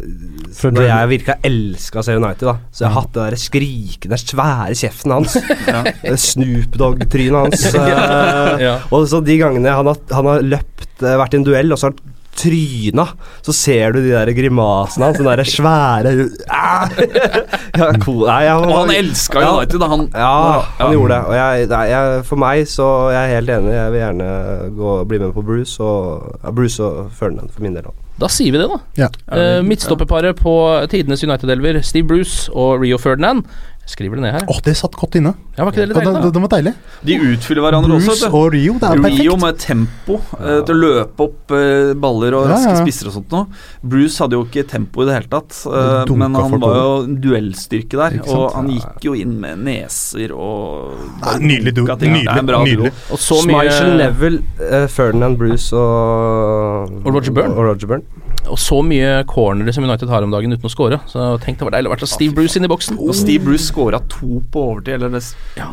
Når 0.72 0.86
jeg 0.88 1.10
virkelig 1.12 1.34
har 1.34 1.48
elska 1.50 2.00
å 2.00 2.04
se 2.06 2.16
United, 2.16 2.46
da 2.48 2.54
så 2.72 2.84
jeg 2.86 2.88
har 2.90 2.96
hatt 3.02 3.12
det 3.14 3.26
der 3.28 3.36
skrikende, 3.44 4.18
svære 4.24 4.78
kjeften 4.80 5.14
hans. 5.14 5.36
ja. 5.70 5.82
Snoop 6.16 6.78
Dogg-trynet 6.80 7.38
hans. 7.44 7.66
eh, 7.76 8.64
Ja. 8.66 8.74
Og 8.90 9.04
så 9.12 9.20
de 9.24 9.36
gangene 9.40 9.76
han 9.78 9.86
har, 9.92 10.00
han 10.16 10.26
har 10.32 10.42
løpt, 10.56 10.88
vært 11.04 11.36
i 11.36 11.40
en 11.42 11.46
duell, 11.46 11.70
og 11.76 11.78
så 11.80 11.90
har 11.90 11.94
han 11.94 12.09
tryna, 12.36 13.06
så 13.42 13.52
ser 13.52 13.92
du 13.94 14.00
de 14.04 14.12
der 14.12 14.30
grimasene 14.36 15.08
hans, 15.08 15.18
Sånne 15.20 15.36
der 15.36 15.48
svære 15.48 16.12
ah! 16.48 16.90
ja, 17.80 17.88
cool. 18.04 18.26
Nei, 18.26 18.42
jeg, 18.46 18.56
Og 18.64 18.76
han 18.78 18.92
elska 18.94 19.42
Ja. 19.42 19.54
United, 19.58 19.80
da. 19.82 19.88
Han, 19.90 20.06
Ja, 20.14 20.60
han 20.78 20.92
gjorde 20.94 21.14
det. 21.14 21.22
Og 21.26 21.34
jeg, 21.36 21.70
nei, 21.72 21.82
jeg, 21.90 22.20
for 22.28 22.40
meg 22.40 22.68
så 22.70 22.90
jeg 23.14 23.22
er 23.22 23.34
helt 23.38 23.54
enig. 23.56 23.74
Jeg 23.76 23.94
vil 23.94 24.04
gjerne 24.04 24.30
gå, 24.76 24.94
bli 25.10 25.22
med 25.24 25.34
på 25.36 25.44
Bruce 25.46 25.82
og, 25.82 26.30
ja, 26.42 26.54
Bruce 26.54 26.84
og 26.84 27.10
Ferdinand 27.18 27.50
for 27.54 27.66
min 27.66 27.76
del. 27.76 27.90
også. 27.90 28.06
Da 28.20 28.28
sier 28.28 28.52
vi 28.52 28.60
det, 28.60 28.68
da. 28.68 28.78
Ja. 29.00 29.08
Uh, 29.32 29.60
midtstopperparet 29.64 30.36
på 30.36 30.52
tidenes 30.92 31.24
United-elver, 31.24 31.80
Steve 31.86 32.08
Bruce 32.10 32.52
og 32.52 32.82
Rio 32.82 32.98
Ferdinand. 33.00 33.46
Skriver 33.90 34.20
det 34.20 34.22
ned 34.22 34.34
her. 34.36 34.44
Åh, 34.52 34.58
det 34.64 34.76
satt 34.78 34.94
godt 34.94 35.16
inne. 35.18 35.32
Ja, 35.56 35.64
var 35.66 35.72
ikke 35.74 35.80
det 35.82 35.88
litt 35.90 35.98
Ja, 35.98 36.04
deilig, 36.06 36.20
da? 36.22 36.30
det 36.36 36.40
var 36.44 36.50
deilig. 36.54 36.72
De 37.08 37.16
utfyller 37.32 37.64
hverandre 37.66 37.96
også. 37.96 38.06
Bruce 38.12 38.28
vet 38.28 38.36
og 38.38 38.44
Rio, 38.54 38.74
det 38.78 38.86
er 38.86 39.00
Rio 39.00 39.02
perfekt. 39.02 39.40
med 39.42 39.58
tempo 39.64 40.18
ja. 40.20 40.60
til 40.68 40.74
å 40.76 40.80
løpe 40.84 41.26
opp 41.26 41.54
eh, 41.58 41.90
baller 42.04 42.36
og 42.38 42.44
Ja, 42.46 42.52
raske 42.54 42.74
ja. 42.76 42.84
spisser 42.84 43.10
og 43.10 43.16
sånt 43.18 43.34
noe. 43.34 43.60
Bruce 43.82 44.22
hadde 44.22 44.38
jo 44.38 44.44
ikke 44.46 44.64
tempo 44.70 45.02
i 45.02 45.08
det 45.10 45.16
hele 45.18 45.30
tatt, 45.32 45.58
det 45.66 46.16
men 46.22 46.38
han 46.38 46.56
var 46.62 46.76
jo 46.78 46.92
en 47.08 47.18
duellstyrke 47.24 47.98
der. 48.00 48.18
Og 48.30 48.46
han 48.54 48.70
gikk 48.76 49.08
jo 49.10 49.16
inn 49.18 49.34
med 49.42 49.58
neser 49.66 50.32
og 50.36 50.94
Nei, 51.24 51.34
nydelig 51.50 51.74
duo. 51.80 51.86
Det 51.90 52.08
Nydelig. 52.14 52.46
duo. 52.46 52.62
nydelig. 52.64 52.92
Og 53.10 53.18
så 53.26 53.40
Schmeichel, 53.42 53.90
mye, 53.96 53.98
Neville, 54.04 54.42
eh, 54.70 54.86
Ferdinand, 54.86 55.36
Bruce 55.40 55.74
og 55.76 57.00
Og 57.04 57.10
Roger 57.14 57.32
Byrne. 57.34 57.54
Og 57.58 57.66
Roger 57.72 57.86
Byrne. 57.90 58.04
Og 58.50 58.58
så 58.60 58.80
mye 58.84 59.22
cornere 59.30 59.72
som 59.74 59.86
United 59.86 60.10
har 60.10 60.26
om 60.26 60.32
dagen 60.34 60.52
uten 60.52 60.68
å 60.68 60.72
score. 60.72 60.98
Så 61.10 61.30
tenk 61.44 61.60
det 61.60 61.68
var 61.68 61.76
deilig 61.76 61.90
å 61.90 61.94
være 61.94 62.10
Steve 62.10 62.36
Bruce 62.36 62.58
inn 62.58 62.66
i 62.66 62.70
boksen. 62.70 62.98
Og 63.00 63.14
Steve 63.16 63.44
Bruce 63.46 63.66
skåra 63.68 64.02
to 64.10 64.42
på 64.52 64.66
overtid, 64.72 64.98
eller 64.98 65.14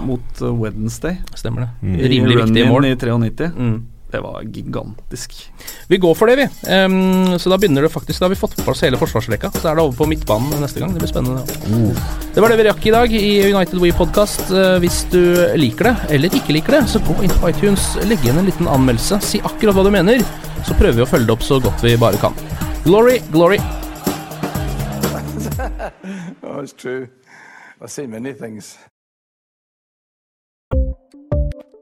mot 0.06 0.42
eh, 0.42 0.58
Wednesday. 0.64 1.20
Stemmer 1.36 1.66
det. 1.66 1.70
Mm. 1.82 1.96
I 1.98 2.12
Rimelig 2.14 2.40
viktige 2.42 2.66
run-in 2.68 2.74
mål. 2.74 2.90
i 2.90 2.96
93. 2.96 3.52
Mm. 3.58 3.78
Det 4.12 4.22
var 4.24 4.44
gigantisk. 4.44 5.34
Vi 5.88 5.98
går 6.00 6.14
for 6.16 6.32
det, 6.32 6.36
vi. 6.40 6.46
Um, 6.72 7.36
så 7.40 7.52
da 7.52 7.58
begynner 7.60 7.84
det 7.84 7.92
faktisk 7.92 8.22
Da 8.22 8.26
har 8.26 8.32
vi 8.32 8.40
fått 8.40 8.56
på 8.56 8.64
plass 8.64 8.84
hele 8.86 9.00
forsvarsrekka. 9.00 9.52
Så 9.52 9.68
er 9.68 9.76
det 9.76 9.84
over 9.84 9.98
på 9.98 10.08
midtbanen 10.08 10.62
neste 10.64 10.80
gang. 10.80 10.94
Det 10.96 11.02
blir 11.04 11.12
spennende. 11.12 11.44
Det 12.34 12.44
var 12.44 12.54
det 12.54 12.60
vi 12.62 12.68
rakk 12.70 12.88
i 12.88 12.94
dag 12.96 13.18
i 13.20 13.32
United 13.52 13.82
We 13.84 13.92
Podcast. 13.96 14.46
Uh, 14.48 14.78
hvis 14.84 15.02
du 15.12 15.22
liker 15.60 15.92
det, 15.92 15.96
eller 16.16 16.40
ikke 16.40 16.56
liker 16.56 16.78
det, 16.78 16.86
så 16.94 17.04
gå 17.04 17.18
inn 17.26 17.36
på 17.36 17.52
iTunes, 17.52 17.90
legg 18.08 18.24
igjen 18.24 18.40
en 18.40 18.48
liten 18.48 18.72
anmeldelse, 18.72 19.20
si 19.28 19.44
akkurat 19.44 19.76
hva 19.76 19.88
du 19.88 19.92
mener, 19.94 20.24
så 20.64 20.78
prøver 20.80 21.02
vi 21.02 21.06
å 21.06 21.10
følge 21.10 21.28
det 21.28 21.36
opp 21.36 21.46
så 21.46 21.60
godt 21.64 21.84
vi 21.84 21.98
bare 22.00 22.22
kan. 22.24 22.38
Glory, 22.88 23.20
glory. 23.36 23.60
Oh, 26.44 26.62
it's 26.62 26.74
true. 26.74 27.10
I've 27.82 27.92
seen 27.92 28.12
many 28.12 28.34
things. 28.34 28.78